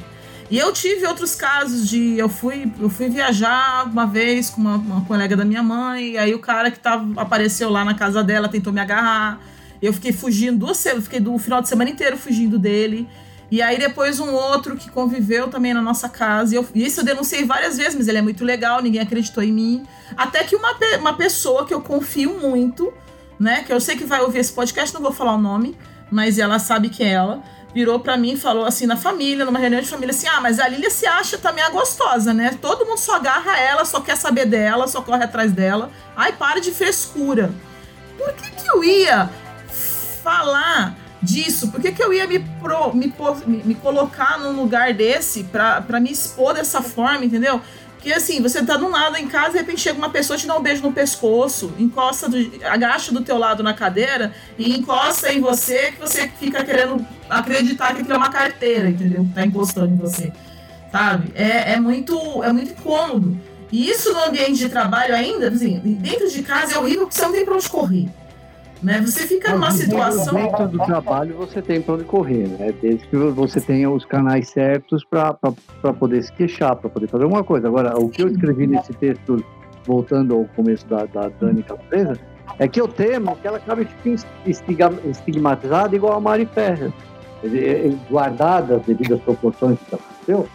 E 0.50 0.58
eu 0.60 0.72
tive 0.72 1.06
outros 1.08 1.34
casos 1.36 1.90
de. 1.90 2.18
Eu 2.18 2.30
fui, 2.30 2.72
eu 2.80 2.90
fui 2.90 3.10
viajar 3.10 3.86
uma 3.88 4.06
vez 4.06 4.50
com 4.50 4.62
uma, 4.62 4.76
uma 4.76 5.02
colega 5.06 5.36
da 5.36 5.44
minha 5.44 5.64
mãe, 5.64 6.12
e 6.12 6.18
aí 6.18 6.34
o 6.36 6.40
cara 6.40 6.70
que 6.70 6.80
tava, 6.80 7.20
apareceu 7.20 7.70
lá 7.70 7.84
na 7.84 7.96
casa 7.96 8.24
dela 8.24 8.48
tentou 8.48 8.72
me 8.72 8.80
agarrar. 8.80 9.40
Eu 9.82 9.92
fiquei 9.92 10.14
fugindo 10.14 10.60
duas 10.60 10.78
se- 10.78 10.92
eu 10.92 11.02
fiquei 11.02 11.20
do 11.20 11.38
final 11.40 11.62
de 11.62 11.68
semana 11.68 11.90
inteiro 11.90 12.16
fugindo 12.18 12.60
dele. 12.60 13.08
E 13.52 13.62
aí 13.62 13.78
depois 13.78 14.20
um 14.20 14.32
outro 14.34 14.76
que 14.76 14.90
conviveu 14.90 15.48
também 15.48 15.74
na 15.74 15.82
nossa 15.82 16.08
casa. 16.10 16.54
E 16.54 16.58
eu, 16.58 16.68
isso 16.76 17.02
eu 17.02 17.06
denunciei 17.06 17.44
várias 17.46 17.78
vezes, 17.78 17.96
mas 17.96 18.08
ele 18.08 18.18
é 18.18 18.22
muito 18.22 18.44
legal, 18.44 18.82
ninguém 18.82 19.02
acreditou 19.02 19.44
em 19.44 19.52
mim. 19.52 19.86
Até 20.16 20.44
que 20.44 20.56
uma, 20.56 20.76
uma 21.00 21.14
pessoa 21.14 21.66
que 21.66 21.74
eu 21.74 21.82
confio 21.82 22.40
muito 22.40 22.94
né? 23.38 23.64
Que 23.64 23.74
eu 23.74 23.82
sei 23.82 23.98
que 23.98 24.06
vai 24.06 24.22
ouvir 24.22 24.40
esse 24.40 24.54
podcast, 24.54 24.94
não 24.94 25.02
vou 25.02 25.12
falar 25.12 25.36
o 25.36 25.38
nome, 25.38 25.78
mas 26.10 26.40
ela 26.40 26.58
sabe 26.58 26.88
que 26.88 27.04
é 27.04 27.10
ela. 27.10 27.44
Virou 27.76 28.00
pra 28.00 28.16
mim 28.16 28.32
e 28.32 28.38
falou 28.38 28.66
assim 28.66 28.86
na 28.86 28.96
família, 28.96 29.44
numa 29.44 29.60
reunião 29.60 29.82
de 29.82 29.90
família, 29.90 30.16
assim: 30.16 30.30
Ah, 30.30 30.40
mas 30.40 30.62
a 30.62 30.68
Lilia 30.70 30.90
se 30.90 31.06
acha 31.06 31.38
também 31.38 31.62
a 31.62 31.70
gostosa, 31.70 32.34
né? 32.34 32.58
Todo 32.62 32.86
mundo 32.86 32.98
só 32.98 33.18
agarra 33.18 33.60
ela, 33.60 33.84
só 33.84 34.00
quer 34.00 34.16
saber 34.16 34.46
dela, 34.46 34.88
só 34.88 35.02
corre 35.02 35.26
atrás 35.26 35.52
dela. 35.52 35.92
Ai, 36.16 36.32
para 36.32 36.62
de 36.62 36.72
frescura. 36.72 37.52
Por 38.18 38.32
que, 38.32 38.50
que 38.52 38.72
eu 38.72 38.82
ia 38.82 39.30
falar 40.24 40.96
disso? 41.22 41.70
Por 41.70 41.82
que, 41.82 41.92
que 41.92 42.02
eu 42.02 42.14
ia 42.14 42.26
me, 42.26 42.40
pro, 42.40 42.96
me, 42.96 43.14
me, 43.46 43.64
me 43.66 43.76
colocar 43.76 44.40
num 44.40 44.54
lugar 44.54 44.94
desse 44.94 45.44
pra 45.44 46.00
me 46.00 46.10
expor 46.10 46.54
dessa 46.54 46.82
forma, 46.82 47.26
entendeu? 47.26 47.60
Que 48.06 48.14
assim, 48.14 48.40
você 48.40 48.64
tá 48.64 48.78
do 48.78 48.88
lado 48.88 49.18
em 49.18 49.28
casa, 49.28 49.54
de 49.54 49.58
repente 49.58 49.82
chega 49.82 49.98
uma 49.98 50.12
pessoa, 50.12 50.38
te 50.38 50.46
dá 50.46 50.56
um 50.56 50.62
beijo 50.62 50.84
no 50.84 50.92
pescoço, 50.92 51.74
encosta, 51.80 52.30
do, 52.30 52.38
agacha 52.64 53.12
do 53.12 53.22
teu 53.22 53.36
lado 53.36 53.64
na 53.64 53.74
cadeira 53.74 54.32
e 54.60 54.78
encosta 54.78 55.34
em 55.34 55.42
você, 55.42 55.92
que 55.92 56.00
você 56.00 56.28
fica 56.40 56.64
querendo 56.64 57.04
acreditar 57.28 57.96
que 57.96 58.02
aquilo 58.02 58.14
é 58.14 58.18
uma 58.18 58.30
carteira, 58.30 58.92
entendeu? 58.92 59.28
Tá 59.34 59.44
encostando 59.44 59.92
em 59.92 59.98
você. 59.98 60.32
Sabe? 60.92 61.32
É, 61.34 61.74
é, 61.74 61.80
muito, 61.80 62.44
é 62.44 62.54
muito 62.54 62.74
incômodo. 62.74 63.40
E 63.72 63.90
isso 63.90 64.14
no 64.14 64.26
ambiente 64.26 64.60
de 64.60 64.70
trabalho 64.70 65.16
ainda, 65.16 65.48
assim, 65.48 65.80
dentro 65.80 66.30
de 66.30 66.44
casa 66.44 66.76
é 66.76 66.78
horrível 66.78 67.08
porque 67.08 67.16
você 67.16 67.26
não 67.26 67.32
tem 67.32 67.44
pra 67.44 67.56
onde 67.56 67.68
correr. 67.68 68.08
Né? 68.86 69.02
Você 69.02 69.26
fica 69.26 69.52
numa 69.52 69.72
situação. 69.72 70.36
Dentro 70.36 70.68
do 70.68 70.78
trabalho 70.78 71.36
você 71.36 71.60
tem 71.60 71.82
para 71.82 71.96
onde 71.96 72.04
correr, 72.04 72.48
né? 72.48 72.72
Desde 72.80 73.08
que 73.08 73.16
você 73.16 73.60
tenha 73.60 73.90
os 73.90 74.06
canais 74.06 74.50
certos 74.50 75.04
para 75.04 75.34
poder 76.00 76.22
se 76.22 76.32
queixar, 76.34 76.76
para 76.76 76.88
poder 76.88 77.08
fazer 77.08 77.24
alguma 77.24 77.44
coisa. 77.44 77.68
Agora, 77.68 77.98
o 77.98 78.08
que 78.08 78.22
eu 78.22 78.28
escrevi 78.28 78.68
nesse 78.68 78.94
texto, 78.94 79.44
voltando 79.88 80.36
ao 80.36 80.46
começo 80.56 80.86
da, 80.86 81.06
da 81.06 81.30
Dani 81.30 81.64
Calabresa, 81.64 82.16
é 82.60 82.68
que 82.68 82.80
eu 82.80 82.88
temo 82.88 83.36
que 83.38 83.48
ela 83.48 83.58
acabe 83.58 83.88
estigmatizada 84.46 85.96
igual 85.96 86.14
a 86.14 86.22
Mari 86.22 86.46
Ferrer. 86.46 86.94
Guardada 88.08 88.76
as 88.76 88.84
devidas 88.84 89.20
proporções 89.22 89.80
que 89.80 89.96
aconteceu, 89.96 90.48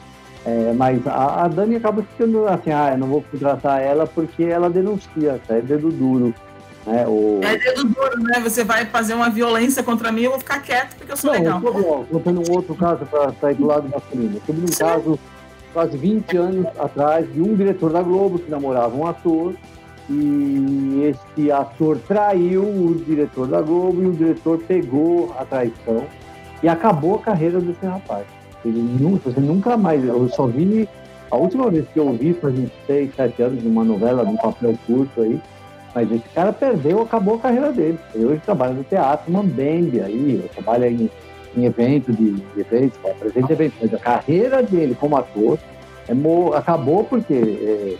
é, 0.45 0.73
mas 0.73 1.05
a, 1.05 1.45
a, 1.45 1.49
Dani 1.49 1.77
acaba 1.77 2.03
ficando 2.03 2.47
assim, 2.47 2.71
ah, 2.71 2.91
eu 2.93 2.99
não 2.99 3.09
vou 3.09 3.23
contratar 3.23 3.83
ela 3.83 4.07
porque 4.07 4.45
ela 4.45 4.71
denuncia, 4.71 5.41
é 5.49 5.61
dedo 5.61 5.91
duro. 5.91 6.33
Né? 6.87 7.07
O... 7.07 7.41
É 7.43 7.57
dedo 7.57 7.85
duro, 7.85 8.23
né? 8.23 8.41
Você 8.41 8.65
vai 8.65 8.87
fazer 8.87 9.15
uma 9.15 9.29
violência 9.29 9.83
contra 9.83 10.11
mim, 10.11 10.23
eu 10.23 10.31
vou 10.31 10.39
ficar 10.39 10.61
quieto 10.61 10.97
porque 10.97 11.13
eu 11.13 11.17
sou 11.17 11.33
não, 11.33 11.39
legal. 11.39 11.61
Não, 11.61 12.05
contando 12.05 12.43
um 12.49 12.55
outro 12.55 12.75
caso 12.75 13.05
para 13.07 13.33
sair 13.41 13.55
do 13.55 13.67
lado 13.67 13.89
masculino. 13.89 14.41
Teve 14.47 14.63
um 14.63 14.69
Sim. 14.69 14.79
caso 14.79 15.19
quase 15.73 15.97
20 15.97 16.37
anos 16.37 16.67
atrás 16.79 17.33
de 17.33 17.41
um 17.41 17.55
diretor 17.55 17.93
da 17.93 18.03
Globo 18.03 18.39
que 18.39 18.51
namorava 18.51 18.97
um 18.97 19.07
ator 19.07 19.55
e 20.09 21.05
esse 21.05 21.53
ator 21.53 21.99
traiu 22.09 22.63
o 22.63 23.03
diretor 23.07 23.47
da 23.47 23.61
Globo 23.61 24.03
e 24.03 24.07
o 24.07 24.13
diretor 24.13 24.59
pegou 24.67 25.33
a 25.39 25.45
traição 25.45 26.05
e 26.63 26.69
acabou 26.69 27.17
a 27.17 27.19
carreira 27.21 27.61
desse 27.61 27.87
rapaz. 27.87 28.27
Ele 28.65 28.81
nunca, 29.01 29.31
você 29.31 29.41
nunca 29.41 29.77
mais, 29.77 30.05
eu 30.05 30.29
só 30.29 30.47
vi, 30.47 30.89
a 31.31 31.37
última 31.37 31.71
vez 31.71 31.87
que 31.89 31.99
eu 31.99 32.13
vi 32.13 32.35
faz 32.35 32.59
uns 32.59 32.71
6, 32.87 33.15
7 33.15 33.43
anos, 33.43 33.65
numa 33.65 33.85
novela, 33.85 34.25
num 34.25 34.37
papel 34.37 34.77
curto 34.87 35.23
aí, 35.23 35.41
mas 35.95 36.11
esse 36.11 36.29
cara 36.31 36.53
perdeu, 36.53 37.03
acabou 37.03 37.35
a 37.37 37.41
carreira 37.41 37.73
dele. 37.73 37.99
Ele 38.15 38.27
hoje 38.27 38.41
trabalha 38.45 38.75
no 38.75 38.85
teatro 38.85 39.31
Mambembe 39.31 40.01
aí, 40.01 40.49
trabalha 40.55 40.89
em, 40.89 41.11
em 41.57 41.65
evento 41.65 42.13
de, 42.13 42.33
de 42.33 42.61
eventos, 42.61 42.99
apresenta 43.05 43.53
eventos. 43.53 43.79
Mas 43.81 43.95
a 43.95 43.99
carreira 43.99 44.63
dele 44.63 44.97
como 44.99 45.17
ator 45.17 45.59
é, 46.09 46.57
acabou 46.57 47.05
porque 47.05 47.35
é, 47.35 47.97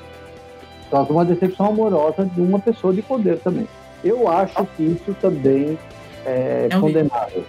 causa 0.91 1.13
uma 1.13 1.25
decepção 1.25 1.67
amorosa 1.67 2.25
de 2.25 2.41
uma 2.41 2.59
pessoa 2.59 2.93
de 2.93 3.03
poder 3.03 3.39
também. 3.39 3.67
Eu 4.05 4.29
acho 4.29 4.65
que 4.77 4.83
isso 4.83 5.15
também 5.21 5.79
é, 6.25 6.69
é 6.71 6.79
condenável. 6.79 7.45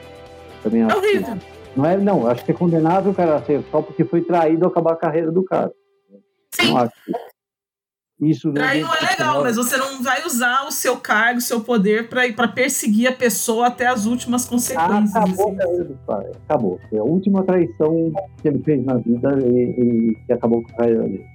Também 0.64 0.84
acho 0.84 0.98
é 0.98 1.02
que, 1.02 1.26
não 1.76 1.86
é, 1.86 1.98
não, 1.98 2.28
acho 2.28 2.44
que 2.44 2.52
é 2.52 2.54
condenável 2.54 3.12
o 3.12 3.16
cara 3.16 3.42
ser 3.44 3.64
só 3.72 3.82
porque 3.82 4.04
foi 4.04 4.22
traído 4.22 4.66
acabar 4.66 4.94
a 4.94 4.98
carreira 4.98 5.32
do 5.32 5.44
cara. 5.44 5.72
Sim. 6.52 6.68
Não 6.68 6.78
acho. 6.78 6.94
Isso 8.22 8.52
Trair 8.52 8.84
não 8.84 8.94
é 8.94 9.00
legal, 9.00 9.42
mas 9.42 9.56
você 9.56 9.76
não 9.78 10.04
vai 10.04 10.24
usar 10.24 10.68
o 10.68 10.72
seu 10.72 10.96
cargo, 10.98 11.40
o 11.40 11.42
seu 11.42 11.62
poder 11.62 12.08
para 12.08 12.48
perseguir 12.48 13.08
a 13.08 13.12
pessoa 13.12 13.68
até 13.68 13.88
as 13.88 14.06
últimas 14.06 14.46
consequências. 14.46 15.16
Ah, 15.16 15.24
acabou, 15.24 15.58
assim. 15.60 15.98
pai. 16.06 16.32
acabou. 16.48 16.80
Foi 16.88 17.00
a 17.00 17.04
última 17.04 17.44
traição 17.44 18.12
que 18.40 18.48
ele 18.48 18.62
fez 18.64 18.86
na 18.86 18.98
vida 18.98 19.40
e, 19.40 20.16
que 20.28 20.34
acabou 20.34 20.62
com 20.62 20.72
a 20.72 20.76
carreira 20.76 21.02
dele. 21.02 21.26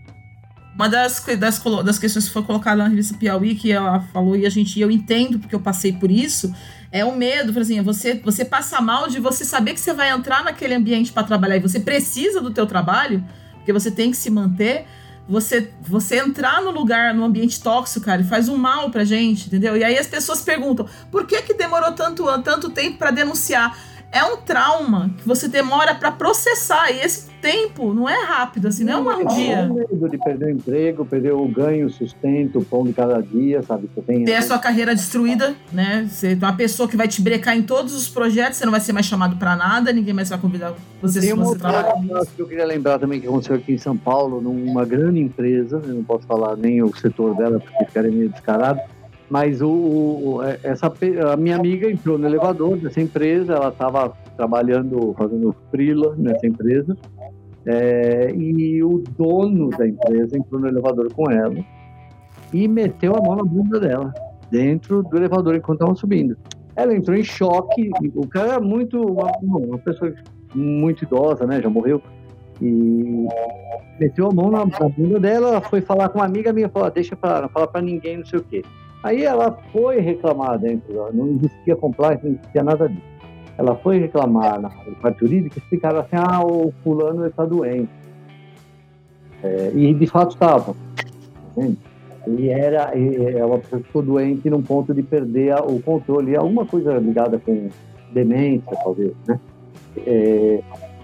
Uma 0.77 0.89
das, 0.89 1.25
das, 1.39 1.59
das 1.85 1.99
questões 1.99 2.27
que 2.27 2.33
foi 2.33 2.43
colocada 2.45 2.85
na 2.85 2.89
revista 2.89 3.17
Piauí, 3.19 3.57
que 3.57 3.73
ela 3.73 4.01
falou, 4.13 4.37
e 4.37 4.47
a 4.47 4.51
gente, 4.51 4.79
eu 4.79 4.91
entendo 4.91 5.41
porque 5.41 5.55
eu 5.55 5.61
passei 5.61 5.93
por 5.93 6.11
isso, 6.11 6.55
é 6.93 7.05
o 7.05 7.17
medo, 7.17 7.53
por 7.53 7.63
exemplo, 7.63 7.93
você, 7.93 8.15
você 8.15 8.45
passa 8.45 8.81
mal 8.81 9.09
de 9.09 9.19
você 9.19 9.45
saber 9.45 9.73
que 9.75 9.81
você 9.81 9.93
vai 9.93 10.11
entrar 10.11 10.45
naquele 10.45 10.75
ambiente 10.75 11.13
para 11.13 11.25
trabalhar 11.25 11.57
e 11.57 11.61
você 11.61 11.81
precisa 11.81 12.41
do 12.41 12.51
teu 12.51 12.67
trabalho, 12.67 13.25
porque 13.55 13.73
você 13.73 13.91
tem 13.91 14.11
que 14.11 14.17
se 14.17 14.31
manter, 14.31 14.87
você, 15.29 15.71
você 15.81 16.19
entrar 16.19 16.63
no 16.63 16.71
lugar, 16.71 17.13
no 17.13 17.25
ambiente 17.25 17.61
tóxico, 17.61 18.05
cara, 18.05 18.23
faz 18.25 18.49
um 18.49 18.57
mal 18.57 18.91
pra 18.91 19.05
gente, 19.05 19.47
entendeu? 19.47 19.77
E 19.77 19.83
aí 19.83 19.99
as 19.99 20.07
pessoas 20.07 20.43
perguntam: 20.43 20.89
por 21.11 21.27
que 21.27 21.43
que 21.43 21.55
demorou 21.55 21.93
tanto, 21.93 22.25
tanto 22.43 22.71
tempo 22.71 22.99
para 22.99 23.11
denunciar? 23.11 23.77
É 24.13 24.25
um 24.25 24.37
trauma 24.39 25.11
que 25.19 25.27
você 25.27 25.49
demora 25.49 25.95
para 25.95 26.11
processar. 26.11 26.91
E 26.91 27.01
esse 27.01 27.29
tempo 27.41 27.93
não 27.93 28.09
é 28.09 28.25
rápido, 28.25 28.69
assim, 28.69 28.83
não 28.83 29.11
é 29.11 29.17
um 29.17 29.27
dia. 29.27 29.57
É 29.57 29.69
medo 29.69 30.09
de 30.09 30.19
perder 30.19 30.47
o 30.47 30.51
emprego, 30.51 31.05
perder 31.05 31.33
o 31.33 31.47
ganho, 31.47 31.87
o 31.87 31.91
sustento, 31.91 32.59
o 32.59 32.65
pão 32.65 32.85
de 32.85 32.93
cada 32.93 33.21
dia, 33.21 33.63
sabe? 33.63 33.89
Você 33.95 34.03
tem 34.03 34.25
Ter 34.25 34.35
a 34.35 34.43
sua 34.43 34.59
carreira 34.59 34.95
destruída, 34.95 35.55
né? 35.73 36.09
Você 36.11 36.33
é 36.33 36.35
uma 36.35 36.57
pessoa 36.57 36.89
que 36.89 36.97
vai 36.97 37.07
te 37.07 37.21
brecar 37.21 37.57
em 37.57 37.63
todos 37.63 37.95
os 37.95 38.09
projetos, 38.09 38.59
você 38.59 38.65
não 38.65 38.73
vai 38.73 38.81
ser 38.81 38.93
mais 38.93 39.07
chamado 39.07 39.37
para 39.37 39.55
nada, 39.55 39.93
ninguém 39.93 40.15
mais 40.15 40.29
vai 40.29 40.39
convidar 40.39 40.75
você 41.01 41.21
se 41.21 41.33
você 41.33 41.59
trabalhar. 41.59 41.95
que 42.35 42.41
eu 42.41 42.49
queria 42.49 42.65
lembrar 42.65 42.99
também 42.99 43.21
que 43.21 43.27
aconteceu 43.27 43.57
aqui 43.57 43.75
em 43.75 43.79
São 43.79 43.97
Paulo, 43.97 44.41
numa 44.41 44.85
grande 44.85 45.21
empresa, 45.21 45.81
eu 45.85 45.95
não 45.95 46.05
posso 46.05 46.27
falar 46.27 46.57
nem 46.57 46.83
o 46.83 46.95
setor 46.97 47.37
dela, 47.37 47.61
porque 47.61 47.85
ficaria 47.85 48.11
meio 48.11 48.29
descarado, 48.29 48.81
mas 49.29 49.61
o, 49.61 49.69
o, 49.69 50.43
é, 50.43 50.59
essa, 50.63 50.93
a 51.33 51.37
minha 51.37 51.57
amiga 51.57 51.91
entrou 51.91 52.19
no 52.19 52.27
elevador 52.27 52.77
dessa 52.77 53.01
empresa, 53.01 53.55
ela 53.55 53.69
estava 53.69 54.13
trabalhando, 54.37 55.15
fazendo 55.19 55.55
freela 55.71 56.15
nessa 56.17 56.47
empresa, 56.47 56.97
é, 57.67 58.33
e 58.33 58.83
o 58.83 59.03
dono 59.19 59.71
da 59.71 59.89
empresa 59.89 60.39
entrou 60.39 60.61
no 60.61 60.69
elevador 60.69 61.13
com 61.13 61.31
ela 61.31 61.57
e 62.53 62.69
meteu 62.69 63.17
a 63.17 63.21
mão 63.21 63.37
na 63.37 63.43
bunda 63.43 63.81
dela, 63.81 64.15
dentro 64.51 65.03
do 65.03 65.17
elevador 65.17 65.57
enquanto 65.57 65.81
estava 65.81 65.95
subindo. 65.97 66.37
Ela 66.77 66.95
entrou 66.95 67.17
em 67.17 67.25
choque, 67.25 67.91
o 68.15 68.27
cara 68.29 68.53
era 68.53 68.61
muito, 68.61 69.01
uma, 69.01 69.33
uma 69.43 69.79
pessoa 69.79 70.13
muito 70.55 71.05
idosa, 71.05 71.47
né, 71.47 71.61
já 71.61 71.69
morreu, 71.69 72.01
e 72.63 73.27
meteu 73.99 74.29
a 74.29 74.35
mão 74.35 74.51
na, 74.51 74.65
na 74.65 74.89
bunda 74.89 75.19
dela, 75.19 75.49
ela 75.49 75.61
foi 75.61 75.81
falar 75.81 76.09
com 76.11 76.19
uma 76.19 76.25
amiga 76.25 76.53
minha, 76.53 76.69
falou, 76.69 76.91
deixa 76.91 77.17
pra 77.17 77.43
não 77.43 77.49
falar 77.49 77.67
para 77.67 77.83
ninguém, 77.83 78.19
não 78.19 78.27
sei 78.27 78.39
o 78.39 78.45
quê. 78.45 78.63
Aí 79.07 79.23
ela 79.23 79.57
foi 79.73 80.01
reclamar 80.01 80.59
dentro, 80.59 80.93
não 81.15 81.29
existia 81.29 81.77
compliance, 81.77 82.25
não 82.25 82.33
existia 82.33 82.65
nada 82.65 82.89
disso. 82.89 83.07
Ela 83.57 83.77
foi 83.77 84.01
reclamar 84.01 84.61
na 84.61 84.69
parte 85.01 85.21
jurídica, 85.21 85.61
explicaram 85.61 86.01
assim, 86.01 86.17
ah, 86.17 86.45
o 86.45 86.75
fulano 86.83 87.25
está 87.25 87.45
doente. 87.45 87.89
É, 89.45 89.71
e 89.77 89.95
de 89.95 90.07
fato 90.09 90.33
estava. 90.33 90.75
E 92.27 92.49
era, 92.49 92.91
ela 92.97 93.61
ficou 93.61 94.03
doente 94.03 94.51
num 94.51 94.61
ponto 94.61 94.93
de 94.93 95.05
perder 95.05 95.55
o 95.55 95.81
controle, 95.81 96.35
alguma 96.35 96.67
coisa 96.67 96.95
ligada 96.95 97.39
com 97.39 97.69
demência, 98.13 98.77
talvez, 98.83 99.13
né? 99.29 99.39
É, 100.05 100.61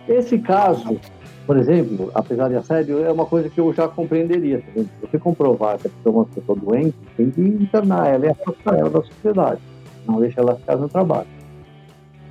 esse 0.08 0.40
caso, 0.40 0.98
por 1.46 1.56
exemplo, 1.56 2.10
apesar 2.14 2.48
de 2.48 2.56
assédio, 2.56 3.04
é 3.04 3.10
uma 3.10 3.26
coisa 3.26 3.48
que 3.48 3.60
eu 3.60 3.72
já 3.72 3.88
compreenderia. 3.88 4.62
Se 4.74 4.88
você 5.00 5.18
comprovar 5.18 5.78
que 5.78 5.88
a 5.88 5.90
pessoa 5.90 6.14
é 6.14 6.16
uma 6.18 6.26
pessoa 6.26 6.58
doente, 6.58 6.96
tem 7.16 7.30
que 7.30 7.40
internar 7.40 8.08
ela 8.08 8.26
e 8.26 8.28
afastar 8.28 8.78
ela 8.78 8.90
da 8.90 9.02
sociedade, 9.02 9.60
não 10.06 10.20
deixa 10.20 10.40
ela 10.40 10.56
ficar 10.56 10.76
no 10.76 10.88
trabalho. 10.88 11.26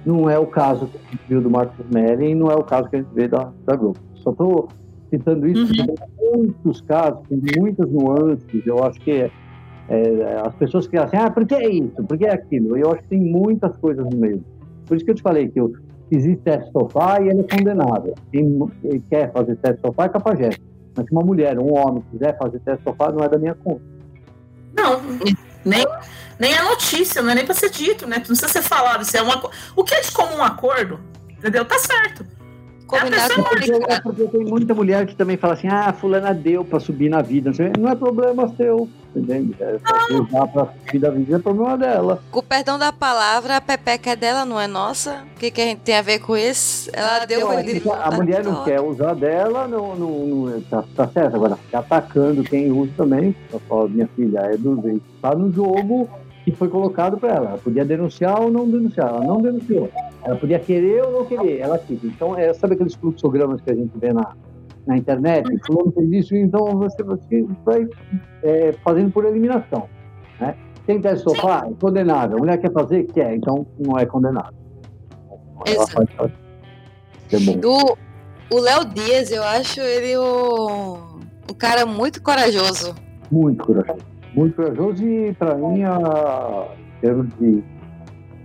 Não 0.06 0.30
é 0.30 0.40
o 0.40 0.48
caso 0.48 0.88
que 0.88 0.98
a 0.98 1.12
gente 1.12 1.22
viu 1.28 1.42
do 1.42 1.50
Marcos 1.50 1.86
Meren, 1.92 2.36
não 2.36 2.50
é 2.50 2.56
o 2.56 2.64
caso 2.64 2.90
que 2.90 2.96
a 2.96 3.00
gente 3.00 3.14
vê 3.14 3.28
da, 3.28 3.52
da 3.66 3.76
Globo. 3.76 4.00
Só 4.16 4.32
estou 4.32 4.70
citando 5.10 5.48
isso 5.48 5.62
uhum. 5.62 5.86
porque 5.86 6.06
tem 6.18 6.38
muitos 6.38 6.82
casos, 6.82 7.20
tem 7.28 7.40
muitas 7.60 7.92
nuances. 7.92 8.66
Eu 8.66 8.84
acho 8.84 9.00
que 9.02 9.12
é, 9.12 9.32
é, 9.90 10.42
as 10.44 10.56
pessoas 10.56 10.88
que 10.88 10.98
assim, 10.98 11.18
ah, 11.18 11.30
por 11.30 11.46
que 11.46 11.54
é 11.54 11.70
isso? 11.70 12.04
Por 12.04 12.18
que 12.18 12.26
é 12.26 12.34
aquilo? 12.34 12.78
Eu 12.78 12.92
acho 12.92 13.02
que 13.04 13.10
tem 13.10 13.20
muitas 13.20 13.76
coisas 13.78 14.04
no 14.06 14.18
meio. 14.18 14.44
Por 14.86 14.96
isso 14.96 15.06
que 15.06 15.12
eu 15.12 15.16
te 15.16 15.22
falei 15.22 15.50
que 15.50 15.60
eu, 15.60 15.72
existe 16.16 16.42
teste 16.44 16.72
sofá 16.72 17.22
e 17.22 17.30
ele 17.30 17.42
é 17.42 17.58
condenado. 17.58 18.14
Quem 18.32 18.70
quer 19.10 19.32
fazer 19.32 19.56
teste 19.58 19.82
sofá 19.82 20.06
é 20.06 20.10
capageste. 20.10 20.62
Mas 20.96 21.06
se 21.06 21.12
uma 21.12 21.24
mulher, 21.24 21.58
um 21.58 21.74
homem 21.74 22.04
quiser 22.12 22.38
fazer 22.38 22.60
teste 22.60 22.84
sofá, 22.84 23.12
não 23.12 23.24
é 23.24 23.30
da 23.30 23.38
minha 23.38 23.56
conta. 23.56 23.82
Não, 24.76 25.02
nem, 25.66 25.86
nem 26.40 26.54
é 26.54 26.62
notícia, 26.64 27.22
não 27.22 27.32
é 27.32 27.36
nem 27.36 27.46
para 27.46 27.56
ser 27.56 27.70
dito, 27.70 28.08
né? 28.08 28.18
Não 28.18 28.24
precisa 28.24 28.48
ser 28.48 28.62
falado. 28.62 29.02
Isso 29.02 29.16
é 29.16 29.22
uma, 29.22 29.42
o 29.76 29.84
que 29.84 29.94
é 29.94 30.02
de 30.02 30.12
comum 30.12 30.42
acordo, 30.44 31.00
entendeu? 31.30 31.66
Tá 31.66 31.78
certo. 31.78 32.26
Combinado 32.92 33.34
é, 33.34 33.42
porque, 33.42 33.72
é 33.72 34.02
porque 34.02 34.24
tem 34.26 34.44
muita 34.44 34.74
mulher 34.74 35.06
que 35.06 35.16
também 35.16 35.38
fala 35.38 35.54
assim: 35.54 35.70
ah, 35.70 35.94
fulana 35.94 36.34
deu 36.34 36.66
para 36.66 36.80
subir 36.80 37.10
na 37.10 37.22
vida. 37.22 37.52
Não 37.80 37.90
é 37.90 37.96
problema 37.96 38.54
seu. 38.58 38.90
Entende? 39.20 39.56
É, 39.60 39.78
só 39.80 40.22
usar 40.22 40.48
pra 40.48 40.68
vida 40.92 41.08
a 41.08 41.12
vida 41.12 41.36
é 41.36 41.40
problema 41.40 41.78
dela. 41.78 42.24
Com 42.32 42.40
o 42.40 42.44
perdão 42.44 42.78
da 42.78 42.92
palavra, 42.92 43.58
a 43.58 43.62
pepeca 43.62 44.12
é 44.12 44.16
dela, 44.16 44.46
não 44.46 44.60
é 44.60 44.68
nossa? 44.68 45.24
O 45.36 45.40
que, 45.40 45.52
que 45.52 45.62
a 45.62 45.66
gente 45.66 45.80
tem 45.80 45.96
a 45.96 46.02
ver 46.02 46.20
com 46.20 46.36
isso? 46.38 46.90
Ela 46.94 47.26
deu 47.26 47.42
Eu 47.42 47.52
acho 47.52 47.64
que 47.64 47.90
a 47.90 48.12
mulher 48.12 48.44
não 48.44 48.64
quer 48.64 48.82
usar 48.82 49.14
dela, 49.14 49.68
não, 49.68 49.96
não, 49.96 50.10
não 50.26 50.62
tá, 50.62 50.84
tá 50.96 51.08
certo. 51.08 51.36
Agora, 51.36 51.56
ficar 51.56 51.80
atacando 51.80 52.44
quem 52.44 52.72
usa 52.72 52.92
também, 52.98 53.36
ela 53.50 53.62
fala, 53.68 53.88
minha 53.90 54.08
filha, 54.16 54.40
é 54.40 54.58
do 54.58 54.82
jeito. 54.82 55.04
Tá 55.22 55.36
no 55.36 55.52
jogo 55.52 56.10
que 56.44 56.52
foi 56.52 56.68
colocado 56.68 57.18
para 57.18 57.36
ela. 57.36 57.50
Ela 57.50 57.58
podia 57.58 57.86
denunciar 57.86 58.40
ou 58.42 58.52
não 58.52 58.70
denunciar. 58.70 59.10
Ela 59.10 59.24
não 59.24 59.42
denunciou. 59.42 59.90
Ela 60.24 60.36
podia 60.36 60.60
querer 60.60 61.04
ou 61.04 61.12
não 61.12 61.26
querer. 61.26 61.60
Ela 61.60 61.78
quis. 61.78 62.04
Então, 62.04 62.38
é, 62.38 62.54
sabe 62.54 62.74
aqueles 62.74 62.96
fluxogramas 62.96 63.62
que 63.62 63.72
a 63.72 63.76
gente 63.76 63.92
vê 63.96 64.14
na, 64.14 64.34
na 64.86 64.98
internet? 64.98 65.48
Fulano 65.66 65.92
fez 65.92 66.12
isso, 66.12 66.36
então 66.36 66.66
você, 66.78 67.04
você 67.04 67.46
vai 67.66 67.88
é, 68.44 68.74
fazendo 68.84 69.12
por 69.12 69.26
eliminação. 69.26 69.88
Né? 70.40 70.56
Quem 70.86 71.00
no 71.00 71.18
sofá 71.18 71.68
é 71.68 71.74
condenado. 71.80 72.36
A 72.36 72.40
mulher 72.40 72.58
quer 72.58 72.72
fazer? 72.72 73.04
Quer. 73.06 73.36
Então, 73.36 73.66
não 73.80 73.98
é 73.98 74.06
condenado. 74.06 74.54
Ela 75.66 75.84
Exato. 75.84 76.08
faz-. 76.18 76.42
O, 78.54 78.60
Léo 78.60 78.86
Dias, 78.94 79.32
eu 79.32 79.44
acho 79.44 79.80
ele 79.80 80.18
o, 80.18 80.98
um 81.50 81.54
cara 81.58 81.86
muito 81.86 82.22
corajoso. 82.22 82.94
Muito 83.32 83.64
corajoso. 83.64 84.06
Muito 84.36 84.56
corajoso 84.56 85.08
e, 85.08 85.34
para 85.34 85.56
mim, 85.56 85.84
a, 85.84 86.68
em 86.98 87.02
termos 87.02 87.28
de, 87.40 87.64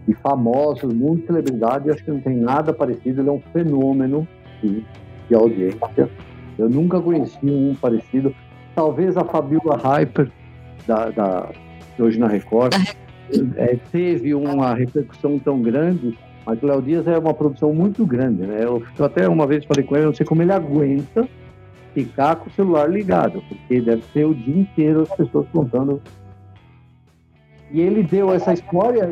de 0.07 0.15
famosos, 0.23 0.93
muito 0.93 1.27
celebridade, 1.27 1.91
acho 1.91 2.05
que 2.05 2.11
não 2.11 2.21
tem 2.21 2.37
nada 2.37 2.73
parecido. 2.73 3.23
Ele 3.23 3.29
é 3.29 3.33
um 3.33 3.43
fenômeno 3.53 4.29
de, 4.63 4.85
de 5.29 5.35
audiência. 5.35 6.09
Eu 6.59 6.69
nunca 6.69 7.01
conheci 7.01 7.39
um 7.45 7.75
parecido. 7.81 8.35
Talvez 8.75 9.17
a 9.17 9.25
Fabiola 9.25 9.77
Hyper, 9.77 10.31
da, 10.87 11.11
da, 11.11 11.49
hoje 11.99 12.19
na 12.19 12.27
Record, 12.29 12.75
é, 13.57 13.77
teve 13.91 14.35
uma 14.35 14.75
repercussão 14.75 15.39
tão 15.39 15.61
grande, 15.61 16.17
mas 16.45 16.63
o 16.63 16.67
Léo 16.67 16.83
Dias 16.83 17.07
é 17.09 17.19
uma 17.19 17.35
produção 17.35 17.73
muito 17.75 18.05
grande. 18.07 18.43
Né? 18.43 18.61
Eu, 18.65 18.83
até 19.01 19.29
uma 19.29 19.47
vez 19.47 19.65
falei 19.65 19.85
com 19.85 19.97
ele, 19.97 20.07
não 20.07 20.15
sei 20.15 20.25
como 20.27 20.43
ele 20.43 20.53
aguenta 20.53 21.27
ficar 21.95 22.37
com 22.37 22.49
o 22.49 22.53
celular 22.53 22.89
ligado, 22.91 23.43
porque 23.49 23.81
deve 23.81 24.03
ser 24.13 24.27
o 24.27 24.35
dia 24.35 24.57
inteiro 24.61 25.03
as 25.03 25.09
pessoas 25.17 25.47
contando. 25.49 26.01
E 27.73 27.81
ele 27.81 28.03
deu 28.03 28.33
essa 28.33 28.53
história 28.53 29.09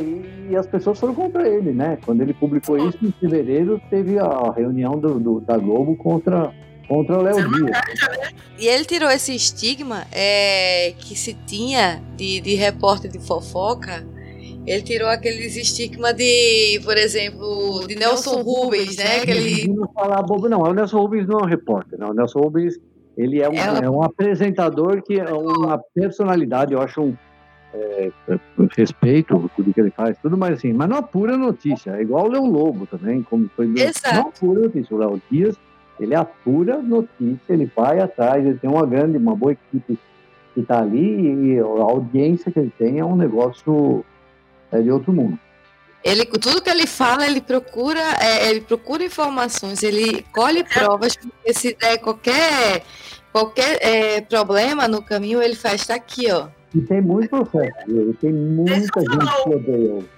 e 0.48 0.54
as 0.54 0.66
pessoas 0.66 1.00
foram 1.00 1.14
contra 1.14 1.48
ele, 1.48 1.72
né? 1.72 1.98
Quando 2.04 2.20
ele 2.20 2.32
publicou 2.32 2.76
isso 2.76 2.98
em 3.04 3.10
fevereiro, 3.10 3.80
teve 3.90 4.16
a 4.18 4.52
reunião 4.54 4.92
do, 4.98 5.18
do- 5.18 5.40
da 5.40 5.56
Globo 5.58 5.96
contra, 5.96 6.52
contra 6.88 7.18
o 7.18 7.22
Léo 7.22 7.36
Dias. 7.50 7.78
E 8.58 8.66
ele 8.66 8.84
tirou 8.84 9.10
esse 9.10 9.34
estigma 9.34 10.06
é, 10.12 10.92
que 10.98 11.16
se 11.16 11.34
tinha 11.46 12.02
de, 12.16 12.40
de 12.40 12.54
repórter 12.54 13.10
de 13.10 13.18
fofoca. 13.18 14.06
Ele 14.66 14.82
tirou 14.82 15.08
aqueles 15.08 15.56
estigma 15.56 16.14
de, 16.14 16.80
por 16.84 16.96
exemplo, 16.96 17.86
de 17.86 17.96
Nelson 17.96 18.42
Rubens, 18.42 18.96
né? 18.96 19.18
Aquele, 19.20 19.68
Não 19.68 19.86
falar 19.92 20.22
bobo, 20.22 20.48
não. 20.48 20.60
O 20.60 20.72
Nelson 20.72 20.98
Rubens 21.00 21.26
não 21.26 21.40
é 21.40 21.42
um 21.42 21.46
repórter, 21.46 21.98
não. 21.98 22.10
O 22.10 22.14
Nelson 22.14 22.38
Rubens, 22.38 22.78
ele 23.16 23.42
é 23.42 23.48
um, 23.48 23.52
É. 23.52 23.84
é 23.84 23.90
um 23.90 24.02
apresentador 24.02 25.02
que 25.02 25.20
é 25.20 25.30
uma 25.30 25.78
personalidade, 25.94 26.72
eu 26.72 26.80
acho 26.80 27.02
um 27.02 27.16
é, 27.74 28.10
respeito 28.76 29.50
tudo 29.56 29.74
que 29.74 29.80
ele 29.80 29.90
faz, 29.90 30.16
tudo 30.22 30.38
mais 30.38 30.54
assim, 30.54 30.72
mas 30.72 30.88
não 30.88 30.96
apura 30.96 31.36
notícia. 31.36 31.90
É 31.90 32.02
igual 32.02 32.26
o 32.26 32.28
Leão 32.28 32.46
Lobo 32.46 32.86
também, 32.86 33.22
como 33.22 33.50
foi. 33.54 33.66
Exato. 33.76 34.14
Não 34.14 34.28
apura 34.28 34.60
notícia. 34.60 34.94
O 34.94 34.98
Léo 34.98 35.20
Dias, 35.30 35.56
ele 35.98 36.14
apura 36.14 36.78
notícia, 36.82 37.52
ele 37.52 37.70
vai 37.74 38.00
atrás, 38.00 38.44
ele 38.44 38.58
tem 38.58 38.68
uma 38.68 38.84
grande, 38.86 39.16
uma 39.16 39.34
boa 39.34 39.52
equipe 39.52 39.98
que 40.52 40.60
está 40.60 40.78
ali 40.80 41.54
e 41.54 41.58
a 41.58 41.64
audiência 41.64 42.50
que 42.50 42.58
ele 42.58 42.72
tem 42.78 42.98
é 42.98 43.04
um 43.04 43.16
negócio 43.16 44.04
é, 44.70 44.80
de 44.80 44.90
outro 44.90 45.12
mundo. 45.12 45.38
ele, 46.02 46.24
tudo 46.26 46.62
que 46.62 46.70
ele 46.70 46.86
fala, 46.86 47.26
ele 47.26 47.40
procura, 47.40 48.00
é, 48.20 48.50
ele 48.50 48.60
procura 48.60 49.04
informações, 49.04 49.82
ele 49.82 50.24
colhe 50.32 50.64
provas, 50.64 51.16
porque 51.16 51.52
se 51.52 51.76
der 51.80 51.98
qualquer, 51.98 52.82
qualquer 53.32 53.78
é, 53.80 54.20
problema 54.20 54.86
no 54.88 55.02
caminho, 55.02 55.42
ele 55.42 55.56
faz, 55.56 55.86
tá 55.86 55.94
aqui, 55.94 56.30
ó. 56.30 56.48
E 56.74 56.80
tem 56.80 57.00
muito 57.00 57.28
processo, 57.28 58.14
tem 58.20 58.32
muita 58.32 59.00
gente 59.00 59.42
que 59.44 59.54
odeia 59.54 59.76
ele. 59.76 60.08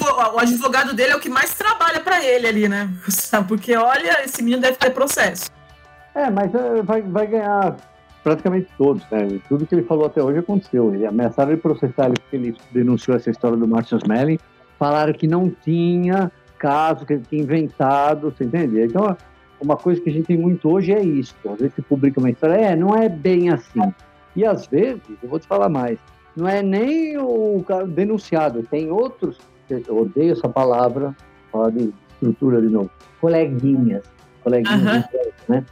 O 0.00 0.38
advogado 0.38 0.94
dele 0.94 1.12
é 1.12 1.16
o 1.16 1.20
que 1.20 1.28
mais 1.28 1.54
trabalha 1.54 2.00
pra 2.00 2.24
ele 2.24 2.46
ali, 2.46 2.68
né? 2.68 2.90
Porque, 3.46 3.76
olha, 3.76 4.24
esse 4.24 4.42
menino 4.42 4.62
deve 4.62 4.76
ter 4.76 4.90
processo. 4.90 5.50
É, 6.14 6.30
mas 6.30 6.54
é, 6.54 6.82
vai, 6.82 7.02
vai 7.02 7.26
ganhar 7.26 7.76
praticamente 8.22 8.68
todos, 8.78 9.02
né? 9.10 9.40
Tudo 9.48 9.66
que 9.66 9.74
ele 9.74 9.82
falou 9.82 10.06
até 10.06 10.22
hoje 10.22 10.38
aconteceu. 10.38 10.94
Ele 10.94 11.06
ameaçaram 11.06 11.52
ele 11.52 11.60
processar 11.60 12.06
ele 12.06 12.14
porque 12.14 12.36
ele 12.36 12.56
denunciou 12.70 13.16
essa 13.16 13.30
história 13.30 13.56
do 13.56 13.66
Martin 13.66 13.96
Smelling. 13.96 14.38
Falaram 14.78 15.12
que 15.12 15.26
não 15.26 15.50
tinha 15.50 16.30
caso, 16.58 17.04
que 17.04 17.14
ele 17.14 17.24
tinha 17.28 17.42
inventado, 17.42 18.30
você 18.30 18.44
entende? 18.44 18.80
Então, 18.80 19.16
uma 19.60 19.76
coisa 19.76 20.00
que 20.00 20.08
a 20.08 20.12
gente 20.12 20.26
tem 20.26 20.36
muito 20.36 20.70
hoje 20.70 20.92
é 20.92 21.02
isso. 21.02 21.34
Às 21.44 21.58
vezes 21.58 21.74
se 21.74 21.82
publica 21.82 22.20
uma 22.20 22.30
história, 22.30 22.54
é, 22.54 22.76
não 22.76 22.94
é 22.94 23.08
bem 23.08 23.50
assim. 23.50 23.92
E 24.34 24.44
às 24.44 24.66
vezes, 24.66 25.02
eu 25.22 25.28
vou 25.28 25.38
te 25.38 25.46
falar 25.46 25.68
mais, 25.68 25.98
não 26.36 26.48
é 26.48 26.62
nem 26.62 27.18
o 27.18 27.64
denunciado, 27.88 28.62
tem 28.62 28.90
outros, 28.90 29.38
eu 29.86 29.98
odeio 29.98 30.32
essa 30.32 30.48
palavra, 30.48 31.14
falar 31.50 31.70
de 31.70 31.92
estrutura 32.14 32.60
de 32.60 32.68
novo, 32.68 32.90
coleguinhas, 33.20 34.02
coleguinhas, 34.42 35.04
empresa, 35.04 35.32
né? 35.48 35.64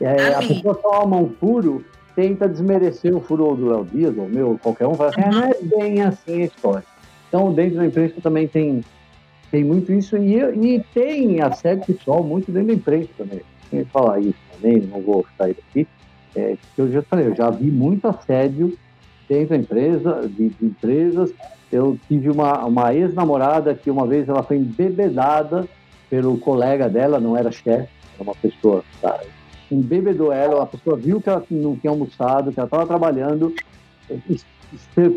É, 0.00 0.34
a 0.34 0.38
Ah, 0.38 0.42
sim. 0.42 0.48
pessoa 0.54 0.74
toma 0.74 1.16
um 1.16 1.30
furo, 1.30 1.84
tenta 2.14 2.48
desmerecer 2.48 3.14
o 3.16 3.20
furo 3.20 3.54
do 3.54 3.68
Léo 3.70 3.84
Dias, 3.84 4.16
ou 4.16 4.28
meu, 4.28 4.58
qualquer 4.62 4.86
um, 4.86 4.94
fala 4.94 5.10
assim, 5.10 5.22
ah, 5.22 5.30
não 5.30 5.44
é 5.44 5.54
bem 5.62 6.02
assim 6.02 6.42
a 6.42 6.44
história. 6.46 6.84
Então, 7.28 7.52
dentro 7.52 7.78
da 7.78 7.86
imprensa 7.86 8.14
também 8.22 8.46
tem, 8.46 8.84
tem 9.50 9.64
muito 9.64 9.92
isso, 9.92 10.16
e, 10.16 10.36
e 10.36 10.84
tem 10.94 11.40
assédio 11.40 11.86
pessoal 11.86 12.22
muito 12.22 12.52
dentro 12.52 12.68
da 12.68 12.74
imprensa 12.74 13.08
também. 13.16 13.40
Sem 13.70 13.84
falar 13.86 14.20
isso 14.20 14.38
também, 14.52 14.80
não 14.82 15.00
vou 15.00 15.24
sair 15.36 15.54
daqui, 15.54 15.88
é, 16.34 16.56
que 16.74 16.80
eu 16.80 16.90
já 16.92 17.02
falei, 17.02 17.26
eu 17.26 17.34
já 17.34 17.50
vi 17.50 17.70
muito 17.70 18.06
assédio 18.06 18.76
dentro 19.28 19.50
da 19.50 19.56
empresa, 19.56 20.28
de, 20.28 20.48
de 20.48 20.66
empresas. 20.66 21.32
Eu 21.70 21.98
tive 22.08 22.30
uma, 22.30 22.64
uma 22.64 22.94
ex-namorada 22.94 23.74
que 23.74 23.90
uma 23.90 24.06
vez 24.06 24.28
ela 24.28 24.42
foi 24.42 24.56
embebedada 24.56 25.66
pelo 26.08 26.38
colega 26.38 26.88
dela, 26.88 27.18
não 27.18 27.36
era 27.36 27.50
chefe, 27.50 27.88
era 28.14 28.22
uma 28.22 28.34
pessoa, 28.34 28.84
tá, 29.00 29.20
embebedou 29.70 30.32
ela, 30.32 30.62
a 30.62 30.66
pessoa 30.66 30.96
viu 30.96 31.20
que 31.20 31.28
ela 31.28 31.42
não 31.50 31.76
tinha 31.76 31.90
almoçado, 31.90 32.52
que 32.52 32.60
ela 32.60 32.66
estava 32.66 32.86
trabalhando, 32.86 33.52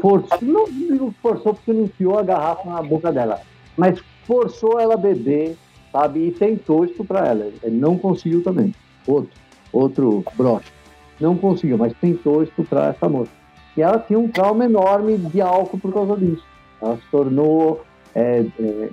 forçou, 0.01 0.39
não 0.41 1.11
forçou 1.21 1.53
porque 1.53 1.71
não 1.71 1.83
enfiou 1.83 2.17
a 2.17 2.23
garrafa 2.23 2.67
na 2.69 2.81
boca 2.81 3.11
dela, 3.11 3.41
mas 3.77 4.01
forçou 4.25 4.79
ela 4.79 4.95
a 4.95 4.97
beber, 4.97 5.55
sabe, 5.91 6.27
e 6.27 6.31
tentou 6.31 6.85
estuprar 6.85 7.27
ela. 7.27 7.51
Ele 7.63 7.77
não 7.77 7.97
conseguiu 7.97 8.43
também. 8.43 8.73
Outro, 9.07 9.31
outro 9.71 10.25
broche. 10.35 10.71
Não 11.19 11.35
conseguiu, 11.35 11.77
mas 11.77 11.93
tentou 11.99 12.43
estuprar 12.43 12.91
essa 12.91 13.09
moça. 13.09 13.31
E 13.79 13.81
ela 13.81 13.97
tinha 13.97 14.19
um 14.19 14.27
trauma 14.27 14.65
enorme 14.65 15.17
de 15.17 15.39
álcool 15.39 15.79
por 15.79 15.93
causa 15.93 16.17
disso. 16.17 16.43
Ela 16.81 16.97
se 16.97 17.03
tornou. 17.09 17.81
é, 18.13 18.45
é, 18.59 18.89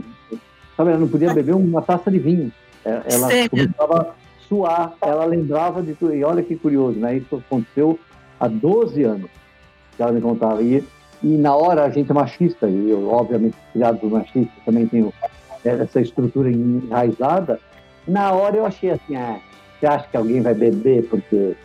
sabe, 0.76 0.90
ela 0.90 0.98
não 1.00 1.08
podia 1.08 1.34
beber 1.34 1.56
uma 1.56 1.82
taça 1.82 2.08
de 2.08 2.20
vinho. 2.20 2.52
É, 2.84 3.02
Ela 3.10 3.26
Sério? 3.28 3.50
começava 3.50 4.00
a 4.02 4.06
suar, 4.46 4.92
ela 5.02 5.24
lembrava 5.24 5.82
de 5.82 5.92
tudo. 5.94 6.14
E 6.14 6.22
olha 6.22 6.40
que 6.40 6.54
curioso, 6.54 7.00
né? 7.00 7.16
Isso 7.16 7.42
aconteceu 7.44 7.98
há 8.38 8.46
12 8.46 9.02
anos 9.02 9.28
que 9.96 10.02
ela 10.02 10.12
me 10.12 10.20
contava. 10.20 10.62
E, 10.62 10.84
e 11.20 11.36
na 11.36 11.56
hora 11.56 11.82
a 11.82 11.90
gente 11.90 12.08
é 12.08 12.14
machista, 12.14 12.68
e 12.68 12.88
eu, 12.88 13.08
obviamente, 13.10 13.56
criado 13.72 13.98
por 13.98 14.08
machista, 14.08 14.52
também 14.64 14.86
tenho 14.86 15.12
essa 15.64 16.00
estrutura 16.00 16.48
enraizada. 16.48 17.58
Na 18.06 18.30
hora 18.30 18.56
eu 18.56 18.64
achei 18.64 18.90
assim: 18.92 19.16
ah, 19.16 19.40
você 19.80 19.86
acha 19.86 20.06
que 20.08 20.16
alguém 20.16 20.40
vai 20.40 20.54
beber 20.54 21.08
porque, 21.08 21.56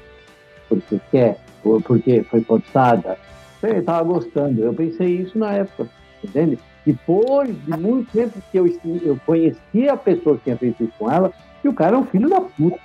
porque 0.67 0.99
quer, 1.11 1.38
porque 1.62 2.24
foi 2.24 2.41
forçada? 2.41 3.18
Eu 3.62 3.78
estava 3.80 4.03
gostando. 4.03 4.62
Eu 4.64 4.74
pensei 4.74 5.07
isso 5.18 5.38
na 5.38 5.53
época, 5.53 5.88
entende? 6.24 6.57
Depois 6.86 7.49
de 7.66 7.78
muito 7.78 8.12
tempo 8.12 8.39
que 8.51 8.57
eu, 8.57 8.68
eu 9.03 9.20
conheci 9.26 9.88
a 9.88 9.95
pessoa 9.95 10.38
que 10.38 10.45
tinha 10.45 10.57
feito 10.57 10.84
isso 10.84 10.93
com 10.97 11.12
ela, 11.12 11.32
e 11.64 11.68
o 11.68 11.74
cara 11.74 11.95
é 11.95 11.99
um 11.99 12.05
filho 12.05 12.28
da 12.28 12.41
puta. 12.41 12.80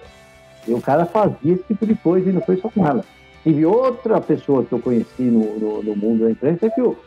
E 0.69 0.73
o 0.75 0.81
cara 0.81 1.07
fazia 1.07 1.55
esse 1.55 1.63
tipo 1.63 1.87
de 1.87 1.95
coisa 1.95 2.29
e 2.29 2.33
não 2.33 2.41
foi 2.43 2.57
só 2.59 2.69
com 2.69 2.87
ela. 2.87 3.03
Tive 3.43 3.65
outra 3.65 4.21
pessoa 4.21 4.65
que 4.65 4.73
eu 4.73 4.81
conheci 4.81 5.23
no, 5.23 5.59
no, 5.59 5.83
no 5.83 5.97
mundo 5.97 6.25
da 6.25 6.31
imprensa 6.31 6.69
que 6.69 6.81
eu 6.81 6.99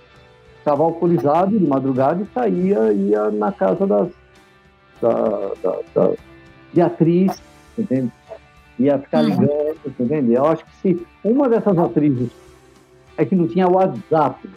estava 0.57 0.81
alcoolizado 0.83 1.59
de 1.59 1.65
madrugada 1.65 2.23
e 2.23 2.33
saía 2.33 2.91
ia 2.93 3.29
na 3.29 3.51
casa 3.51 3.85
das, 3.85 4.07
da, 5.01 5.11
da, 5.61 5.79
da- 5.93 6.13
de 6.73 6.81
atriz, 6.81 7.41
entende? 7.77 8.11
Ia 8.79 8.97
ficar 8.99 9.23
Uhum. 9.23 9.29
ligando, 9.29 9.77
entende? 9.99 10.33
Eu 10.33 10.45
acho 10.45 10.63
que 10.65 10.71
se 10.81 11.07
uma 11.23 11.49
dessas 11.49 11.77
atrizes 11.77 12.29
é 13.17 13.25
que 13.25 13.35
não 13.35 13.47
tinha 13.47 13.67
WhatsApp, 13.67 14.49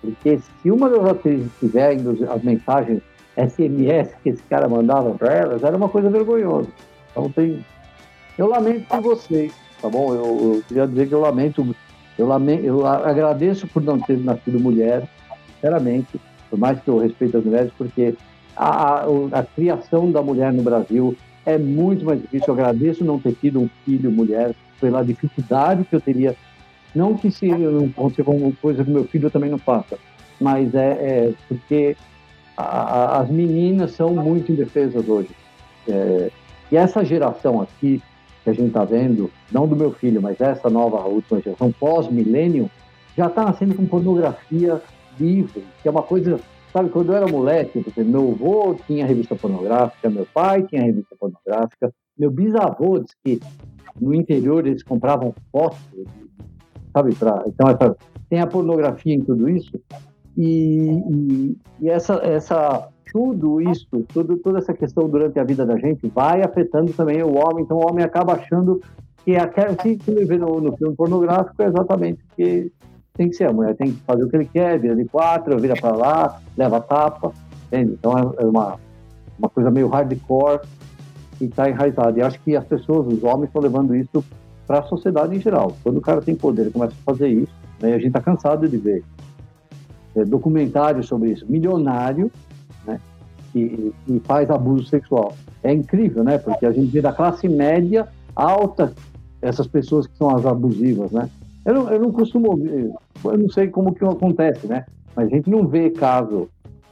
porque 0.00 0.38
se 0.38 0.70
uma 0.70 0.88
das 0.90 1.04
atrizes 1.06 1.48
tiver 1.60 1.96
as 2.28 2.42
mensagens 2.42 3.00
SMS 3.36 4.10
que 4.22 4.30
esse 4.30 4.42
cara 4.44 4.68
mandava 4.68 5.10
para 5.14 5.32
elas, 5.32 5.62
era 5.62 5.76
uma 5.76 5.88
coisa 5.88 6.10
vergonhosa. 6.10 6.68
Então 7.10 7.30
tem. 7.30 7.64
Eu 8.36 8.48
lamento 8.48 8.86
por 8.88 9.00
vocês, 9.00 9.52
tá 9.80 9.88
bom? 9.88 10.12
Eu, 10.14 10.54
eu 10.54 10.62
queria 10.66 10.86
dizer 10.86 11.08
que 11.08 11.14
eu 11.14 11.20
lamento. 11.20 11.60
Eu 11.62 11.74
Eu, 12.18 12.26
lame, 12.26 12.60
eu 12.64 12.86
agradeço 12.86 13.66
por 13.68 13.82
não 13.82 13.98
ter 13.98 14.18
nascido 14.18 14.58
mulher, 14.60 15.08
sinceramente, 15.54 16.20
por 16.50 16.58
mais 16.58 16.78
que 16.80 16.88
eu 16.88 16.98
respeite 16.98 17.36
as 17.36 17.44
mulheres, 17.44 17.72
porque 17.78 18.14
a, 18.54 19.00
a, 19.00 19.04
a 19.32 19.42
criação 19.44 20.10
da 20.10 20.20
mulher 20.22 20.52
no 20.52 20.62
Brasil 20.62 21.16
é 21.44 21.58
muito 21.58 22.04
mais 22.04 22.20
difícil. 22.20 22.48
Eu 22.48 22.54
agradeço 22.54 23.04
não 23.04 23.18
ter 23.18 23.34
tido 23.34 23.60
um 23.60 23.68
filho 23.84 24.10
mulher 24.10 24.54
pela 24.80 25.04
dificuldade 25.04 25.84
que 25.84 25.94
eu 25.94 26.00
teria. 26.00 26.36
Não 26.94 27.16
que 27.16 27.30
se 27.30 27.46
não 27.46 27.86
acontecer 27.86 28.22
alguma 28.26 28.52
coisa 28.60 28.84
que 28.84 28.90
meu 28.90 29.04
filho 29.04 29.30
também 29.30 29.50
não 29.50 29.58
faça, 29.58 29.98
mas 30.40 30.74
é, 30.74 30.90
é 30.90 31.32
porque 31.48 31.96
a, 32.56 32.62
a, 32.62 33.20
as 33.20 33.30
meninas 33.30 33.92
são 33.92 34.14
muito 34.14 34.52
indefesas 34.52 35.08
hoje. 35.08 35.30
É, 35.88 36.30
e 36.70 36.76
essa 36.76 37.04
geração 37.04 37.60
aqui 37.60 38.02
que 38.44 38.50
a 38.50 38.52
gente 38.52 38.68
está 38.68 38.84
vendo, 38.84 39.30
não 39.50 39.68
do 39.68 39.76
meu 39.76 39.92
filho, 39.92 40.20
mas 40.20 40.40
essa 40.40 40.68
nova 40.68 40.98
última 41.06 41.40
geração 41.40 41.72
pós-milênio, 41.72 42.70
já 43.16 43.26
está 43.26 43.44
nascendo 43.44 43.74
com 43.74 43.86
pornografia 43.86 44.82
livre, 45.18 45.64
que 45.80 45.88
é 45.88 45.90
uma 45.90 46.02
coisa 46.02 46.40
Sabe, 46.72 46.88
quando 46.88 47.12
eu 47.12 47.16
era 47.16 47.28
moleque, 47.28 47.84
meu 47.98 48.30
avô 48.30 48.74
tinha 48.86 49.04
revista 49.04 49.36
pornográfica, 49.36 50.08
meu 50.08 50.26
pai 50.32 50.62
tinha 50.62 50.82
revista 50.82 51.14
pornográfica, 51.20 51.92
meu 52.18 52.30
bisavô 52.30 52.98
disse 52.98 53.14
que 53.22 53.40
no 54.00 54.14
interior 54.14 54.66
eles 54.66 54.82
compravam 54.82 55.34
fotos, 55.50 55.78
sabe, 56.90 57.14
pra, 57.14 57.44
então 57.46 57.68
essa, 57.68 57.94
tem 58.30 58.40
a 58.40 58.46
pornografia 58.46 59.14
em 59.14 59.20
tudo 59.20 59.50
isso, 59.50 59.78
e, 60.34 60.88
e, 61.10 61.58
e, 61.82 61.90
essa, 61.90 62.14
essa, 62.22 62.88
tudo 63.12 63.60
isso, 63.60 63.86
tudo, 64.08 64.38
toda 64.38 64.58
essa 64.58 64.72
questão 64.72 65.06
durante 65.10 65.38
a 65.38 65.44
vida 65.44 65.66
da 65.66 65.76
gente 65.76 66.06
vai 66.08 66.40
afetando 66.42 66.90
também 66.94 67.22
o 67.22 67.34
homem, 67.34 67.64
então 67.64 67.76
o 67.76 67.86
homem 67.86 68.02
acaba 68.02 68.32
achando 68.32 68.80
que 69.26 69.36
aquela, 69.36 69.76
se 69.82 69.98
ele 70.08 70.24
vê 70.24 70.38
no, 70.38 70.58
no 70.58 70.74
filme 70.78 70.96
pornográfico 70.96 71.62
é 71.62 71.66
exatamente 71.66 72.22
o 72.22 72.34
que 72.34 72.72
tem 73.14 73.28
que 73.28 73.36
ser. 73.36 73.48
A 73.48 73.52
mulher 73.52 73.74
tem 73.76 73.92
que 73.92 74.00
fazer 74.02 74.24
o 74.24 74.28
que 74.28 74.36
ele 74.36 74.46
quer, 74.46 74.78
vira 74.78 74.96
de 74.96 75.04
quatro, 75.04 75.58
vira 75.58 75.74
para 75.74 75.94
lá, 75.94 76.40
leva 76.56 76.80
tapa, 76.80 77.32
entende? 77.66 77.92
Então 77.92 78.18
é, 78.18 78.42
é 78.42 78.46
uma, 78.46 78.78
uma 79.38 79.48
coisa 79.48 79.70
meio 79.70 79.88
hardcore 79.88 80.60
e 81.40 81.44
está 81.44 81.68
enraizada. 81.68 82.18
E 82.18 82.22
acho 82.22 82.40
que 82.40 82.56
as 82.56 82.64
pessoas, 82.64 83.06
os 83.12 83.22
homens, 83.22 83.48
estão 83.48 83.60
levando 83.60 83.94
isso 83.94 84.24
para 84.66 84.80
a 84.80 84.82
sociedade 84.84 85.36
em 85.36 85.40
geral. 85.40 85.76
Quando 85.82 85.98
o 85.98 86.00
cara 86.00 86.22
tem 86.22 86.34
poder 86.34 86.68
e 86.68 86.70
começa 86.70 86.94
a 86.94 87.04
fazer 87.04 87.28
isso, 87.28 87.52
né, 87.80 87.90
a 87.90 87.98
gente 87.98 88.08
está 88.08 88.20
cansado 88.20 88.68
de 88.68 88.76
ver 88.76 89.04
é, 90.14 90.24
documentários 90.24 91.06
sobre 91.06 91.32
isso. 91.32 91.44
Milionário, 91.48 92.30
né, 92.86 93.00
que, 93.52 93.92
que 94.06 94.20
faz 94.24 94.50
abuso 94.50 94.86
sexual. 94.86 95.34
É 95.62 95.72
incrível, 95.72 96.24
né? 96.24 96.38
Porque 96.38 96.66
a 96.66 96.72
gente 96.72 96.90
vê 96.90 97.00
da 97.00 97.12
classe 97.12 97.48
média 97.48 98.08
alta 98.34 98.92
essas 99.40 99.66
pessoas 99.66 100.06
que 100.06 100.16
são 100.16 100.34
as 100.34 100.46
abusivas, 100.46 101.10
né? 101.10 101.28
Eu 101.64 101.74
não, 101.74 101.92
eu 101.92 102.00
não 102.00 102.12
costumo, 102.12 102.58
eu 102.66 103.38
não 103.38 103.48
sei 103.50 103.68
como 103.68 103.94
que 103.94 104.04
acontece, 104.04 104.66
né? 104.66 104.84
Mas 105.14 105.28
a 105.28 105.36
gente 105.36 105.48
não 105.48 105.66
vê 105.66 105.90
caso 105.90 106.48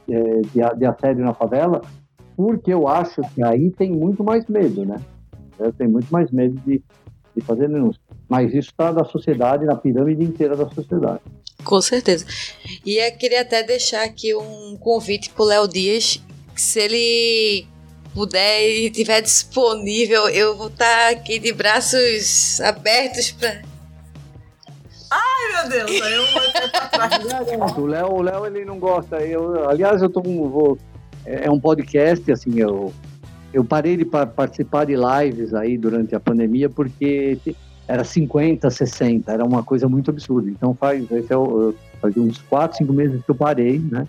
é, 0.09 0.41
de, 0.41 0.77
de 0.77 0.85
assédio 0.85 1.25
na 1.25 1.33
favela, 1.33 1.81
porque 2.35 2.73
eu 2.73 2.87
acho 2.87 3.21
que 3.33 3.43
aí 3.43 3.69
tem 3.71 3.91
muito 3.91 4.23
mais 4.23 4.45
medo, 4.47 4.85
né? 4.85 4.95
É, 5.59 5.71
tem 5.71 5.87
muito 5.87 6.09
mais 6.11 6.31
medo 6.31 6.59
de, 6.65 6.81
de 7.35 7.41
fazer 7.43 7.67
denúncia. 7.67 8.01
Mas 8.29 8.53
isso 8.53 8.69
está 8.69 8.91
da 8.91 9.03
sociedade, 9.03 9.65
na 9.65 9.75
pirâmide 9.75 10.23
inteira 10.23 10.55
da 10.55 10.69
sociedade. 10.69 11.21
Com 11.63 11.81
certeza. 11.81 12.25
E 12.85 12.95
eu 12.95 13.17
queria 13.17 13.41
até 13.41 13.61
deixar 13.61 14.03
aqui 14.03 14.33
um 14.33 14.77
convite 14.79 15.29
para 15.29 15.43
o 15.43 15.47
Léo 15.47 15.67
Dias, 15.67 16.23
se 16.55 16.79
ele 16.79 17.67
puder 18.13 18.61
e 18.61 18.87
estiver 18.87 19.21
disponível, 19.21 20.27
eu 20.29 20.55
vou 20.57 20.67
estar 20.67 21.11
aqui 21.11 21.39
de 21.39 21.53
braços 21.53 22.59
abertos 22.61 23.31
para 23.31 23.61
Ai, 25.11 25.61
meu 25.61 25.69
Deus, 25.69 26.01
aí 26.01 26.13
eu 26.13 26.25
vou 27.59 27.83
O 27.83 27.85
Léo, 27.85 28.13
o 28.13 28.21
Léo, 28.21 28.45
ele 28.45 28.63
não 28.63 28.79
gosta. 28.79 29.17
Eu, 29.17 29.69
aliás, 29.69 30.01
eu 30.01 30.09
tô 30.09 30.21
vou, 30.21 30.77
é, 31.25 31.47
é 31.47 31.51
um 31.51 31.59
podcast, 31.59 32.31
assim, 32.31 32.59
eu, 32.59 32.93
eu 33.53 33.63
parei 33.63 33.97
de 33.97 34.05
participar 34.05 34.85
de 34.85 34.95
lives 34.95 35.53
aí 35.53 35.77
durante 35.77 36.15
a 36.15 36.19
pandemia 36.19 36.69
porque 36.69 37.37
era 37.87 38.05
50, 38.05 38.69
60, 38.69 39.31
era 39.31 39.43
uma 39.43 39.63
coisa 39.63 39.89
muito 39.89 40.09
absurda. 40.09 40.49
Então 40.49 40.73
faz, 40.73 41.09
esse 41.11 41.33
é 41.33 41.37
o, 41.37 41.73
faz 41.99 42.15
uns 42.15 42.37
4, 42.43 42.77
5 42.77 42.93
meses 42.93 43.21
que 43.23 43.31
eu 43.31 43.35
parei, 43.35 43.79
né? 43.79 44.07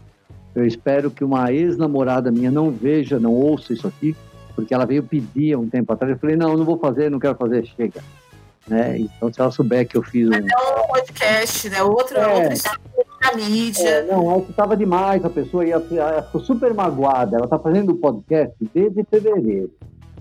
Eu 0.54 0.66
espero 0.66 1.10
que 1.10 1.24
uma 1.24 1.50
ex-namorada 1.50 2.30
minha 2.30 2.50
não 2.50 2.70
veja, 2.70 3.18
não 3.18 3.32
ouça 3.32 3.72
isso 3.72 3.88
aqui, 3.88 4.14
porque 4.54 4.72
ela 4.72 4.84
veio 4.84 5.02
pedir 5.02 5.56
um 5.56 5.68
tempo 5.68 5.92
atrás. 5.92 6.12
Eu 6.12 6.18
falei, 6.18 6.36
não, 6.36 6.56
não 6.56 6.64
vou 6.64 6.78
fazer, 6.78 7.10
não 7.10 7.18
quero 7.18 7.34
fazer, 7.34 7.66
chega. 7.66 8.02
Né? 8.66 8.98
Então, 8.98 9.32
se 9.32 9.40
ela 9.40 9.50
souber 9.50 9.86
que 9.86 9.96
eu 9.96 10.02
fiz 10.02 10.28
um. 10.28 10.30
Mas 10.30 10.44
é 10.46 10.80
um 10.80 10.88
podcast, 10.88 11.68
né? 11.68 11.82
Outro, 11.82 12.16
é. 12.16 12.26
outra 12.26 12.54
da 13.22 13.36
mídia. 13.36 13.88
É, 13.88 14.06
não, 14.06 14.40
que 14.40 14.50
estava 14.50 14.76
demais, 14.76 15.24
a 15.24 15.30
pessoa 15.30 15.64
ia, 15.64 15.82
ela 15.90 16.22
ficou 16.22 16.40
super 16.40 16.72
magoada. 16.74 17.36
Ela 17.36 17.46
está 17.46 17.58
fazendo 17.58 17.92
o 17.92 17.96
podcast 17.96 18.54
desde 18.72 19.04
fevereiro. 19.04 19.70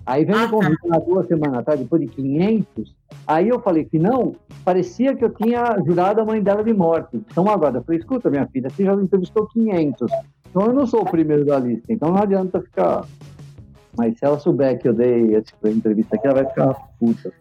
Aí 0.05 0.25
vem 0.25 0.35
ah, 0.35 0.39
me 0.39 0.49
convidar 0.49 0.77
tá. 0.89 0.99
duas 0.99 1.27
semanas 1.27 1.59
atrás, 1.59 1.79
depois 1.79 2.01
de 2.01 2.07
500. 2.07 2.95
Aí 3.27 3.49
eu 3.49 3.59
falei 3.59 3.85
que 3.85 3.99
não, 3.99 4.35
parecia 4.65 5.15
que 5.15 5.23
eu 5.23 5.29
tinha 5.29 5.77
jurado 5.85 6.21
a 6.21 6.25
mãe 6.25 6.41
dela 6.41 6.63
de 6.63 6.73
morte. 6.73 7.17
Então 7.17 7.47
agora, 7.49 7.77
eu 7.77 7.83
falei, 7.83 7.99
escuta, 7.99 8.29
minha 8.29 8.47
filha, 8.47 8.69
você 8.69 8.83
já 8.83 8.93
entrevistou 8.93 9.47
500. 9.47 10.11
Então 10.49 10.65
eu 10.65 10.73
não 10.73 10.85
sou 10.85 11.01
o 11.01 11.09
primeiro 11.09 11.45
da 11.45 11.59
lista, 11.59 11.93
então 11.93 12.11
não 12.11 12.21
adianta 12.21 12.61
ficar 12.61 13.05
mas 13.97 14.17
se 14.17 14.25
ela 14.25 14.39
souber 14.39 14.79
que 14.79 14.87
eu 14.87 14.93
dei 14.93 15.35
essa 15.35 15.53
entrevista 15.69 16.15
aqui, 16.15 16.25
ela 16.25 16.41
vai 16.41 16.45
ficar 16.45 16.73
puta. 16.99 17.31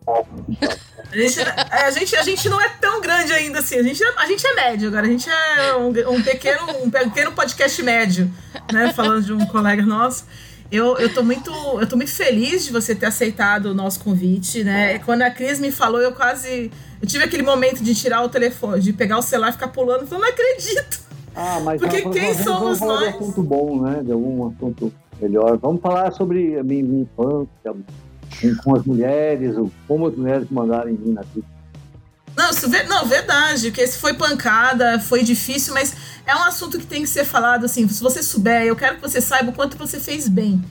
A 1.12 1.16
gente, 1.16 1.40
a, 1.40 1.90
gente, 1.90 2.16
a 2.16 2.22
gente 2.22 2.48
não 2.48 2.60
é 2.60 2.68
tão 2.80 3.00
grande 3.00 3.32
ainda 3.32 3.60
assim. 3.60 3.76
A 3.78 3.82
gente, 3.82 4.02
a 4.02 4.26
gente 4.26 4.46
é 4.46 4.54
médio 4.54 4.88
agora. 4.88 5.06
A 5.06 5.10
gente 5.10 5.28
é 5.30 5.76
um, 5.76 5.88
um, 5.88 6.22
pequeno, 6.22 6.62
um 6.82 6.90
pequeno 6.90 7.32
podcast 7.32 7.82
médio, 7.82 8.30
né? 8.72 8.92
Falando 8.92 9.24
de 9.24 9.32
um 9.32 9.46
colega 9.46 9.82
nosso. 9.84 10.26
Eu, 10.72 10.96
eu, 10.98 11.12
tô 11.12 11.22
muito, 11.22 11.50
eu 11.80 11.86
tô 11.88 11.96
muito 11.96 12.12
feliz 12.12 12.64
de 12.64 12.72
você 12.72 12.94
ter 12.94 13.06
aceitado 13.06 13.66
o 13.66 13.74
nosso 13.74 14.00
convite, 14.00 14.62
né? 14.62 14.98
Quando 15.00 15.22
a 15.22 15.30
Cris 15.30 15.58
me 15.58 15.70
falou, 15.70 16.00
eu 16.00 16.12
quase. 16.12 16.70
Eu 17.00 17.08
tive 17.08 17.24
aquele 17.24 17.42
momento 17.42 17.82
de 17.82 17.94
tirar 17.94 18.22
o 18.22 18.28
telefone, 18.28 18.80
de 18.80 18.92
pegar 18.92 19.18
o 19.18 19.22
celular 19.22 19.50
e 19.50 19.52
ficar 19.52 19.68
pulando. 19.68 20.06
Eu 20.10 20.18
não 20.18 20.28
acredito! 20.28 21.00
Ah, 21.34 21.60
mas 21.60 21.80
Porque 21.80 22.02
quem 22.10 22.34
somos 22.34 22.80
nós? 22.80 23.00
De 23.00 23.16
assunto 23.16 23.42
bom, 23.42 23.82
né? 23.82 24.02
De 24.02 24.12
algum 24.12 24.48
assunto 24.48 24.92
melhor. 25.20 25.58
Vamos 25.58 25.80
falar 25.80 26.12
sobre 26.12 26.58
a 26.58 26.62
minha, 26.62 26.82
minha 26.82 27.02
infância, 27.02 27.74
com 28.64 28.76
as 28.76 28.84
mulheres, 28.84 29.56
como 29.86 30.06
as 30.06 30.16
mulheres 30.16 30.48
mandaram 30.50 30.90
em 30.90 30.94
mim 30.94 31.12
na 31.12 31.22
vida. 31.22 31.46
Não, 32.36 32.50
isso, 32.50 32.68
não, 32.88 33.06
verdade, 33.06 33.70
que 33.70 33.80
esse 33.80 33.98
foi 33.98 34.14
pancada, 34.14 34.98
foi 34.98 35.22
difícil, 35.22 35.74
mas 35.74 35.94
é 36.26 36.34
um 36.34 36.42
assunto 36.44 36.78
que 36.78 36.86
tem 36.86 37.02
que 37.02 37.08
ser 37.08 37.24
falado 37.24 37.64
assim. 37.64 37.86
Se 37.88 38.02
você 38.02 38.22
souber, 38.22 38.62
eu 38.62 38.76
quero 38.76 38.96
que 38.96 39.02
você 39.02 39.20
saiba 39.20 39.50
o 39.50 39.52
quanto 39.52 39.76
você 39.76 39.98
fez 39.98 40.28
bem. 40.28 40.62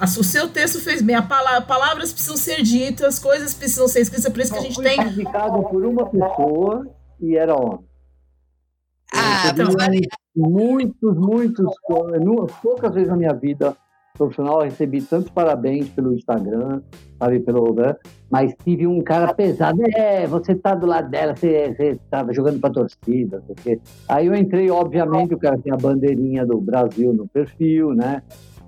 O 0.00 0.22
seu 0.22 0.48
texto 0.48 0.80
fez 0.80 1.02
bem, 1.02 1.16
a 1.16 1.22
palavra, 1.22 1.62
palavras 1.62 2.12
precisam 2.12 2.36
ser 2.36 2.62
ditas, 2.62 3.18
coisas 3.18 3.52
precisam 3.52 3.88
ser 3.88 4.02
escritas, 4.02 4.26
é 4.26 4.30
por 4.30 4.40
isso 4.40 4.52
que 4.52 4.58
a 4.58 4.62
gente 4.62 4.80
tem. 4.80 5.00
indicado 5.00 5.60
por 5.64 5.84
uma 5.84 6.08
pessoa 6.08 6.86
e 7.20 7.36
era 7.36 7.52
homem. 7.52 7.84
Ah, 9.12 9.48
então, 9.48 9.66
muitos, 10.36 11.16
muitos, 11.16 11.74
poucas 12.62 12.94
vezes 12.94 13.08
na 13.08 13.16
minha 13.16 13.34
vida 13.34 13.76
profissional, 14.18 14.60
eu 14.60 14.64
recebi 14.64 15.00
tantos 15.00 15.30
parabéns 15.30 15.88
pelo 15.88 16.12
Instagram, 16.12 16.82
sabe, 17.18 17.40
pelo, 17.40 17.72
né? 17.74 17.94
mas 18.28 18.52
tive 18.64 18.86
um 18.86 19.00
cara 19.00 19.32
pesado, 19.32 19.80
é, 19.94 20.26
você 20.26 20.54
tá 20.54 20.74
do 20.74 20.86
lado 20.86 21.08
dela, 21.08 21.34
você, 21.34 21.74
você 21.74 21.98
tava 22.10 22.34
jogando 22.34 22.60
pra 22.60 22.68
torcida, 22.68 23.42
porque... 23.46 23.80
aí 24.08 24.26
eu 24.26 24.34
entrei, 24.34 24.70
obviamente, 24.70 25.34
o 25.34 25.38
cara 25.38 25.56
tem 25.58 25.72
a 25.72 25.76
bandeirinha 25.76 26.44
do 26.44 26.60
Brasil 26.60 27.12
no 27.14 27.26
perfil, 27.28 27.94
né, 27.94 28.22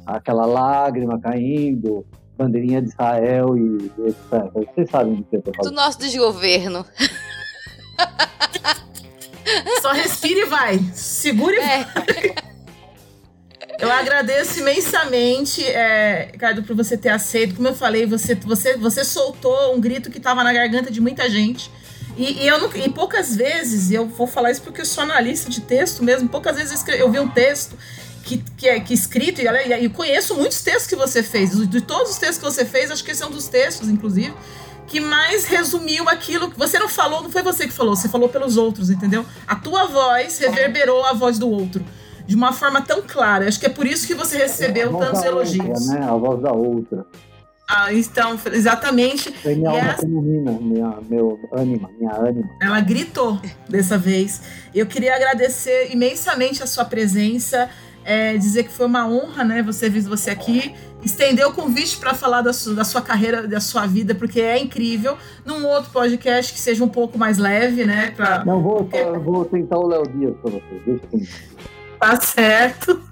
aquela 0.06 0.46
lágrima 0.46 1.20
caindo, 1.20 2.06
bandeirinha 2.38 2.80
de 2.80 2.88
Israel 2.88 3.56
e 3.58 3.90
etc. 4.06 4.50
Vocês 4.54 4.88
sabem 4.88 5.16
do 5.16 5.24
que 5.24 5.36
eu 5.36 5.42
tô 5.42 5.52
falando. 5.52 5.72
Do 5.72 5.76
nosso 5.76 5.98
desgoverno. 5.98 6.86
Só 9.82 9.92
respire 9.92 10.40
e 10.40 10.46
vai. 10.46 10.78
Segure 10.94 11.56
e 11.56 11.60
é. 11.60 11.84
vai. 11.84 12.49
Eu 13.80 13.90
agradeço 13.90 14.60
imensamente, 14.60 15.64
é, 15.64 16.28
Ricardo, 16.32 16.62
por 16.62 16.76
você 16.76 16.98
ter 16.98 17.08
aceito. 17.08 17.54
Como 17.54 17.66
eu 17.66 17.74
falei, 17.74 18.04
você, 18.04 18.34
você, 18.34 18.76
você 18.76 19.02
soltou 19.02 19.74
um 19.74 19.80
grito 19.80 20.10
que 20.10 20.18
estava 20.18 20.44
na 20.44 20.52
garganta 20.52 20.90
de 20.90 21.00
muita 21.00 21.30
gente. 21.30 21.70
E, 22.14 22.42
e 22.42 22.46
eu 22.46 22.58
não, 22.58 22.70
e 22.76 22.90
poucas 22.90 23.34
vezes, 23.34 23.90
e 23.90 23.94
eu 23.94 24.06
vou 24.06 24.26
falar 24.26 24.50
isso 24.50 24.60
porque 24.60 24.82
eu 24.82 24.84
sou 24.84 25.02
analista 25.02 25.48
de 25.48 25.62
texto 25.62 26.04
mesmo, 26.04 26.28
poucas 26.28 26.56
vezes 26.56 26.72
eu, 26.72 26.76
escrevi, 26.76 27.00
eu 27.00 27.10
vi 27.10 27.18
um 27.20 27.28
texto 27.28 27.78
que, 28.22 28.44
que 28.58 28.68
é 28.68 28.78
que 28.80 28.92
escrito, 28.92 29.40
e, 29.40 29.46
e 29.46 29.88
conheço 29.88 30.34
muitos 30.34 30.60
textos 30.60 30.86
que 30.86 30.96
você 30.96 31.22
fez. 31.22 31.56
De 31.66 31.80
todos 31.80 32.10
os 32.10 32.18
textos 32.18 32.38
que 32.38 32.44
você 32.44 32.66
fez, 32.66 32.90
acho 32.90 33.02
que 33.02 33.12
esse 33.12 33.22
é 33.22 33.26
um 33.26 33.30
dos 33.30 33.48
textos, 33.48 33.88
inclusive, 33.88 34.34
que 34.86 35.00
mais 35.00 35.46
resumiu 35.46 36.06
aquilo 36.06 36.50
que 36.50 36.58
você 36.58 36.78
não 36.78 36.88
falou, 36.88 37.22
não 37.22 37.30
foi 37.30 37.42
você 37.42 37.66
que 37.66 37.72
falou, 37.72 37.96
você 37.96 38.10
falou 38.10 38.28
pelos 38.28 38.58
outros, 38.58 38.90
entendeu? 38.90 39.24
A 39.46 39.56
tua 39.56 39.86
voz 39.86 40.38
reverberou 40.38 41.02
a 41.06 41.14
voz 41.14 41.38
do 41.38 41.48
outro 41.48 41.82
de 42.30 42.36
uma 42.36 42.52
forma 42.52 42.80
tão 42.80 43.02
clara. 43.02 43.48
Acho 43.48 43.58
que 43.58 43.66
é 43.66 43.68
por 43.68 43.84
isso 43.84 44.06
que 44.06 44.14
você 44.14 44.38
recebeu 44.38 44.96
tantos 44.96 45.24
elogios. 45.24 45.66
Outra, 45.88 45.98
né? 45.98 46.06
A 46.08 46.14
voz 46.14 46.40
da 46.40 46.52
outra. 46.52 47.04
Ah, 47.68 47.92
então, 47.92 48.38
exatamente. 48.52 49.32
Foi 49.32 49.56
minha 49.56 49.70
alma 49.70 49.90
essa- 49.90 50.02
feminina, 50.02 50.52
minha, 50.60 50.98
meu 51.08 51.40
ânima, 51.52 51.90
minha 51.98 52.14
ânima. 52.14 52.48
Ela 52.62 52.80
gritou 52.80 53.40
dessa 53.68 53.98
vez. 53.98 54.42
Eu 54.72 54.86
queria 54.86 55.16
agradecer 55.16 55.92
imensamente 55.92 56.62
a 56.62 56.68
sua 56.68 56.84
presença, 56.84 57.68
é, 58.04 58.36
dizer 58.36 58.62
que 58.62 58.72
foi 58.72 58.86
uma 58.86 59.08
honra, 59.08 59.42
né, 59.42 59.60
você 59.60 59.88
ver 59.88 60.02
você 60.02 60.30
aqui, 60.30 60.72
estender 61.04 61.44
o 61.46 61.52
convite 61.52 61.96
para 61.96 62.14
falar 62.14 62.42
da 62.42 62.52
sua, 62.52 62.74
da 62.76 62.84
sua 62.84 63.02
carreira, 63.02 63.46
da 63.48 63.60
sua 63.60 63.86
vida, 63.86 64.14
porque 64.14 64.40
é 64.40 64.56
incrível. 64.62 65.16
Num 65.44 65.66
outro 65.66 65.90
podcast 65.90 66.52
que 66.52 66.60
seja 66.60 66.84
um 66.84 66.88
pouco 66.88 67.18
mais 67.18 67.38
leve, 67.38 67.84
né, 67.84 68.12
pra... 68.16 68.44
Não, 68.44 68.62
vou, 68.62 68.88
vou 69.24 69.44
tentar 69.44 69.78
o 69.78 69.88
Léo 69.88 70.04
Dias 70.08 70.34
para 70.40 70.50
vocês, 70.52 70.80
deixa 70.86 71.06
comigo. 71.08 71.28
Tá 72.00 72.20
certo. 72.20 73.00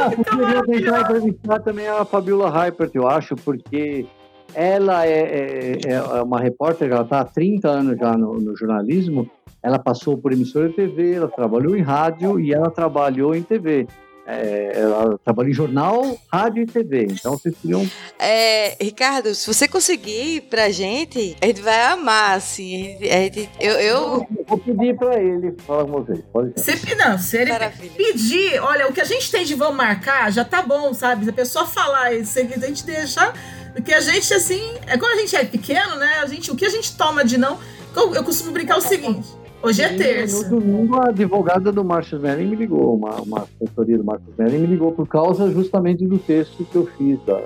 Ah, 0.00 0.10
eu 0.10 0.24
queria 0.24 0.62
tentar 0.64 1.00
entrevistar 1.02 1.60
também 1.60 1.86
a 1.86 2.02
Fabiola 2.04 2.48
Hypert, 2.50 2.90
eu 2.94 3.06
acho, 3.06 3.36
porque 3.36 4.06
ela 4.54 5.06
é, 5.06 5.78
é- 5.86 5.92
é 5.92 6.22
uma 6.22 6.40
repórter, 6.40 6.90
ela 6.90 7.02
está 7.02 7.20
há 7.20 7.24
30 7.24 7.68
anos 7.68 7.98
já 7.98 8.16
no, 8.16 8.40
no 8.40 8.56
jornalismo, 8.56 9.30
ela 9.62 9.78
passou 9.78 10.16
por 10.16 10.32
emissora 10.32 10.68
de 10.70 10.74
TV, 10.74 11.12
ela 11.14 11.28
trabalhou 11.28 11.76
em 11.76 11.82
rádio 11.82 12.40
e 12.40 12.52
ela 12.54 12.70
trabalhou 12.70 13.34
em 13.34 13.42
TV. 13.42 13.86
É, 14.26 14.72
ela 14.80 15.18
trabalhou 15.22 15.50
em 15.50 15.54
jornal, 15.54 16.18
rádio 16.32 16.62
e 16.62 16.66
TV. 16.66 17.08
Então 17.10 17.32
vocês 17.32 17.54
podiam. 17.54 17.88
É, 18.18 18.76
Ricardo, 18.82 19.34
se 19.34 19.46
você 19.46 19.68
conseguir 19.68 20.42
pra 20.42 20.70
gente, 20.70 21.36
a 21.42 21.46
gente 21.46 21.60
vai 21.60 21.82
amar, 21.82 22.36
assim. 22.36 22.96
A 23.02 23.16
gente, 23.20 23.50
eu, 23.60 23.72
eu. 23.72 24.26
Vou 24.46 24.58
pedir 24.58 24.96
para 24.96 25.22
ele 25.22 25.54
falar 25.66 25.84
com 25.84 25.92
vocês. 25.92 26.20
Pode 26.32 26.58
ser. 26.58 26.78
Você, 26.78 26.94
não, 26.94 27.18
se 27.18 27.36
ele 27.36 27.52
Maravilha. 27.52 27.92
pedir, 27.96 28.58
olha, 28.60 28.88
o 28.88 28.92
que 28.92 29.00
a 29.00 29.04
gente 29.04 29.30
tem 29.30 29.44
de 29.44 29.54
vão 29.54 29.72
marcar 29.72 30.32
já 30.32 30.44
tá 30.44 30.62
bom, 30.62 30.94
sabe? 30.94 31.24
Se 31.24 31.30
a 31.30 31.34
pessoa 31.34 31.66
falar 31.66 32.14
isso, 32.14 32.38
a 32.38 32.42
gente 32.42 32.84
deixa. 32.84 33.32
Porque 33.74 33.92
a 33.92 34.00
gente, 34.00 34.32
assim, 34.32 34.62
é 34.86 34.96
quando 34.96 35.18
a 35.18 35.20
gente 35.20 35.36
é 35.36 35.44
pequeno, 35.44 35.96
né? 35.96 36.20
A 36.22 36.26
gente, 36.26 36.50
o 36.50 36.56
que 36.56 36.64
a 36.64 36.70
gente 36.70 36.96
toma 36.96 37.24
de 37.24 37.36
não. 37.36 37.58
Eu, 37.94 38.14
eu 38.14 38.24
costumo 38.24 38.52
brincar 38.52 38.78
o 38.78 38.80
seguinte: 38.80 39.28
hoje 39.64 39.82
é 39.82 39.90
No 39.92 39.98
terça. 39.98 40.48
domingo, 40.48 40.96
a 41.00 41.08
advogada 41.08 41.72
do 41.72 41.84
Márcio 41.84 42.16
Smelling 42.16 42.46
me 42.46 42.56
ligou, 42.56 42.94
uma, 42.96 43.20
uma 43.20 43.40
assessoria 43.40 43.98
do 43.98 44.04
Márcio 44.04 44.28
Smelling 44.32 44.58
me 44.58 44.66
ligou 44.66 44.92
por 44.92 45.06
causa 45.08 45.50
justamente 45.50 46.06
do 46.06 46.18
texto 46.18 46.64
que 46.64 46.76
eu 46.76 46.86
fiz 46.98 47.18
da, 47.24 47.40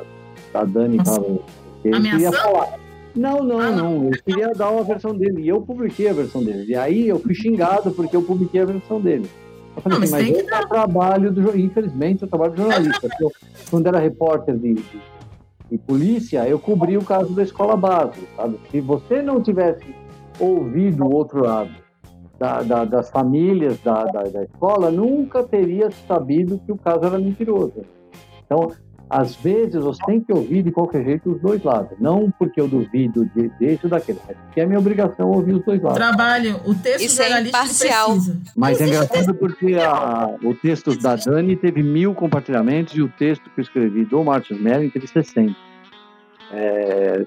da 0.53 0.64
Dani. 0.64 0.99
Ele 1.85 1.97
Ameaçando? 1.97 2.11
queria 2.11 2.33
falar. 2.33 2.79
Não, 3.14 3.43
não, 3.43 3.59
Ah, 3.61 3.71
não. 3.71 4.07
Ele 4.07 4.23
queria 4.23 4.49
dar 4.53 4.71
uma 4.71 4.85
versão 4.85 5.14
dele. 5.14 5.43
E 5.43 5.49
eu 5.49 5.61
publiquei 5.62 6.09
a 6.09 6.12
versão 6.12 6.43
dele. 6.43 6.64
E 6.69 6.75
aí 6.77 7.09
eu 7.09 7.19
fui 7.19 7.35
xingado 7.35 7.91
porque 7.91 8.14
eu 8.16 8.23
publiquei 8.23 8.61
a 8.61 8.64
versão 8.66 9.01
dele. 9.01 9.29
Eu 9.77 9.83
falei 9.83 9.99
Não, 9.99 10.05
assim, 10.05 10.12
mas 10.12 10.29
mas 10.29 10.39
esse 10.39 10.53
é 10.55 10.61
o 10.61 10.69
trabalho 10.69 11.33
do 11.33 11.43
jornalista. 11.43 11.81
Infelizmente, 11.81 12.25
o 12.25 12.27
trabalho 12.27 12.53
do 12.53 12.62
jornalista. 12.62 13.09
Eu, 13.21 13.33
quando 13.71 13.87
era 13.87 13.99
repórter 13.99 14.57
de, 14.57 14.75
de, 14.75 15.01
de 15.71 15.79
polícia, 15.79 16.49
eu 16.49 16.59
cobri 16.59 16.97
o 16.97 17.03
caso 17.05 17.33
da 17.33 17.43
escola 17.43 17.77
base, 17.77 18.21
sabe? 18.37 18.57
Se 18.71 18.81
você 18.81 19.23
não 19.23 19.41
tivesse 19.43 19.85
ouvido 20.39 21.05
o 21.05 21.12
outro 21.14 21.43
lado, 21.45 21.71
da- 22.39 22.62
da- 22.62 22.84
das 22.84 23.11
famílias 23.11 23.78
da, 23.80 24.05
da, 24.05 24.22
da 24.22 24.45
escola, 24.45 24.91
nunca 24.91 25.43
teria 25.43 25.91
sabido 26.07 26.61
que 26.64 26.72
o 26.72 26.76
caso 26.76 27.05
era 27.05 27.18
mentiroso. 27.18 27.84
Então, 28.45 28.70
às 29.11 29.34
vezes, 29.36 29.82
você 29.82 30.05
tem 30.05 30.20
que 30.20 30.30
ouvir 30.30 30.62
de 30.62 30.70
qualquer 30.70 31.03
jeito 31.03 31.32
os 31.32 31.41
dois 31.41 31.62
lados. 31.62 31.97
Não 31.99 32.30
porque 32.39 32.61
eu 32.61 32.68
duvido 32.68 33.24
de, 33.34 33.49
desse 33.59 33.86
ou 33.86 33.91
daquele, 33.91 34.18
mas 34.28 34.36
porque 34.36 34.61
é 34.61 34.66
minha 34.66 34.78
obrigação 34.78 35.30
ouvir 35.30 35.55
os 35.55 35.64
dois 35.64 35.80
lados. 35.80 35.97
Trabalho, 35.99 36.61
o 36.66 36.74
texto 36.74 37.07
Isso 37.07 37.22
é 37.22 37.41
imparcial. 37.41 38.11
precisa. 38.12 38.39
Mas 38.55 38.80
é 38.82 38.86
engraçado 38.86 39.34
porque 39.34 39.76
a- 39.76 40.28
o 40.45 40.55
texto 40.55 40.95
da 40.99 41.16
Dani 41.16 41.57
teve 41.57 41.82
mil 41.82 42.14
compartilhamentos 42.14 42.95
e 42.95 43.01
o 43.01 43.09
texto 43.09 43.45
que 43.51 43.59
eu 43.59 43.62
escrevi 43.62 44.05
do 44.05 44.22
Martin 44.22 44.55
Melling 44.57 44.91
teve 44.91 45.07
60. 45.07 45.57
É, 46.53 47.22
é, 47.22 47.24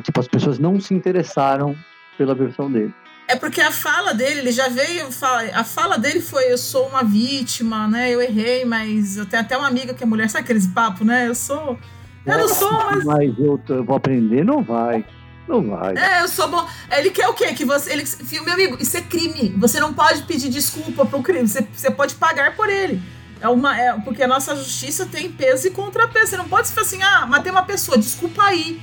tipo, 0.00 0.20
as 0.20 0.28
pessoas 0.28 0.58
não 0.58 0.78
se 0.80 0.94
interessaram 0.94 1.74
pela 2.18 2.34
versão 2.34 2.70
dele. 2.70 2.92
É 3.32 3.36
porque 3.36 3.62
a 3.62 3.70
fala 3.70 4.12
dele, 4.12 4.40
ele 4.40 4.52
já 4.52 4.68
veio. 4.68 5.08
A 5.54 5.64
fala 5.64 5.96
dele 5.96 6.20
foi: 6.20 6.52
eu 6.52 6.58
sou 6.58 6.86
uma 6.86 7.02
vítima, 7.02 7.88
né? 7.88 8.10
Eu 8.10 8.20
errei, 8.20 8.62
mas 8.66 9.16
eu 9.16 9.24
tenho 9.24 9.42
até 9.42 9.56
uma 9.56 9.66
amiga 9.66 9.94
que 9.94 10.02
é 10.02 10.06
mulher. 10.06 10.28
Sabe 10.28 10.44
aqueles 10.44 10.66
papos, 10.66 11.06
né? 11.06 11.28
Eu 11.28 11.34
sou. 11.34 11.78
Eu 12.26 12.38
não 12.38 12.48
sou, 12.48 12.70
mas. 12.70 13.04
Mas 13.04 13.38
eu, 13.38 13.58
eu 13.70 13.84
vou 13.84 13.96
aprender? 13.96 14.44
Não 14.44 14.62
vai. 14.62 15.02
Não 15.48 15.66
vai. 15.66 15.94
É, 15.96 16.22
eu 16.22 16.28
sou 16.28 16.46
bom. 16.46 16.68
Ele 16.90 17.08
quer 17.08 17.26
o 17.26 17.32
quê? 17.32 17.54
Que 17.54 17.64
você. 17.64 17.94
Ele, 17.94 18.04
meu 18.44 18.52
amigo, 18.52 18.76
isso 18.78 18.98
é 18.98 19.00
crime. 19.00 19.54
Você 19.56 19.80
não 19.80 19.94
pode 19.94 20.24
pedir 20.24 20.50
desculpa 20.50 21.06
pro 21.06 21.22
crime. 21.22 21.48
Você, 21.48 21.66
você 21.72 21.90
pode 21.90 22.16
pagar 22.16 22.54
por 22.54 22.68
ele. 22.68 23.00
É 23.40 23.48
uma, 23.48 23.80
é, 23.80 23.98
porque 24.00 24.22
a 24.22 24.28
nossa 24.28 24.54
justiça 24.54 25.06
tem 25.06 25.32
peso 25.32 25.68
e 25.68 25.70
contrapeso. 25.70 26.26
Você 26.26 26.36
não 26.36 26.48
pode 26.48 26.68
falar 26.68 26.86
assim, 26.86 27.02
ah, 27.02 27.26
matei 27.26 27.50
uma 27.50 27.64
pessoa, 27.64 27.96
desculpa 27.96 28.42
aí. 28.42 28.78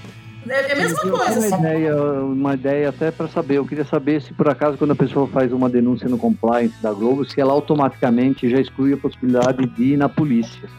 É, 0.48 0.70
é 0.70 0.72
a 0.72 0.76
mesma 0.76 1.00
Eu 1.04 1.18
coisa. 1.18 1.40
Uma 1.58 1.60
ideia, 1.60 1.96
uma 1.96 2.54
ideia 2.54 2.90
até 2.90 3.12
para 3.12 3.28
saber. 3.28 3.56
Eu 3.58 3.66
queria 3.66 3.86
saber 3.86 4.22
se 4.22 4.34
por 4.34 4.48
acaso 4.50 4.78
quando 4.78 4.92
a 4.92 4.96
pessoa 4.96 5.28
faz 5.28 5.52
uma 5.52 5.70
denúncia 5.70 6.08
no 6.08 6.18
compliance 6.18 6.82
da 6.82 6.94
Globo, 6.94 7.26
se 7.26 7.40
ela 7.42 7.52
automaticamente 7.54 8.50
já 8.50 8.60
exclui 8.60 8.94
a 8.94 8.98
possibilidade 8.98 9.66
de 9.68 9.84
ir 9.94 9.98
na 9.98 10.08
polícia. 10.10 10.70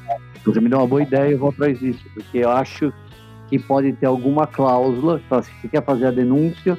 Você 0.44 0.60
me 0.60 0.68
deu 0.68 0.78
uma 0.78 0.86
boa 0.86 1.02
ideia, 1.02 1.32
eu 1.32 1.38
vou 1.38 1.50
atrás 1.50 1.78
disso, 1.78 2.02
porque 2.14 2.38
eu 2.38 2.50
acho 2.50 2.92
que 3.48 3.58
pode 3.58 3.92
ter 3.92 4.06
alguma 4.06 4.46
cláusula 4.46 5.20
fala 5.28 5.40
assim, 5.40 5.50
se 5.56 5.60
você 5.62 5.68
quer 5.68 5.84
fazer 5.84 6.06
a 6.06 6.10
denúncia, 6.10 6.78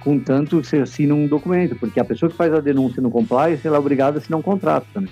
contanto 0.00 0.62
você 0.62 0.78
assina 0.78 1.12
um 1.14 1.26
documento, 1.26 1.76
porque 1.76 2.00
a 2.00 2.04
pessoa 2.04 2.30
que 2.30 2.36
faz 2.36 2.54
a 2.54 2.60
denúncia 2.60 3.02
no 3.02 3.10
compliance 3.10 3.66
ela 3.66 3.76
é 3.76 3.80
obrigada 3.80 4.16
a 4.16 4.18
assinar 4.20 4.38
um 4.38 4.42
contrato 4.42 4.86
também. 4.94 5.10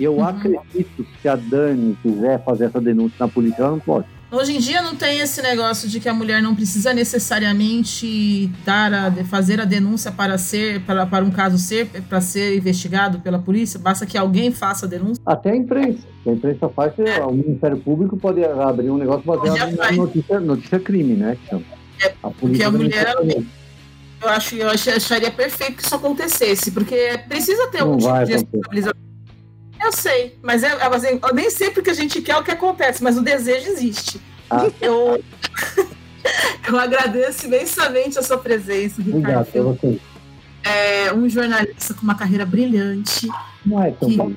Eu 0.00 0.14
Uhum. 0.14 0.24
acredito 0.24 1.04
que 1.04 1.06
se 1.20 1.28
a 1.28 1.36
Dani 1.36 1.96
quiser 2.02 2.42
fazer 2.44 2.66
essa 2.66 2.80
denúncia 2.80 3.16
na 3.20 3.28
polícia, 3.28 3.62
ela 3.62 3.72
não 3.72 3.80
pode. 3.80 4.06
Hoje 4.30 4.56
em 4.56 4.58
dia 4.58 4.82
não 4.82 4.96
tem 4.96 5.20
esse 5.20 5.40
negócio 5.40 5.88
de 5.88 6.00
que 6.00 6.08
a 6.08 6.12
mulher 6.14 6.42
não 6.42 6.54
precisa 6.54 6.92
necessariamente 6.92 8.50
dar 8.64 8.92
a, 8.92 9.12
fazer 9.24 9.60
a 9.60 9.64
denúncia 9.64 10.10
para 10.10 10.36
ser 10.36 10.80
para, 10.80 11.06
para 11.06 11.24
um 11.24 11.30
caso 11.30 11.56
ser 11.58 11.86
para 12.08 12.20
ser 12.20 12.56
investigado 12.56 13.20
pela 13.20 13.38
polícia. 13.38 13.78
Basta 13.78 14.04
que 14.04 14.18
alguém 14.18 14.50
faça 14.50 14.84
a 14.84 14.88
denúncia. 14.88 15.22
Até 15.24 15.50
a 15.52 15.56
imprensa. 15.56 16.00
A 16.26 16.30
imprensa 16.30 16.68
faz, 16.68 16.92
o 17.24 17.32
Ministério 17.32 17.78
Público 17.78 18.16
pode 18.16 18.44
abrir 18.44 18.90
um 18.90 18.98
negócio 18.98 19.22
baseado 19.24 19.76
na 19.76 19.92
notícia, 19.92 20.40
notícia 20.40 20.80
crime, 20.80 21.14
né? 21.14 21.38
chama. 21.48 21.62
É, 22.02 22.12
a 22.22 22.30
porque 22.30 22.62
a 22.62 22.70
mulher. 22.70 23.14
Eu 24.22 24.28
acho 24.30 24.56
eu 24.56 24.68
ach- 24.68 24.88
acharia 24.88 25.30
perfeito 25.30 25.74
que 25.76 25.82
isso 25.84 25.94
acontecesse, 25.94 26.70
porque 26.72 27.20
precisa 27.28 27.68
ter 27.68 27.80
Não 27.84 27.92
um 27.92 27.98
tipo 27.98 28.24
de 28.24 28.32
responsabilização. 28.32 29.05
Eu 29.86 29.92
sei, 29.92 30.36
mas 30.42 30.64
é, 30.64 30.66
é, 30.68 30.86
assim, 30.86 31.20
eu 31.22 31.34
nem 31.34 31.48
sempre 31.48 31.80
que 31.80 31.90
a 31.90 31.94
gente 31.94 32.20
quer 32.20 32.32
é 32.32 32.36
o 32.38 32.42
que 32.42 32.50
acontece, 32.50 33.02
mas 33.04 33.16
o 33.16 33.22
desejo 33.22 33.68
existe. 33.70 34.20
Ah. 34.50 34.66
Eu, 34.80 35.22
eu 36.68 36.78
agradeço 36.78 37.46
imensamente 37.46 38.18
a 38.18 38.22
sua 38.22 38.36
presença, 38.38 39.00
Obrigado 39.00 39.44
Ricardo. 39.46 39.78
você. 39.80 40.00
É 40.64 41.12
um 41.12 41.28
jornalista 41.28 41.94
com 41.94 42.02
uma 42.02 42.16
carreira 42.16 42.44
brilhante. 42.44 43.28
Não 43.64 43.80
é 43.82 43.92
tão 43.92 44.08
Que- 44.08 44.16
bom. 44.16 44.32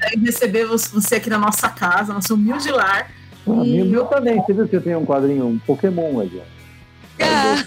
Quero 0.00 0.20
receber 0.24 0.64
você 0.66 1.16
aqui 1.16 1.28
na 1.28 1.36
nossa 1.38 1.68
casa, 1.68 2.14
nosso 2.14 2.32
humilde 2.34 2.70
lar. 2.70 3.10
Ah, 3.46 3.50
meu, 3.50 3.84
meu 3.84 4.04
também. 4.06 4.40
Você 4.40 4.54
viu 4.54 4.66
que 4.66 4.76
eu 4.76 4.82
tenho 4.82 4.98
um 5.00 5.04
quadrinho, 5.06 5.46
um 5.46 5.58
Pokémon 5.58 6.20
ali. 6.20 6.40
ó. 6.40 7.22
Ah, 7.22 7.64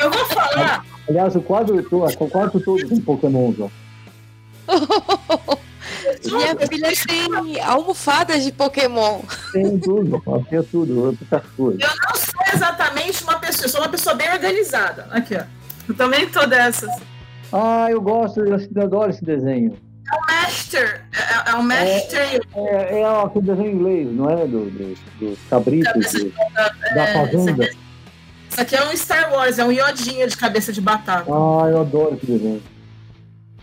Eu 0.00 0.10
vou 0.12 0.24
falar, 0.26 0.84
Aliás, 1.08 1.34
o 1.34 1.40
quadro, 1.40 1.82
todo- 1.82 2.04
o 2.04 2.28
quarto 2.30 2.60
todo 2.60 2.88
com 2.88 3.00
Pokémon, 3.00 3.52
ó. 3.60 3.68
minha 6.24 6.56
filha 6.68 6.92
tem 7.06 7.60
almofadas 7.60 8.44
de 8.44 8.52
Pokémon. 8.52 9.20
Tem 9.52 9.78
tudo, 9.78 10.22
ó, 10.26 10.38
tem 10.40 10.62
tudo, 10.62 11.10
o 11.10 11.16
Pikachu. 11.16 11.72
eu 11.72 11.78
não 11.78 12.14
sou 12.14 12.54
exatamente 12.54 13.22
uma 13.24 13.38
pessoa, 13.38 13.64
eu 13.66 13.68
sou 13.68 13.80
uma 13.80 13.88
pessoa 13.88 14.14
bem 14.14 14.30
organizada. 14.32 15.06
Aqui, 15.10 15.36
ó. 15.36 15.44
Eu 15.88 15.94
também 15.94 16.28
tô 16.28 16.46
dessas. 16.46 16.90
Ah, 17.52 17.86
eu 17.90 18.00
gosto, 18.00 18.40
eu 18.40 18.82
adoro 18.82 19.10
esse 19.10 19.24
desenho. 19.24 19.76
Master, 20.30 21.04
é, 21.12 21.50
é 21.50 21.54
o 21.54 21.62
Master 21.62 22.40
É, 22.54 23.00
é 23.00 23.04
aquele 23.04 23.44
desenho 23.46 23.68
em 23.68 23.74
inglês, 23.74 24.08
não 24.12 24.30
é? 24.30 24.46
Do, 24.46 24.70
do, 24.70 24.94
dos 25.18 25.38
cabritos, 25.50 26.12
do- 26.12 26.30
da 26.94 27.02
é, 27.02 27.12
fazenda. 27.12 27.64
Isso 28.48 28.60
aqui 28.60 28.76
é 28.76 28.84
um 28.88 28.96
Star 28.96 29.32
Wars, 29.32 29.58
é 29.58 29.64
um 29.64 29.72
iodinha 29.72 30.26
de 30.26 30.36
cabeça 30.36 30.72
de 30.72 30.80
batata. 30.80 31.24
Ah, 31.28 31.68
eu 31.68 31.80
adoro 31.80 32.14
esse 32.14 32.26
desenho. 32.26 32.62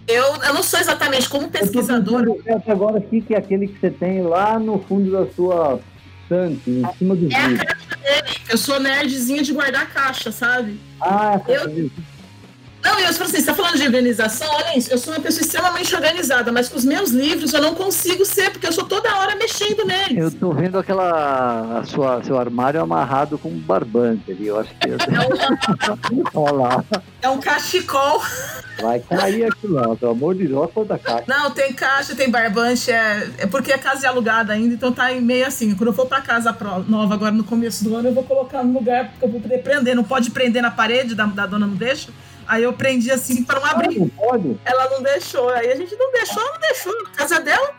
Eu, 0.07 0.35
eu 0.43 0.53
não 0.53 0.63
sou 0.63 0.79
exatamente 0.79 1.29
como 1.29 1.45
Eu 1.45 1.51
tô 1.51 1.59
pesquisadora. 1.59 2.25
pensando 2.31 2.57
até 2.57 2.71
agora 2.71 2.97
aqui 2.97 3.21
que 3.21 3.33
é 3.33 3.37
aquele 3.37 3.67
que 3.67 3.79
você 3.79 3.89
tem 3.89 4.21
lá 4.21 4.59
no 4.59 4.79
fundo 4.79 5.11
da 5.11 5.25
sua 5.33 5.79
estante, 6.23 6.69
em 6.69 6.85
cima 6.97 7.15
do 7.15 7.31
É 7.31 7.35
a 7.35 7.47
vidro. 7.47 7.65
caixa 7.65 7.97
dele. 7.97 8.37
Eu 8.49 8.57
sou 8.57 8.79
nerdzinha 8.79 9.41
de 9.43 9.53
guardar 9.53 9.89
caixa, 9.93 10.31
sabe? 10.31 10.79
Ah, 10.99 11.39
Eu- 11.47 11.69
eu... 11.69 11.91
Não, 12.83 12.99
eu 12.99 13.07
assim, 13.07 13.23
você 13.23 13.37
está 13.37 13.53
falando 13.53 13.77
de 13.77 13.85
organização, 13.85 14.47
olha 14.51 14.77
isso, 14.77 14.91
eu 14.91 14.97
sou 14.97 15.13
uma 15.13 15.21
pessoa 15.21 15.41
extremamente 15.41 15.95
organizada, 15.95 16.51
mas 16.51 16.67
com 16.67 16.77
os 16.77 16.83
meus 16.83 17.11
livros 17.11 17.53
eu 17.53 17.61
não 17.61 17.73
consigo 17.73 18.25
ser, 18.25 18.51
porque 18.51 18.67
eu 18.67 18.73
sou 18.73 18.83
toda 18.83 19.15
hora 19.15 19.35
mexendo 19.35 19.85
neles. 19.85 20.17
Eu 20.17 20.31
tô 20.31 20.51
vendo 20.51 20.77
aquela. 20.77 21.79
A 21.79 21.83
sua, 21.85 22.21
seu 22.23 22.37
armário 22.37 22.81
amarrado 22.81 23.37
com 23.37 23.49
um 23.49 23.59
barbante 23.59 24.31
ali. 24.31 24.47
Eu 24.47 24.59
acho 24.59 24.69
que. 24.75 24.89
Olha 26.35 26.51
lá. 26.51 26.85
É 27.21 27.29
um 27.29 27.39
cachecol. 27.39 28.21
Vai 28.81 28.99
cair 28.99 29.45
aquilo 29.45 29.75
lá, 29.75 29.95
pelo 29.95 30.11
amor 30.11 30.35
de 30.35 30.47
Deus, 30.47 30.69
toda 30.73 30.97
caixa. 30.97 31.23
Não, 31.27 31.51
tem 31.51 31.71
caixa, 31.71 32.15
tem 32.15 32.29
barbante, 32.29 32.91
é, 32.91 33.29
é 33.37 33.45
porque 33.45 33.71
a 33.71 33.77
casa 33.77 34.07
é 34.07 34.09
alugada 34.09 34.51
ainda, 34.51 34.73
então 34.73 34.91
tá 34.91 35.09
meio 35.13 35.47
assim. 35.47 35.73
Quando 35.75 35.89
eu 35.89 35.93
for 35.93 36.07
pra 36.07 36.19
casa 36.19 36.55
nova 36.87 37.13
agora 37.13 37.31
no 37.31 37.43
começo 37.43 37.83
do 37.83 37.95
ano, 37.95 38.09
eu 38.09 38.13
vou 38.13 38.23
colocar 38.23 38.63
no 38.63 38.73
lugar, 38.73 39.11
porque 39.11 39.25
eu 39.25 39.29
vou 39.29 39.39
poder 39.39 39.59
prender. 39.59 39.95
Não 39.95 40.03
pode 40.03 40.31
prender 40.31 40.61
na 40.61 40.71
parede, 40.71 41.15
da, 41.15 41.25
da 41.25 41.45
dona 41.45 41.65
não 41.65 41.75
deixa. 41.75 42.09
Aí 42.47 42.63
eu 42.63 42.73
prendi 42.73 43.11
assim 43.11 43.43
pra 43.43 43.59
não 43.59 43.65
abrir. 43.65 43.99
não 43.99 44.09
pode? 44.09 44.59
Ela 44.65 44.89
não 44.89 45.01
deixou. 45.01 45.49
Aí 45.49 45.71
a 45.71 45.75
gente 45.75 45.95
não 45.95 46.11
deixou, 46.11 46.43
não 46.43 46.59
deixou. 46.59 46.93
A 47.07 47.17
casa 47.17 47.39
dela, 47.39 47.71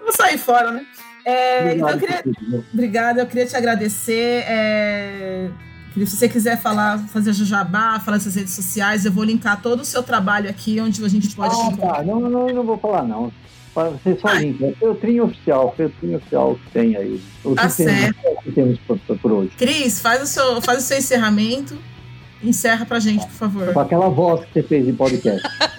vou 0.00 0.12
sair 0.12 0.38
fora, 0.38 0.72
né? 0.72 0.86
É, 1.24 1.74
então 1.74 1.90
eu 1.90 1.98
queria. 1.98 2.24
Obrigada, 2.72 3.20
eu 3.22 3.26
queria 3.26 3.46
te 3.46 3.56
agradecer. 3.56 4.44
é, 4.46 5.48
Se 5.94 6.04
você 6.04 6.28
quiser 6.28 6.60
falar, 6.60 6.98
fazer 7.08 7.32
jabá, 7.32 7.98
falar 7.98 8.18
nas 8.18 8.22
suas 8.22 8.36
redes 8.36 8.54
sociais, 8.54 9.04
eu 9.04 9.10
vou 9.10 9.24
linkar 9.24 9.60
todo 9.60 9.80
o 9.80 9.84
seu 9.84 10.02
trabalho 10.02 10.48
aqui, 10.48 10.80
onde 10.80 11.04
a 11.04 11.08
gente 11.08 11.34
pode 11.34 11.54
Ah, 11.54 11.76
tá. 11.76 12.02
Não, 12.04 12.20
não, 12.20 12.46
não 12.46 12.62
vou 12.62 12.78
falar, 12.78 13.02
não. 13.02 13.32
Para 13.74 13.90
Você 13.90 14.16
só 14.18 14.32
limpa. 14.32 14.66
É 14.66 14.72
Feltrinho 14.72 15.24
oficial, 15.24 15.74
feltrinho 15.76 16.16
oficial 16.16 16.54
que 16.64 16.70
tem 16.70 16.96
aí. 16.96 17.20
Tá 17.42 17.68
temos, 17.68 18.16
o 18.24 18.42
que 18.42 18.52
temos 18.52 18.78
por, 18.86 18.98
por 19.18 19.32
hoje. 19.32 19.50
Cris, 19.58 20.00
faz 20.00 20.22
o, 20.22 20.26
seu, 20.26 20.62
faz 20.62 20.78
o 20.78 20.86
seu 20.86 20.96
encerramento. 20.96 21.76
Encerra 22.42 22.84
pra 22.86 22.98
gente, 23.00 23.24
por 23.26 23.34
favor. 23.34 23.72
Com 23.72 23.80
aquela 23.80 24.08
voz 24.08 24.44
que 24.44 24.52
você 24.52 24.62
fez 24.62 24.86
em 24.88 24.94
podcast. 24.94 25.42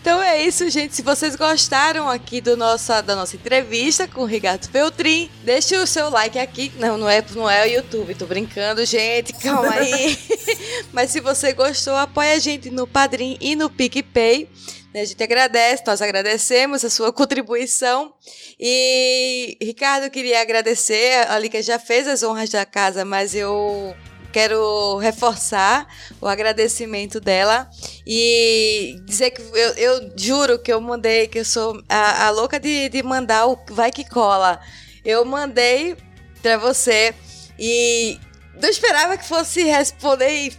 Então 0.00 0.20
é 0.20 0.42
isso, 0.42 0.68
gente. 0.68 0.96
Se 0.96 1.02
vocês 1.02 1.36
gostaram 1.36 2.08
aqui 2.08 2.40
do 2.40 2.56
nossa, 2.56 3.00
da 3.00 3.14
nossa 3.14 3.36
entrevista 3.36 4.08
com 4.08 4.22
o 4.22 4.24
Ricardo 4.24 4.68
Feltrin, 4.68 5.30
deixe 5.44 5.76
o 5.76 5.86
seu 5.86 6.10
like 6.10 6.36
aqui. 6.40 6.72
Não, 6.76 6.98
não 6.98 7.08
é, 7.08 7.22
não 7.36 7.48
é 7.48 7.64
o 7.64 7.70
YouTube, 7.70 8.12
tô 8.16 8.26
brincando, 8.26 8.84
gente. 8.84 9.32
Calma 9.34 9.72
aí. 9.74 10.18
Mas 10.92 11.12
se 11.12 11.20
você 11.20 11.52
gostou, 11.52 11.94
apoia 11.94 12.34
a 12.34 12.38
gente 12.40 12.68
no 12.68 12.84
Padrim 12.84 13.36
e 13.40 13.54
no 13.54 13.70
PicPay. 13.70 14.48
né? 14.92 15.02
A 15.02 15.04
gente 15.04 15.22
agradece, 15.22 15.84
nós 15.86 16.02
agradecemos 16.02 16.84
a 16.84 16.90
sua 16.90 17.12
contribuição. 17.12 18.12
E, 18.58 19.56
Ricardo, 19.62 20.10
queria 20.10 20.42
agradecer. 20.42 21.28
A 21.28 21.38
Lica 21.38 21.62
já 21.62 21.78
fez 21.78 22.08
as 22.08 22.24
honras 22.24 22.50
da 22.50 22.66
casa, 22.66 23.04
mas 23.04 23.36
eu 23.36 23.94
quero 24.32 24.96
reforçar 24.96 25.86
o 26.20 26.26
agradecimento 26.26 27.20
dela 27.20 27.68
e 28.06 28.96
dizer 29.04 29.30
que 29.30 29.42
eu, 29.42 29.74
eu 29.74 30.12
juro 30.16 30.58
que 30.58 30.72
eu 30.72 30.80
mandei, 30.80 31.28
que 31.28 31.38
eu 31.38 31.44
sou 31.44 31.80
a, 31.88 32.26
a 32.26 32.30
louca 32.30 32.58
de, 32.58 32.88
de 32.88 33.02
mandar 33.02 33.46
o 33.46 33.58
Vai 33.70 33.92
Que 33.92 34.08
Cola. 34.08 34.58
Eu 35.04 35.24
mandei 35.24 35.96
pra 36.40 36.56
você 36.56 37.14
e 37.58 38.18
não 38.60 38.68
esperava 38.68 39.16
que 39.16 39.24
fosse 39.24 39.62
responder 39.64 40.46
e 40.46 40.52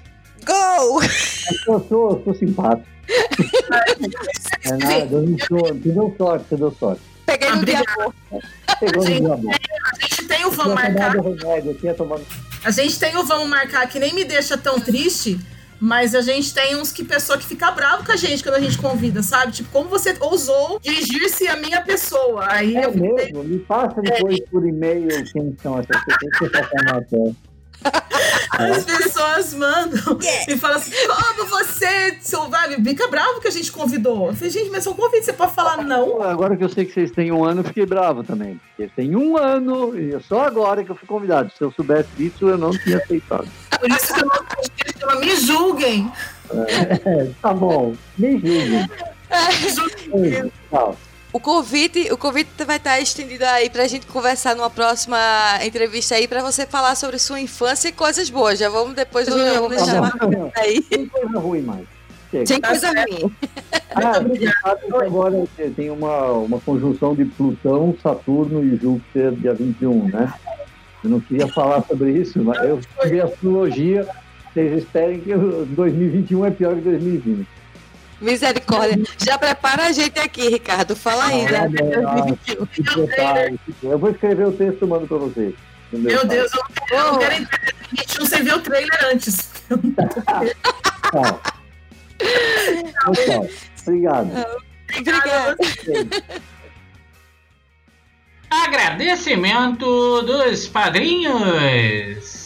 Go! 0.45 1.01
Eu 1.67 1.79
sou, 1.87 2.11
eu 2.11 2.23
sou 2.23 2.35
simpático. 2.35 2.87
É 4.65 4.77
nada, 4.77 5.15
eu 5.15 5.23
não 5.23 5.37
sou. 5.39 5.73
Deu 5.73 6.15
sorte, 6.17 6.45
você 6.47 6.55
deu 6.55 6.71
sorte. 6.71 7.01
Peguei 7.25 7.49
no 7.51 7.65
dia. 7.65 7.83
A 8.81 10.05
gente 10.05 10.27
tem 10.27 10.45
o 10.45 10.51
Vamos 10.51 10.73
Marcar. 10.75 11.11
remédio, 11.15 11.95
tomado. 11.95 12.25
A 12.63 12.71
gente 12.71 12.99
tem 12.99 13.15
o 13.17 13.23
Vamos 13.23 13.47
Marcar 13.47 13.87
que 13.87 13.99
nem 13.99 14.13
me 14.13 14.23
deixa 14.23 14.57
tão 14.57 14.79
triste, 14.79 15.39
mas 15.79 16.15
a 16.15 16.21
gente 16.21 16.53
tem 16.53 16.75
uns 16.75 16.91
que 16.91 17.03
pessoa 17.03 17.37
que 17.37 17.45
fica 17.45 17.69
bravo 17.71 18.05
com 18.05 18.11
a 18.11 18.15
gente 18.15 18.43
quando 18.43 18.55
a 18.55 18.59
gente 18.59 18.77
convida, 18.77 19.21
sabe? 19.23 19.51
Tipo, 19.51 19.69
como 19.69 19.89
você 19.89 20.15
ousou 20.19 20.79
dirigir-se 20.81 21.47
à 21.47 21.55
minha 21.57 21.81
pessoa? 21.81 22.45
Aí 22.49 22.75
É 22.75 22.85
eu 22.85 22.93
fiquei 22.93 23.13
mesmo? 23.13 23.43
Me 23.43 23.59
passa 23.59 24.01
depois 24.01 24.39
por 24.49 24.67
e-mail 24.67 25.07
quem 25.31 25.55
são 25.61 25.79
essas 25.79 26.03
pessoas 26.05 26.37
que 26.37 26.45
você 26.45 26.49
tela. 27.09 27.35
As 28.51 28.83
pessoas 28.85 29.53
mandam 29.53 30.17
e 30.47 30.57
falam 30.57 30.77
assim: 30.77 30.91
como 31.07 31.49
você, 31.49 32.17
seu 32.21 32.49
vai, 32.49 32.75
fica 32.81 33.07
bravo 33.07 33.41
que 33.41 33.47
a 33.47 33.51
gente 33.51 33.71
convidou. 33.71 34.27
Eu 34.27 34.35
falei, 34.35 34.51
gente, 34.51 34.69
mas 34.69 34.83
são 34.83 34.93
convite, 34.93 35.25
você 35.25 35.33
pode 35.33 35.55
falar 35.55 35.83
não. 35.83 36.21
Agora 36.21 36.55
que 36.55 36.63
eu 36.63 36.69
sei 36.69 36.85
que 36.85 36.93
vocês 36.93 37.11
têm 37.11 37.31
um 37.31 37.43
ano, 37.43 37.61
eu 37.61 37.65
fiquei 37.65 37.85
bravo 37.85 38.23
também. 38.23 38.59
Porque 38.75 38.91
tem 38.95 39.15
um 39.15 39.37
ano, 39.37 39.97
e 39.97 40.13
é 40.13 40.19
só 40.19 40.41
agora 40.45 40.83
que 40.83 40.91
eu 40.91 40.95
fui 40.95 41.07
convidado. 41.07 41.51
Se 41.57 41.63
eu 41.63 41.71
soubesse 41.71 42.09
disso, 42.15 42.47
eu 42.47 42.57
não 42.57 42.71
tinha 42.71 42.97
aceitado. 42.97 43.47
Por 43.79 43.89
isso 43.89 44.13
que 44.13 44.21
eu 44.21 44.25
não 44.25 44.35
chama 44.99 45.19
Me 45.19 45.35
Julguem. 45.35 46.11
É, 47.05 47.31
tá 47.41 47.53
bom, 47.53 47.95
me 48.17 48.33
julguem. 48.33 48.89
Julguem. 50.11 50.51
Tchau. 50.69 50.95
O 51.33 51.39
convite, 51.39 52.11
o 52.11 52.17
convite 52.17 52.63
vai 52.63 52.77
estar 52.77 52.99
estendido 52.99 53.43
aí 53.43 53.67
pra 53.67 53.87
gente 53.87 54.05
conversar 54.05 54.55
numa 54.55 54.69
próxima 54.69 55.17
entrevista 55.65 56.13
aí 56.13 56.27
pra 56.27 56.43
você 56.43 56.63
falar 56.63 56.93
sobre 56.93 57.17
sua 57.17 57.39
infância 57.39 57.89
e 57.89 57.91
coisas 57.91 58.29
boas. 58.29 58.59
Já 58.59 58.69
vamos 58.69 58.93
depois 58.93 59.27
do 59.27 59.35
Tá 59.35 59.53
vamos 59.53 59.69
deixar 59.77 59.99
marcado 59.99 60.51
aí. 60.55 60.79
Tem 60.83 61.07
coisa 61.07 61.39
ruim 61.39 61.61
mais. 61.61 61.87
Chega. 62.29 62.45
Sem 62.45 62.61
Tá 62.61 62.67
coisa 62.67 62.89
ruim. 62.91 63.35
Ah, 63.95 64.75
agora 65.03 65.43
tem 65.75 65.89
uma, 65.89 66.29
uma 66.33 66.59
conjunção 66.59 67.15
de 67.15 67.25
Plutão, 67.25 67.95
Saturno 68.03 68.63
e 68.63 68.77
Júpiter 68.77 69.31
dia 69.31 69.55
21, 69.55 70.09
né? 70.09 70.31
Eu 71.03 71.09
não 71.09 71.19
queria 71.19 71.47
falar 71.47 71.83
sobre 71.83 72.11
isso, 72.11 72.43
mas 72.43 72.63
eu 72.63 72.77
estudei 72.77 73.21
astrologia. 73.21 74.07
Vocês 74.53 74.83
esperem 74.83 75.19
que 75.19 75.33
o 75.33 75.65
2021 75.65 76.45
é 76.45 76.51
pior 76.51 76.75
que 76.75 76.81
2020. 76.81 77.47
Misericórdia. 78.23 79.03
Já 79.17 79.37
prepara 79.37 79.87
a 79.87 79.91
gente 79.91 80.17
aqui, 80.19 80.49
Ricardo. 80.49 80.95
Fala 80.95 81.25
aí, 81.25 81.43
né? 81.43 81.69
Não. 82.01 82.39
Eu 83.91 83.99
vou 83.99 84.09
escrever 84.09 84.47
o 84.47 84.51
texto 84.51 84.83
e 84.83 84.87
mando 84.87 85.07
para 85.07 85.17
vocês. 85.17 85.53
Entendeu? 85.91 86.17
Meu 86.17 86.25
Deus, 86.25 86.51
eu 86.53 86.59
não 86.59 86.69
quero, 86.73 86.95
eu 86.95 87.11
não 87.11 87.19
quero 87.19 87.35
entrar 87.35 87.61
nesse 87.61 87.95
ritmo 87.95 88.25
sem 88.25 88.43
ver 88.43 88.55
o 88.55 88.59
trailer 88.61 89.05
antes. 89.11 89.51
Tchau. 91.11 91.41
Tchau, 92.19 93.13
tchau. 93.13 93.49
Obrigado. 93.85 94.31
Obrigada. 94.89 95.57
Agradecimento 98.49 100.21
dos 100.21 100.67
padrinhos. 100.67 102.42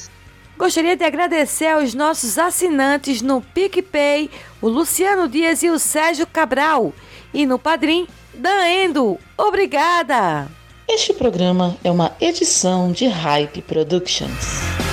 Gostaria 0.57 0.97
de 0.97 1.03
agradecer 1.03 1.67
aos 1.67 1.93
nossos 1.93 2.37
assinantes 2.37 3.21
no 3.21 3.41
PicPay, 3.41 4.29
o 4.59 4.67
Luciano 4.67 5.27
Dias 5.27 5.61
e 5.61 5.69
o 5.69 5.77
Sérgio 5.77 6.25
Cabral. 6.25 6.91
E 7.31 7.45
no 7.45 7.59
Padrim, 7.59 8.07
Daendo. 8.33 9.19
Obrigada! 9.37 10.47
Este 10.87 11.13
programa 11.13 11.77
é 11.83 11.91
uma 11.91 12.15
edição 12.19 12.91
de 12.91 13.07
Hype 13.07 13.61
Productions. 13.61 14.86